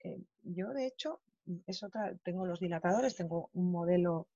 Eh, 0.00 0.20
yo, 0.42 0.70
de 0.70 0.88
hecho, 0.88 1.20
es 1.64 1.84
otra, 1.84 2.12
tengo 2.24 2.44
los 2.44 2.58
dilatadores, 2.58 3.14
tengo 3.14 3.50
un 3.52 3.70
modelo 3.70 4.26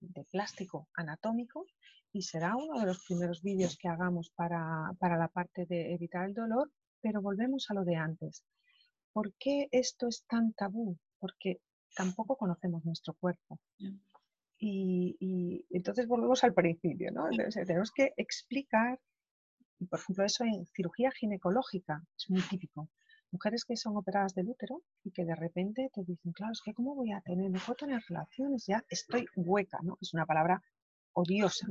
de 0.00 0.24
plástico 0.24 0.88
anatómico 0.92 1.64
y 2.12 2.20
será 2.20 2.54
uno 2.54 2.78
de 2.78 2.84
los 2.84 3.02
primeros 3.06 3.40
vídeos 3.40 3.78
que 3.78 3.88
hagamos 3.88 4.28
para, 4.36 4.92
para 4.98 5.16
la 5.16 5.28
parte 5.28 5.64
de 5.64 5.94
evitar 5.94 6.26
el 6.26 6.34
dolor, 6.34 6.70
pero 7.00 7.22
volvemos 7.22 7.70
a 7.70 7.74
lo 7.74 7.84
de 7.84 7.96
antes. 7.96 8.44
¿Por 9.14 9.32
qué 9.38 9.68
esto 9.72 10.08
es 10.08 10.26
tan 10.26 10.52
tabú? 10.52 10.98
Porque 11.18 11.62
tampoco 11.94 12.36
conocemos 12.36 12.84
nuestro 12.84 13.14
cuerpo. 13.14 13.58
Y, 14.58 15.64
entonces 15.70 16.06
volvemos 16.06 16.44
al 16.44 16.52
principio, 16.52 17.10
¿no? 17.10 17.30
tenemos 17.66 17.90
que 17.90 18.12
explicar, 18.18 19.00
por 19.86 20.00
ejemplo, 20.00 20.24
eso 20.24 20.44
en 20.44 20.66
cirugía 20.66 21.10
ginecológica 21.10 22.02
es 22.16 22.30
muy 22.30 22.42
típico. 22.42 22.88
Mujeres 23.30 23.64
que 23.64 23.76
son 23.76 23.96
operadas 23.96 24.34
del 24.34 24.48
útero 24.48 24.82
y 25.02 25.10
que 25.10 25.24
de 25.24 25.34
repente 25.34 25.90
te 25.92 26.04
dicen, 26.04 26.32
claro, 26.32 26.52
es 26.52 26.60
que 26.64 26.72
¿cómo 26.72 26.94
voy 26.94 27.12
a 27.12 27.20
tener? 27.20 27.50
No 27.50 27.58
puedo 27.58 27.76
tener 27.76 28.02
relaciones, 28.08 28.64
ya 28.66 28.84
estoy 28.88 29.26
hueca, 29.34 29.78
¿no? 29.82 29.98
Es 30.00 30.14
una 30.14 30.26
palabra 30.26 30.62
odiosa. 31.12 31.66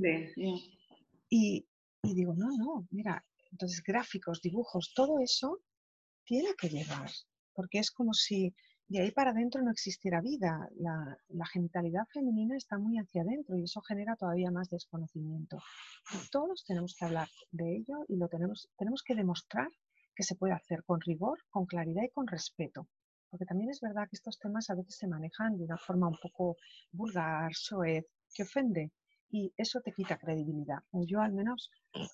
Y, 1.29 1.65
y 2.03 2.13
digo, 2.13 2.33
no, 2.35 2.49
no, 2.57 2.87
mira, 2.91 3.25
entonces 3.51 3.81
gráficos, 3.81 4.41
dibujos, 4.41 4.93
todo 4.93 5.19
eso 5.19 5.61
tiene 6.23 6.53
que 6.55 6.69
llegar 6.69 7.09
porque 7.55 7.79
es 7.79 7.89
como 7.89 8.13
si 8.13 8.53
de 8.87 9.01
ahí 9.01 9.11
para 9.11 9.31
adentro 9.31 9.61
no 9.61 9.71
existiera 9.71 10.21
vida. 10.21 10.69
La, 10.77 11.45
genitalidad 11.51 12.05
femenina 12.13 12.55
está 12.55 12.77
muy 12.77 12.97
hacia 12.97 13.21
adentro 13.21 13.57
y 13.57 13.63
eso 13.63 13.81
genera 13.81 14.15
todavía 14.15 14.51
más 14.51 14.69
desconocimiento. 14.69 15.57
todos 16.31 16.63
tenemos 16.65 16.95
que 16.95 17.05
hablar 17.05 17.27
de 17.51 17.77
ello 17.77 18.05
y 18.07 18.17
lo 18.17 18.27
tenemos, 18.27 18.69
tenemos 18.77 19.01
que 19.03 19.15
demostrar 19.15 19.69
que 20.15 20.23
se 20.23 20.35
puede 20.35 20.53
hacer 20.53 20.83
con 20.83 21.01
rigor, 21.01 21.39
con 21.49 21.65
claridad 21.65 22.03
y 22.03 22.09
con 22.11 22.27
respeto. 22.27 22.87
Porque 23.29 23.45
también 23.45 23.69
es 23.69 23.81
verdad 23.81 24.07
que 24.09 24.15
estos 24.15 24.39
temas 24.39 24.69
a 24.69 24.75
veces 24.75 24.95
se 24.97 25.07
manejan 25.07 25.57
de 25.57 25.63
una 25.65 25.77
forma 25.77 26.07
un 26.07 26.17
poco 26.21 26.57
vulgar, 26.91 27.53
soez, 27.53 28.05
que 28.33 28.43
ofende 28.43 28.91
y 29.35 29.53
eso 29.57 29.81
te 29.81 29.91
quita 29.91 30.17
credibilidad. 30.17 30.79
O 30.91 31.03
yo 31.05 31.19
al 31.19 31.33
menos 31.33 31.69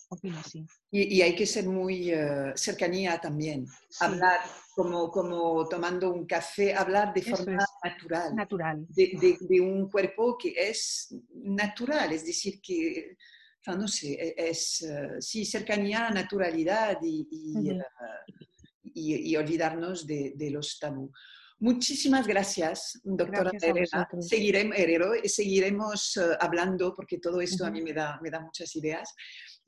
opino 0.09 0.39
así. 0.39 0.65
Y, 0.89 1.21
hay 1.21 1.35
que 1.35 1.45
ser 1.45 1.67
muy 1.67 2.11
uh, 2.13 2.51
cercanía 2.55 3.19
también. 3.19 3.67
Hablar 3.99 4.39
como, 4.73 5.11
como 5.11 5.67
tomando 5.69 6.11
un 6.11 6.25
café, 6.25 6.73
hablar 6.73 7.13
de 7.13 7.21
forma 7.21 7.63
natural. 7.83 8.35
Natural. 8.35 8.85
De, 8.89 9.37
de, 9.39 9.61
un 9.61 9.87
cuerpo 9.87 10.35
que 10.35 10.53
es 10.57 11.15
natural, 11.31 12.11
es 12.11 12.25
decir, 12.25 12.59
que, 12.59 13.15
no 13.67 13.87
sé, 13.87 14.13
e, 14.13 14.49
es, 14.49 14.81
uh, 14.81 15.21
sí, 15.21 15.45
cercanía, 15.45 16.09
naturalidad 16.09 16.97
y, 17.03 17.27
y, 17.29 17.71
uh, 17.71 17.83
y, 18.83 19.31
y 19.31 19.37
olvidarnos 19.37 20.07
de, 20.07 20.33
de 20.35 20.49
los 20.49 20.79
tabú. 20.79 21.11
Muchísimas 21.61 22.25
gracias, 22.25 22.99
doctora 23.03 23.51
Herrera. 23.61 24.09
Seguiremos, 24.19 24.75
Herrero, 24.75 25.11
seguiremos 25.23 26.17
uh, 26.17 26.35
hablando 26.39 26.95
porque 26.95 27.19
todo 27.19 27.39
esto 27.39 27.63
uh 27.63 27.67
-huh. 27.67 27.69
a 27.69 27.71
mí 27.71 27.81
me 27.83 27.93
da, 27.93 28.19
me 28.19 28.31
da 28.31 28.39
muchas 28.39 28.75
ideas 28.75 29.13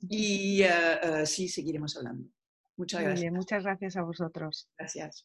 y 0.00 0.64
uh, 0.64 1.24
sí, 1.24 1.48
seguiremos 1.48 1.96
hablando. 1.96 2.28
Muchas 2.76 3.00
Muy 3.00 3.06
gracias. 3.06 3.20
Bien, 3.20 3.34
muchas 3.34 3.62
gracias 3.62 3.96
a 3.96 4.02
vosotros. 4.02 4.68
Gracias. 4.76 5.24